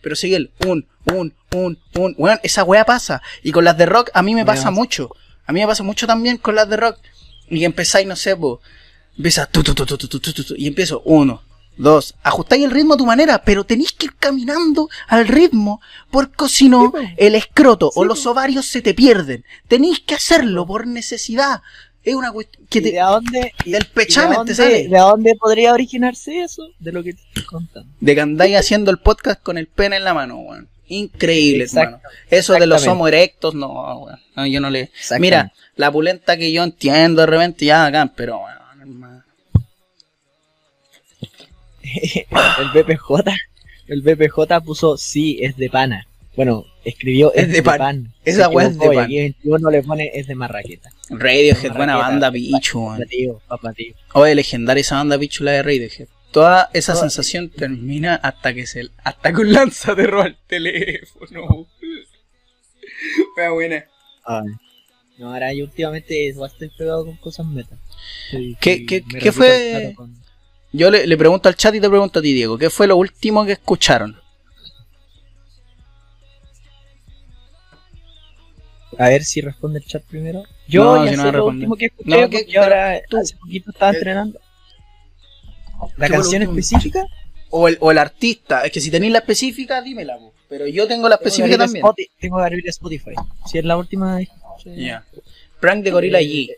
[0.00, 2.14] Pero seguí el un, un, un, un.
[2.18, 3.22] Weón, esa weá pasa.
[3.42, 5.10] Y con las de rock a mí me pasa mucho.
[5.46, 6.98] A mí me pasa mucho también con las de rock.
[7.48, 8.60] Y empezáis, no sé, po.
[9.16, 11.42] Empieza tu, tu, tu, tu, tu, tu, tu, y empiezo uno,
[11.76, 16.48] Dos, ajustáis el ritmo a tu manera, pero tenéis que ir caminando al ritmo, porque
[16.48, 19.44] si no, el escroto o los ovarios se te pierden.
[19.66, 21.62] Tenéis que hacerlo por necesidad.
[22.04, 23.52] Es una cuestión que te, ¿De dónde?
[23.64, 24.88] Del pechamen te sale.
[24.88, 26.62] ¿De dónde podría originarse eso?
[26.78, 27.90] De lo que te estoy contando.
[27.98, 30.68] De que andáis haciendo el podcast con el pene en la mano, weón.
[30.94, 32.00] Increíble, hermano.
[32.30, 34.06] Eso de los homo erectos, no.
[34.36, 34.90] No, yo no le.
[35.18, 38.40] Mira, la pulenta que yo entiendo de repente ya acá, pero
[42.60, 43.10] el BPJ,
[43.88, 46.06] el BPJ puso sí, es de pana.
[46.36, 48.12] Bueno, escribió Es de pan.
[48.24, 49.04] Esa weá es de y pan.
[49.04, 50.90] Aquí 21 le pone es de marraqueta.
[51.10, 53.40] Radiohead, buena banda, tío.
[54.14, 56.08] Oye, legendaria esa banda bicho la de Radiohead.
[56.34, 60.36] Toda esa Toda- sensación termina hasta que se hasta que un lanza te roba el
[60.48, 61.68] teléfono.
[63.54, 63.84] Buena.
[64.24, 64.46] Ay.
[65.18, 67.76] No, ahora yo últimamente igual estoy pegado con cosas meta.
[68.60, 69.94] ¿Qué- qué- qué fue?
[69.96, 70.12] con-
[70.72, 72.96] Yo le, le pregunto al chat y te pregunto a ti, Diego, ¿qué fue lo
[72.96, 74.16] último que escucharon?
[78.98, 80.42] A ver si responde el chat primero.
[80.66, 83.18] Yo No, ya si no sé lo último que escuché No, porque ahora tú.
[83.18, 84.40] hace poquito estaba ¿Qué- entrenando.
[85.88, 87.06] ¿Qué ¿La canción específica?
[87.50, 88.62] O el, o el artista.
[88.64, 90.18] Es que si tenéis la específica, dímela.
[90.48, 91.84] Pero yo tengo la específica también.
[91.84, 93.12] Spotify- Tengo que abrir Spotify.
[93.46, 94.20] Si es la última.
[94.64, 95.04] Ya.
[95.60, 96.50] Prank de Gorilla G.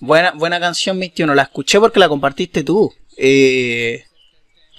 [0.00, 1.34] Buena, buena canción 21.
[1.34, 2.92] La escuché porque la compartiste tú.
[3.16, 4.04] Eh,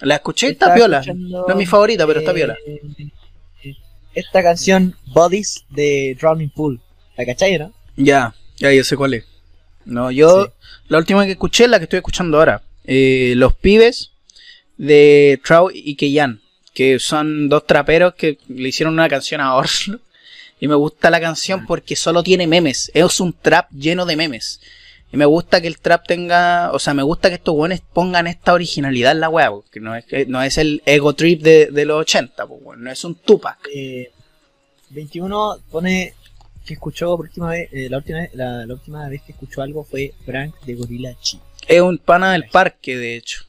[0.02, 2.58] la escuché y está escuchando, No es mi favorita, pero está eh, piola.
[4.14, 6.82] Esta canción, Bodies, de Drowning Pool.
[7.16, 7.72] ¿La cachai, no?
[7.96, 9.26] Ya, ya yo sé cuál es.
[9.86, 10.52] No, yo Sí.
[10.90, 12.62] la última que escuché es la que estoy escuchando ahora.
[12.86, 14.12] Eh, Los pibes
[14.78, 16.42] de Trau y Keyan,
[16.74, 20.00] que son dos traperos que le hicieron una canción a Oslo.
[20.60, 22.92] Y me gusta la canción porque solo tiene memes.
[22.94, 24.60] Es un trap lleno de memes.
[25.12, 28.28] Y me gusta que el trap tenga, o sea, me gusta que estos buenos pongan
[28.28, 31.66] esta originalidad en la web, que no es, que no es el ego trip de,
[31.66, 33.58] de los 80, pues, weón, no es un Tupac.
[33.74, 34.12] Eh,
[34.92, 36.14] 21 pone
[36.66, 40.14] que escuchó por última vez, eh, la, última, la última vez que escuchó algo fue
[40.26, 41.40] Frank de Gorilla Chi.
[41.68, 43.46] Es un pana del parque, de hecho.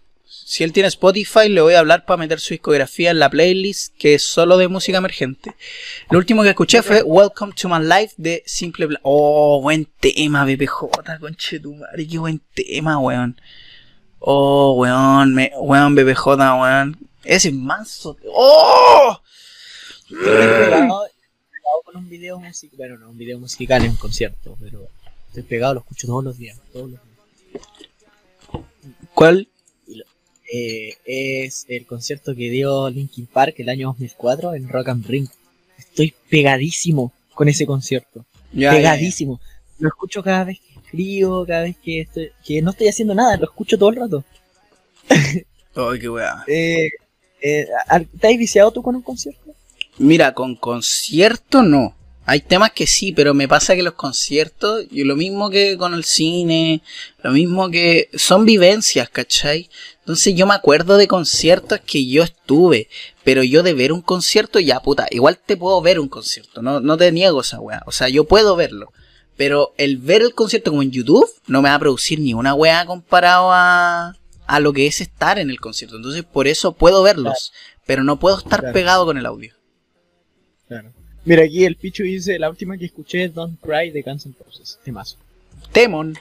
[0.52, 3.96] Si él tiene Spotify, le voy a hablar para meter su discografía en la playlist,
[3.96, 5.54] que es solo de música emergente.
[6.10, 9.00] Lo último que escuché fue Welcome to My Life de Simple Plan.
[9.02, 13.40] Oh, buen tema, BPJ, conchetumare, qué buen tema, weón.
[14.18, 16.26] Oh, weón, me, weón, BPJ,
[16.60, 16.98] weón.
[17.24, 18.18] Ese es manso.
[18.26, 19.20] ¡Oh!
[20.02, 21.06] Estoy pegado,
[21.50, 24.86] pegado con un video musical, bueno, no un video musical, es un concierto, pero
[25.28, 27.12] estoy pegado, lo escucho todos los días, todos los días.
[29.22, 29.48] ¿Cuál?
[30.52, 35.28] Eh, es el concierto que dio Linkin Park el año 2004 en Rock and Ring.
[35.78, 38.24] Estoy pegadísimo con ese concierto.
[38.52, 39.40] Ya, ya, pegadísimo.
[39.78, 43.36] Lo escucho cada vez que escribo, cada vez que estoy, que no estoy haciendo nada,
[43.36, 44.24] lo escucho todo el rato.
[45.76, 46.42] Ay, qué weá.
[46.48, 46.88] Eh,
[47.40, 49.54] eh, ¿al- ¿Te has viciado tú con un concierto?
[49.98, 51.94] Mira, con concierto no.
[52.24, 55.92] Hay temas que sí, pero me pasa que los conciertos, y lo mismo que con
[55.92, 56.80] el cine,
[57.22, 59.68] lo mismo que son vivencias, ¿cachai?
[60.00, 62.88] Entonces yo me acuerdo de conciertos que yo estuve,
[63.24, 66.78] pero yo de ver un concierto, ya puta, igual te puedo ver un concierto, no,
[66.80, 68.92] no te niego esa weá, o sea, yo puedo verlo,
[69.36, 72.54] pero el ver el concierto como en YouTube no me va a producir ni una
[72.54, 74.14] weá comparado a,
[74.46, 77.52] a lo que es estar en el concierto, entonces por eso puedo verlos,
[77.84, 78.72] pero no puedo estar Claro.
[78.74, 79.54] pegado con el audio.
[80.68, 80.92] Claro.
[81.24, 84.34] Mira, aquí el Pichu dice, la última que escuché es Don't Cry de Guns N'
[84.44, 84.78] Roses.
[84.84, 85.16] Temazo.
[85.72, 86.16] temón.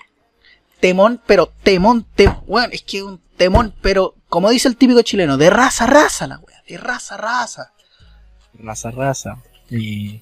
[0.80, 5.38] Temón, pero temón, te, bueno, es que un temón, pero como dice el típico chileno,
[5.38, 7.72] de raza, raza la wea, de raza, raza.
[8.53, 9.38] Raza, raza.
[9.69, 10.22] Y...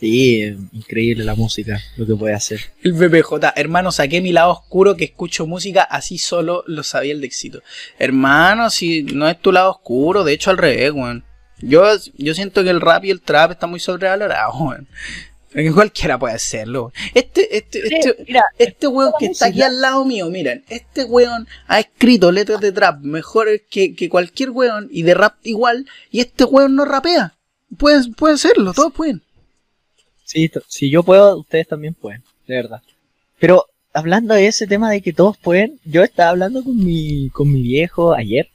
[0.00, 2.58] Sí, increíble la música, lo que puede hacer.
[2.82, 7.20] El BPJ, hermano, saqué mi lado oscuro que escucho música, así solo lo sabía el
[7.20, 7.60] de éxito.
[7.98, 11.22] Hermano, si no es tu lado oscuro, de hecho al revés, weón.
[11.60, 11.84] Yo,
[12.16, 14.88] yo siento que el rap y el trap están muy sobrevalorados, weón.
[15.52, 16.92] Que Cualquiera puede hacerlo.
[17.12, 21.48] Este, este, este, mira, Este weón que está aquí al lado mío, miren, este weón
[21.66, 26.20] ha escrito letras de trap mejores que, que cualquier weón y de rap igual, y
[26.20, 27.34] este weón no rapea.
[27.76, 29.22] Pueden, pueden serlo, todos pueden.
[30.24, 32.82] Sí, si yo puedo, ustedes también pueden, de verdad.
[33.40, 37.52] Pero hablando de ese tema de que todos pueden, yo estaba hablando con mi, con
[37.52, 38.48] mi viejo ayer.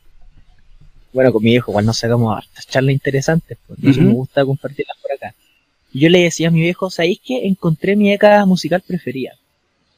[1.15, 4.09] Bueno, con mi viejo, igual nos sacamos hartas charlas interesantes, pues, entonces Ujú.
[4.09, 5.33] me gusta compartirlas por acá.
[5.93, 9.31] Y yo le decía a mi viejo, ¿sabéis que encontré mi década musical preferida?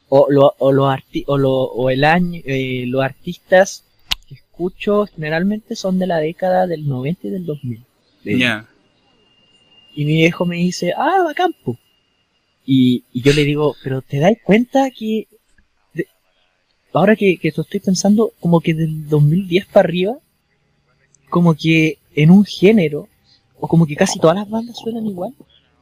[0.10, 3.84] O, lo, o, los arti- o, lo, o el año, eh, los artistas
[4.30, 7.82] que escucho generalmente son de la década del 90 y del 2000.
[8.24, 8.68] Ya.
[9.96, 11.80] Y mi viejo me dice, ah, bacán, po".
[12.64, 15.28] Y, y yo le digo, pero ¿te das cuenta que...
[16.94, 20.18] ahora que, que lo estoy pensando, como que del 2010 para arriba,
[21.30, 23.08] como que en un género,
[23.60, 25.34] o como que casi todas las bandas suenan igual.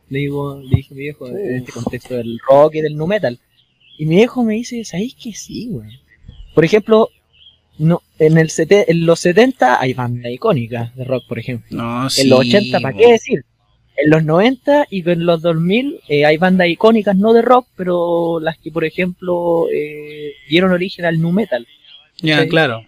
[0.09, 3.07] Le digo, le dije a mi viejo, en este contexto del rock y del nu
[3.07, 3.39] metal.
[3.97, 5.89] Y mi viejo me dice, ¿sabéis que sí, güey?
[6.53, 7.09] Por ejemplo,
[7.77, 11.67] no, en, el sete- en los 70 hay bandas icónicas de rock, por ejemplo.
[11.75, 12.21] No, sí.
[12.21, 13.43] En los 80, ¿para qué decir?
[13.97, 18.39] En los 90 y en los 2000 eh, hay bandas icónicas, no de rock, pero
[18.41, 21.65] las que, por ejemplo, eh, dieron origen al nu metal.
[22.21, 22.83] Ya, claro.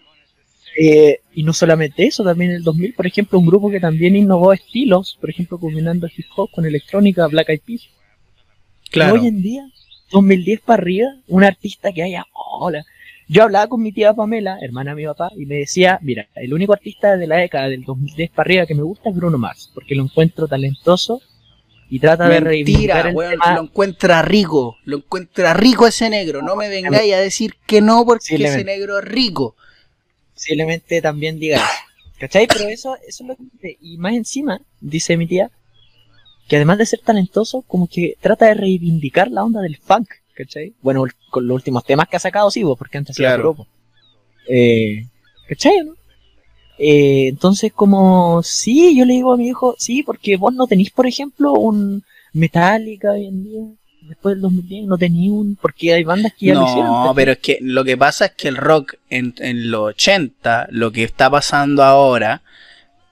[0.80, 4.16] Eh, y no solamente eso, también en el 2000, por ejemplo, un grupo que también
[4.16, 7.90] innovó estilos, por ejemplo, combinando hip hop con electrónica, Black Eyed Peas.
[8.92, 9.16] Claro.
[9.16, 9.68] Hoy en día,
[10.12, 12.86] 2010 para arriba, un artista que haya, hola.
[13.28, 16.54] Yo hablaba con mi tía Pamela, hermana de mi papá, y me decía, mira, el
[16.54, 19.72] único artista de la década del 2010 para arriba que me gusta es Bruno Mars,
[19.74, 21.22] porque lo encuentro talentoso
[21.90, 23.56] y trata de reivindicar el weón, tema.
[23.56, 26.42] lo encuentra rico, lo encuentra rico ese negro.
[26.42, 29.56] No me vengáis a decir que no porque ese negro es rico.
[30.38, 31.66] Posiblemente también diga eso.
[32.20, 32.48] ¿Cachai?
[32.48, 33.78] Pero eso, eso es lo que dice.
[33.82, 35.50] Y más encima, dice mi tía,
[36.48, 40.74] que además de ser talentoso, como que trata de reivindicar la onda del funk, ¿cachai?
[40.82, 43.54] Bueno, con los últimos temas que ha sacado, sí, vos, porque antes Claro.
[43.54, 43.68] puro, po.
[44.48, 45.08] Eh,
[45.48, 45.94] ¿Cachai, no?
[46.80, 50.92] Eh, entonces, como, sí, yo le digo a mi hijo, sí, porque vos no tenís,
[50.92, 52.04] por ejemplo, un
[52.34, 53.64] Metallica hoy en día,
[54.08, 56.88] después del 2010, no tenís un, porque hay bandas que ya lo hicieron.
[56.88, 60.68] No, pero es que lo que pasa es que el rock en, en los 80,
[60.72, 62.42] lo que está pasando ahora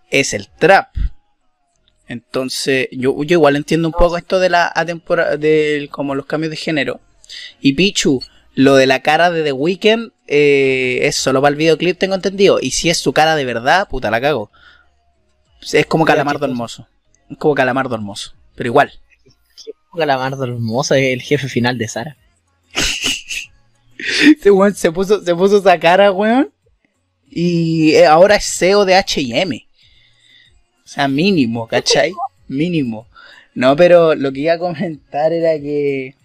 [0.10, 0.88] es el trap.
[2.08, 4.72] Entonces, yo, yo igual entiendo un poco esto de la
[5.40, 7.00] de como los cambios de género.
[7.60, 8.22] Y Pichu,
[8.54, 12.60] lo de la cara de The Weeknd eh, es solo para el videoclip, tengo entendido.
[12.62, 14.52] Y si es su cara de verdad, puta la cago.
[15.74, 16.88] Es como Calamardo hermoso.
[17.30, 18.34] Es como Calamardo hermoso.
[18.56, 18.92] Pero igual.
[19.96, 22.18] Calamardo hermoso es el jefe final de Sara.
[24.28, 26.52] Este weón se puso, se puso esa cara, weón.
[27.30, 29.66] Y eh, ahora es CEO de HM.
[30.84, 32.14] O sea, mínimo, ¿cachai?
[32.48, 33.08] Mínimo.
[33.56, 36.16] No, pero lo que iba a comentar era que.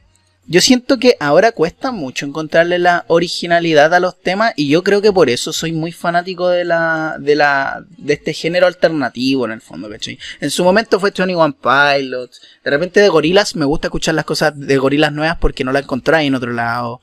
[0.53, 4.53] Yo siento que ahora cuesta mucho encontrarle la originalidad a los temas.
[4.57, 7.17] Y yo creo que por eso soy muy fanático de la.
[7.21, 7.85] de la.
[7.97, 10.19] de este género alternativo en el fondo, ¿cachai?
[10.41, 12.41] En su momento fue 21 Pilots.
[12.65, 15.85] De repente de gorilas me gusta escuchar las cosas de gorilas nuevas porque no las
[15.85, 17.01] encontráis en otro lado.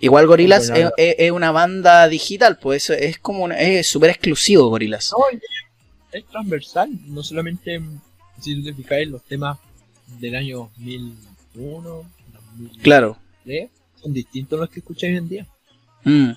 [0.00, 4.68] Igual Gorilas es, es- es una banda digital, pues es como una- es súper exclusivo
[4.68, 5.12] Gorilas.
[5.16, 5.24] No,
[6.10, 7.80] es transversal, no solamente
[8.40, 9.58] si tú te fijas en los temas
[10.18, 10.70] del año
[11.54, 12.04] 2001,
[12.58, 13.18] 2003, Claro.
[14.02, 15.46] son distintos a los que escucháis hoy en día.
[16.04, 16.30] Mm.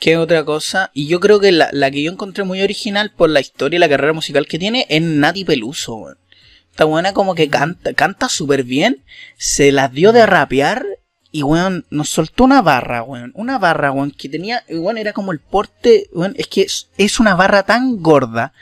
[0.00, 0.90] ¿Qué otra cosa?
[0.92, 3.80] Y yo creo que la, la que yo encontré muy original por la historia y
[3.80, 6.18] la carrera musical que tiene es Nati Peluso, weón.
[6.70, 9.04] Esta buena como que canta, canta súper bien,
[9.38, 10.84] se las dio de rapear
[11.30, 13.32] y weón, nos soltó una barra, weón.
[13.36, 17.20] Una barra, weón, que tenía, weón, era como el porte, weón, es que es, es
[17.20, 18.52] una barra tan gorda.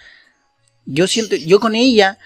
[0.85, 2.19] Yo siento, yo con ella,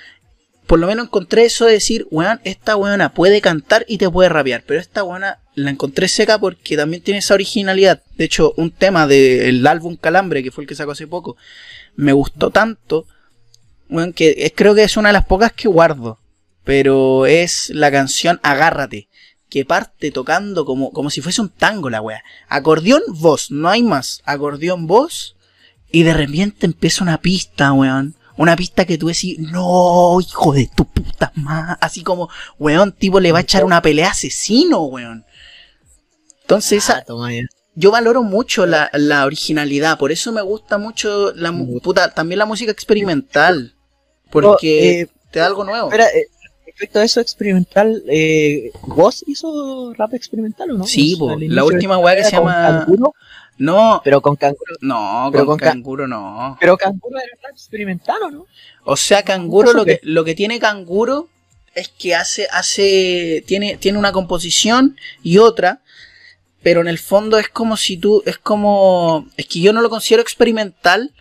[0.67, 4.29] por lo menos encontré eso de decir, weón, esta weona puede cantar y te puede
[4.29, 8.03] rapear, pero esta weona la encontré seca porque también tiene esa originalidad.
[8.17, 11.37] De hecho, un tema del álbum Calambre, que fue el que sacó hace poco,
[11.95, 13.07] me gustó tanto,
[13.89, 16.19] weón, que creo que es una de las pocas que guardo.
[16.65, 19.09] Pero es la canción Agárrate,
[19.49, 22.25] que parte tocando como, como si fuese un tango la wea.
[22.49, 24.21] Acordeón, voz, no hay más.
[24.25, 25.37] Acordeón, voz,
[25.93, 28.17] y de repente empieza una pista, weón.
[28.39, 31.77] Una pista que tú decís, no, hijo de tu puta madre.
[31.81, 35.25] Así como, weón, tipo le va a echar una pelea asesino, weón.
[36.43, 37.43] Entonces, esa, Ah, toma ya.
[37.75, 42.39] yo valoro mucho la, la originalidad, por eso me gusta mucho la mu- puta, también
[42.39, 43.75] la música experimental.
[44.31, 45.87] Porque eh, te da algo nuevo.
[45.89, 46.27] Espera, eh,
[46.67, 50.85] respecto a eso experimental, eh, ¿vos hizo rap experimental o no?
[50.85, 53.15] Sí, po, la última weá que se llama- Canguro,
[53.59, 54.77] No, pero con Canguro.
[54.81, 56.57] no, pero con con ca- canguro no.
[56.61, 58.47] Pero Canguro era rap experimental o no?
[58.85, 61.29] O sea, canguro ¿Eso lo que, lo que tiene canguro
[61.75, 65.81] es que hace, hace, tiene, tiene una composición y otra,
[66.63, 69.91] pero en el fondo es como si tú, es como, es que yo no lo
[69.91, 71.13] considero experimental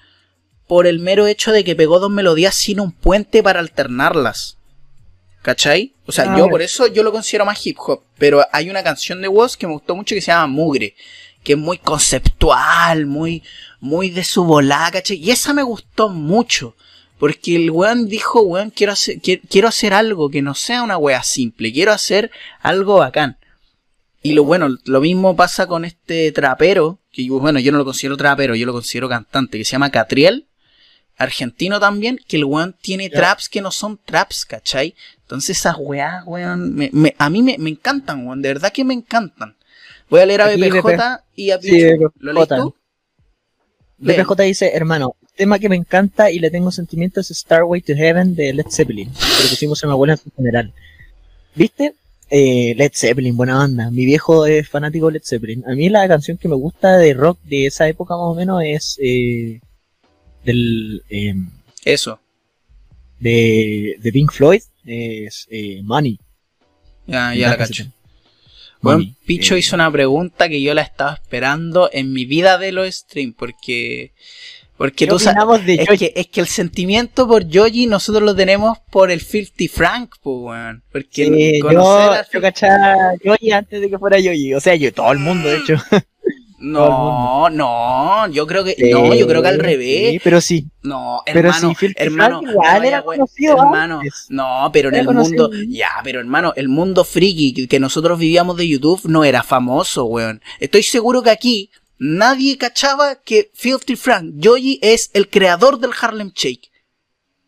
[0.68, 4.58] por el mero hecho de que pegó dos melodías sin un puente para alternarlas.
[5.42, 5.94] ¿Cachai?
[6.08, 8.82] O sea, Ah, yo por eso yo lo considero más hip hop, pero hay una
[8.84, 10.96] canción de Woz que me gustó mucho que se llama Mugre,
[11.46, 13.42] que es muy conceptual, muy,
[13.80, 15.16] muy de su volada, ¿cachai?
[15.18, 16.76] Y esa me gustó mucho.
[17.18, 20.98] Porque el weón dijo, weón, quiero hacer, qui- quiero hacer algo que no sea una
[20.98, 22.30] wea simple, quiero hacer
[22.62, 23.38] algo bacán.
[24.22, 28.18] Y lo bueno, lo mismo pasa con este trapero, que bueno, yo no lo considero
[28.18, 30.48] trapero, yo lo considero cantante, que se llama Catriel,
[31.18, 34.94] argentino también, que el weón tiene traps que no son traps, ¿cachai?
[35.22, 38.84] Entonces esas weas, weón, me- me- a mí me, me encantan, weón, de verdad que
[38.84, 39.55] me encantan.
[40.10, 42.12] Voy a leer a BPJ y a Pichu.
[42.20, 42.62] ¿Lo lees BPJ.
[42.62, 42.76] tú?
[43.98, 48.36] BPJ dice, hermano, tema que me encanta y le tengo sentimientos es Starway to Heaven
[48.36, 50.74] de Led Zeppelin, que lo pusimos en mi abuela en su general.
[51.56, 51.96] ¿Viste?
[52.30, 53.92] Eh, Led Zeppelin, buena banda.
[53.92, 55.64] Mi viejo es fanático de Led Zeppelin.
[55.68, 58.62] A mí la canción que me gusta de rock de esa época más o menos
[58.64, 59.60] es eh,
[60.44, 61.50] del em,
[61.84, 62.20] Eso.
[63.20, 66.20] de, de Pink Floyd, es eh, Money.
[67.08, 67.95] Ya, ya la ese cacho.
[68.86, 72.58] Bueno, Mami, Picho eh, hizo una pregunta que yo la estaba esperando en mi vida
[72.60, 74.14] de los streams, porque.
[74.78, 75.66] Porque ¿Qué tú sabes.
[75.66, 79.70] de Es que, es que el sentimiento por Yoji nosotros lo tenemos por el Filthy
[79.70, 80.84] Frank, pues, weón.
[80.92, 84.54] Porque Sí, conocer yo, al yo cachaba a antes de que fuera Yoyi.
[84.54, 85.76] O sea, yo, todo el mundo, de hecho.
[86.68, 88.76] No, no, yo creo que.
[88.92, 90.12] No, yo creo que al Sí, revés.
[90.14, 90.66] sí, pero sí.
[90.84, 94.26] No, Pero hermano, si Filthy hermano, igual no, era ya, güey, conocido hermano, antes.
[94.30, 95.50] no, pero en Era el conocido.
[95.50, 100.06] mundo, ya, pero hermano, el mundo friki que- nosotros vivíamos de YouTube no era famoso,
[100.06, 100.42] weón.
[100.60, 101.70] Estoy seguro que aquí
[102.00, 106.72] nadie cachaba que Filthy Frank Joey es el creador del Harlem Shake.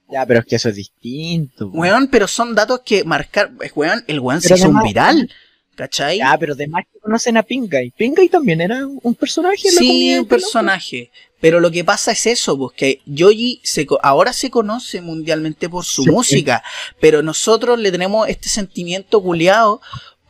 [0.10, 1.69] Ya, pero es que eso es distinto.
[1.72, 1.77] po.
[1.77, 5.30] Weón, pero son datos que marcar, weón, el weón se Pero hizo un viral,
[5.78, 6.18] ¿cachai?
[6.18, 7.91] Ya, pero además conocen a Pinguy.
[7.95, 11.12] Pinguy también era un personaje en la Sí, un personaje.
[11.40, 15.86] Pero lo que pasa es eso, pues que Yoji se, ahora se conoce mundialmente por
[15.86, 16.10] su Sí.
[16.10, 16.64] música,
[16.99, 19.80] pero nosotros le tenemos este sentimiento culiado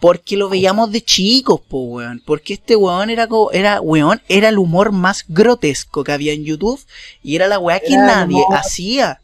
[0.01, 2.21] porque lo veíamos de chicos, po, weón.
[2.25, 6.79] Porque este weón era, era, weón, era el humor más grotesco que había en YouTube
[7.23, 9.21] y era la weá que Era nadie hacía.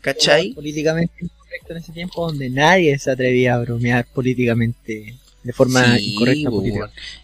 [0.00, 0.52] ¿Cachai?
[0.54, 5.14] Políticamente incorrecto en ese tiempo donde nadie se atrevía a bromear políticamente
[5.44, 6.50] de forma Sí, incorrecta.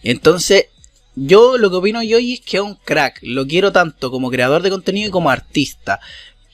[0.05, 0.67] Entonces,
[1.17, 3.19] yo lo que opino yo es que es un crack.
[3.23, 5.99] Lo quiero tanto como creador de contenido y como artista.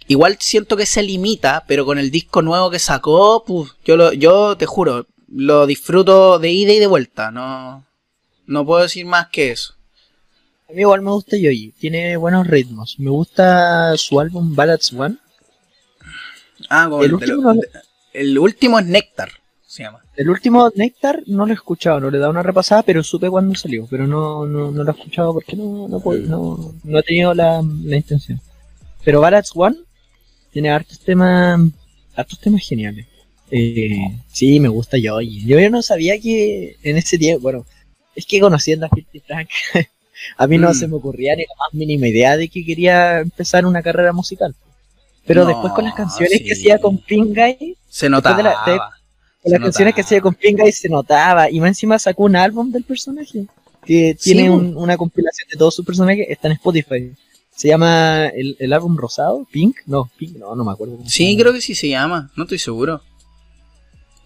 [0.08, 4.12] Igual siento que se limita, pero con el disco nuevo que sacó, pues, yo lo,
[4.12, 7.30] yo te juro, lo disfruto de ida y de vuelta.
[7.32, 7.84] No,
[8.46, 9.74] no puedo decir más que eso.
[10.68, 12.96] A mí igual me gusta Yoyi, tiene buenos ritmos.
[12.98, 15.16] Me gusta su álbum Ballads One.
[16.70, 17.68] Ah, El último lo- no- de-
[18.14, 19.30] el último es Néctar,
[19.76, 20.00] se llama.
[20.16, 23.28] El último Nectar no lo he escuchado, no le he dado una repasada, pero supe
[23.30, 23.86] cuándo salió.
[23.90, 27.34] Pero no, no, no lo he escuchado porque no, no, puedo- no, no he tenido
[27.34, 28.40] la, la intención.
[29.04, 29.76] Pero Ballads One
[30.52, 31.60] tiene hartos temas,
[32.14, 33.06] hartos temas geniales.
[33.50, 33.98] Eh,
[34.32, 35.44] sí, me gusta Yoyi.
[35.46, 37.64] Yo ya no sabía que en ese tiempo, bueno,
[38.14, 39.48] es que conociendo a Filthy Frank,
[40.38, 40.74] a mí no Mm.
[40.74, 44.54] se me ocurría ni la más mínima idea de que quería empezar una carrera musical.
[45.26, 46.44] Pero No, después con las canciones sí.
[46.44, 47.56] que hacía con Pingay,
[47.88, 48.36] Se Después notaba.
[48.36, 48.80] de la- de-
[49.50, 51.50] las canciones que hacía con Pingay se notaba.
[51.50, 53.46] Y más encima sacó un álbum del personaje.
[53.84, 54.54] Que tiene po.
[54.56, 56.26] un- una compilación de todos sus personajes.
[56.28, 57.12] Está en Spotify.
[57.54, 59.46] Se llama el, el álbum rosado.
[59.50, 59.76] Pink.
[59.86, 60.36] No, Pink.
[60.36, 60.96] No, no me acuerdo.
[60.96, 63.00] cómo Sí, creo que sí se llama, no estoy seguro.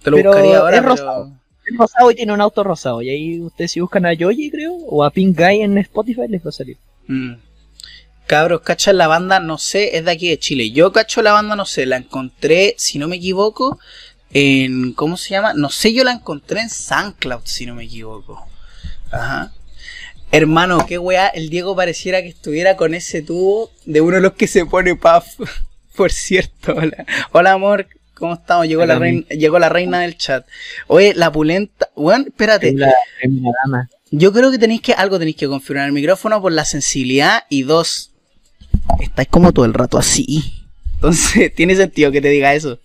[0.03, 1.33] Te lo Pero buscaría ahora, es pero- rosado.
[1.67, 3.03] Es rosado y tiene un auto rosado.
[3.03, 4.73] Y ahí ustedes si buscan a Yoyi, creo.
[4.75, 6.79] O a Pink Guy en Spotify les va a salir.
[7.07, 7.35] Mm.
[8.27, 9.41] Cabros, ¿cachan la banda?
[9.41, 10.71] No sé, es de aquí de Chile.
[10.71, 13.79] Yo cacho la banda, no sé, la encontré, si no me equivoco,
[14.33, 14.93] en.
[14.93, 15.55] ¿Cómo se llama?
[15.55, 18.47] No sé, yo la encontré en SoundCloud, si no me equivoco.
[19.11, 19.53] Ajá.
[20.33, 24.35] Hermano, qué weá, el Diego pareciera que estuviera con ese tubo de uno de los
[24.35, 25.41] que se pone puff.
[25.97, 27.05] Por cierto, hola.
[27.33, 28.69] Hola, amor, ¿cómo estamos?
[28.69, 30.47] Llegó, la reina, llegó la reina del chat.
[30.87, 31.91] Oye, la pulenta.
[31.97, 32.69] Weón, espérate.
[32.69, 33.91] Es la, es una dama.
[34.13, 37.63] Yo creo que tenéis que algo tenéis que configurar el micrófono por la sensibilidad y
[37.63, 38.13] dos,
[39.01, 40.67] estáis como todo el rato así.
[40.95, 42.79] Entonces, tiene sentido que te diga eso.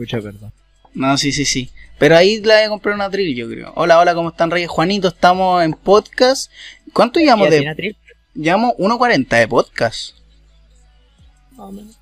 [0.00, 0.50] Mucha perdón.
[0.94, 1.68] No, sí, sí, sí.
[1.98, 3.70] Pero ahí la voy a comprar una drill, yo creo.
[3.76, 4.70] Hola, hola, ¿cómo están, Reyes?
[4.70, 6.50] Juanito, estamos en podcast.
[6.94, 7.96] ¿Cuánto llevamos ¿Y de...?
[8.32, 10.14] Llevamos 1.40 de podcast.
[11.50, 11.98] Más o menos.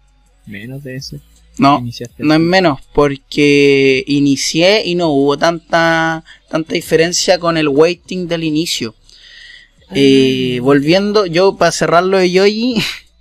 [0.47, 1.21] Menos de ese.
[1.59, 2.23] No, Iniciaste.
[2.23, 8.45] no es menos, porque inicié y no hubo tanta, tanta diferencia con el waiting del
[8.45, 8.95] inicio.
[9.93, 12.77] Eh, volviendo, yo para cerrarlo de Yoyi,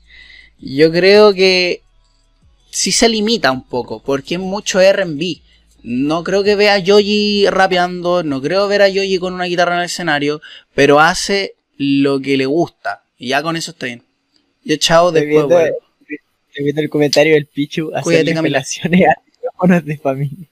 [0.60, 1.82] yo creo que
[2.78, 5.41] sí se limita un poco, porque es mucho RB.
[5.82, 9.74] No creo que vea a Yoyi rapeando, no creo ver a Yoyi con una guitarra
[9.74, 10.41] en el escenario,
[10.76, 13.02] pero hace lo que le gusta.
[13.18, 14.04] Y ya con eso está bien.
[14.64, 18.60] Yo chao Estoy después, viendo, estoy viendo el comentario del Pichu hacerle Camila.
[18.60, 20.48] apelaciones a micrófonos de familia.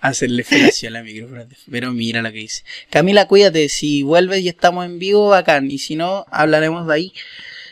[0.00, 1.44] Hacerle felación a la micrófono.
[1.70, 2.64] Pero mira lo que dice.
[2.88, 3.68] Camila, cuídate.
[3.68, 5.70] Si vuelves y estamos en vivo, bacán.
[5.70, 7.12] Y si no, hablaremos de ahí.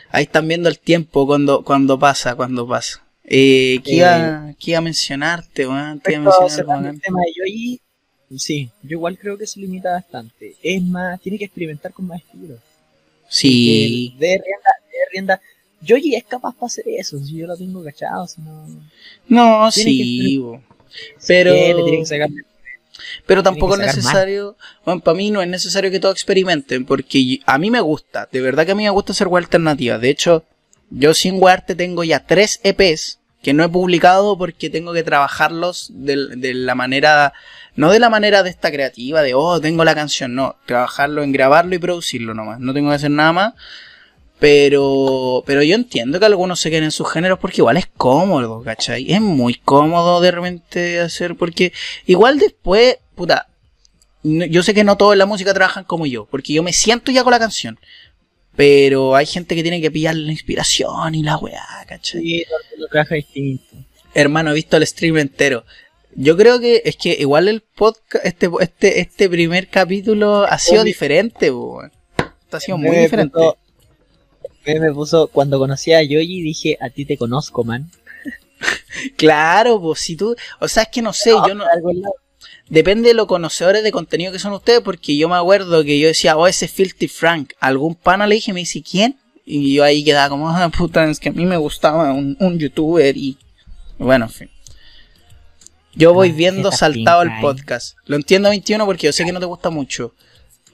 [0.09, 3.03] Ahí están viendo el tiempo cuando, cuando pasa, cuando pasa.
[3.31, 5.99] Eh, ¿qué, iba, qué iba a mencionarte, weón?
[5.99, 7.79] ¿Qué iba a mencionar, el tema de Yoyi,
[8.35, 10.55] sí, yo igual creo que se limita bastante.
[10.63, 12.59] Es más, tiene que experimentar con más estilos.
[13.27, 14.15] Sí.
[14.17, 15.41] De rienda, de rienda.
[15.81, 18.67] Yoyi es capaz para hacer eso, si yo lo tengo cachado, si no...
[19.27, 20.43] No, Tiene sí.
[21.27, 22.29] Pero, Sí, le tiene que sacar
[23.25, 27.57] pero tampoco es necesario, bueno, para mí no es necesario que todos experimenten, porque a
[27.57, 29.97] mí me gusta, de verdad que a mí me gusta hacer web alternativa.
[29.97, 30.43] De hecho,
[30.89, 35.91] yo sin Warte tengo ya tres EPs que no he publicado porque tengo que trabajarlos
[35.93, 37.33] de, la manera,
[37.75, 41.31] no de la manera de esta creativa, de oh, tengo la canción, no, trabajarlo en
[41.31, 43.53] grabarlo y producirlo nomás, no tengo que hacer nada más.
[44.39, 48.63] Pero, pero yo entiendo que algunos se queden en sus géneros porque igual es cómodo,
[48.63, 49.11] ¿cachai?
[49.11, 51.73] Es muy cómodo de repente hacer, porque
[52.05, 53.49] igual después, puta,
[54.23, 57.11] yo sé que no todos en la música trabajan como yo, porque yo me siento
[57.11, 57.79] ya con la canción.
[58.59, 62.21] Pero hay gente que tiene que pillar la inspiración y la weá, ¿cachai?
[62.21, 63.77] Sí, el mundo trabaja distinto.
[64.13, 65.63] Hermano, he visto el stream entero.
[66.13, 70.81] Yo creo que es que igual el podcast, este, este, este primer capítulo ha sido
[70.81, 70.89] Obvio.
[70.89, 71.89] diferente, weón.
[72.51, 73.39] Ha sido muy diferente.
[74.65, 77.89] me- puso, cuando conocí a Yoji, dije, a ti te conozco, man.
[79.15, 81.91] Claro, pues si tú, o sea, es que no sé, yo no, Algo.
[82.69, 86.07] Depende de los conocedores de contenido que son ustedes, porque yo me acuerdo que yo
[86.07, 89.17] decía, oh, ese Filthy Frank, algún pana le dije, me dice, ¿quién?
[89.45, 92.59] Y yo ahí quedaba como, ah, puta, es que a mí me gustaba un, un
[92.59, 93.37] youtuber y,
[93.97, 94.49] bueno, en fin.
[95.95, 97.97] Yo voy viendo saltado el podcast.
[98.05, 100.13] Lo entiendo 21 porque yo sé que no te gusta mucho.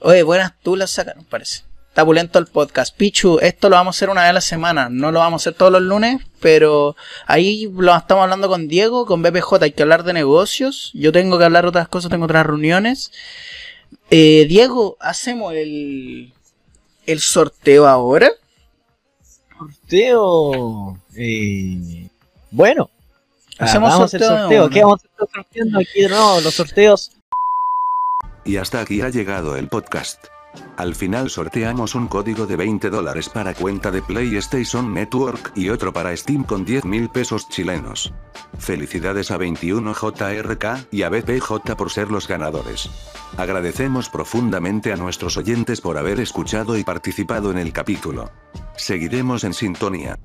[0.00, 1.62] Oye, buenas tú las sacaron, parece.
[1.96, 2.94] Está pulento el podcast.
[2.94, 4.90] Pichu, esto lo vamos a hacer una vez a la semana.
[4.90, 6.94] No lo vamos a hacer todos los lunes, pero
[7.26, 9.62] ahí lo estamos hablando con Diego, con BPJ.
[9.62, 10.90] Hay que hablar de negocios.
[10.92, 13.12] Yo tengo que hablar otras cosas, tengo otras reuniones.
[14.10, 16.34] Eh, Diego, ¿hacemos el,
[17.06, 18.30] el sorteo ahora?
[19.56, 20.98] Sorteo.
[21.16, 22.10] Eh,
[22.50, 22.90] bueno.
[23.58, 24.68] Hacemos Hagamos el sorteo sorteo.
[24.68, 26.40] ¿Qué vamos a estar sorteando aquí de nuevo?
[26.42, 27.12] Los sorteos.
[28.44, 30.26] Y hasta aquí ha llegado el podcast.
[30.76, 35.92] Al final sorteamos un código de 20 dólares para cuenta de PlayStation Network y otro
[35.92, 38.12] para Steam con 10 mil pesos chilenos.
[38.58, 42.90] Felicidades a 21JRK y a BPJ por ser los ganadores.
[43.38, 48.30] Agradecemos profundamente a nuestros oyentes por haber escuchado y participado en el capítulo.
[48.76, 50.18] Seguiremos en sintonía.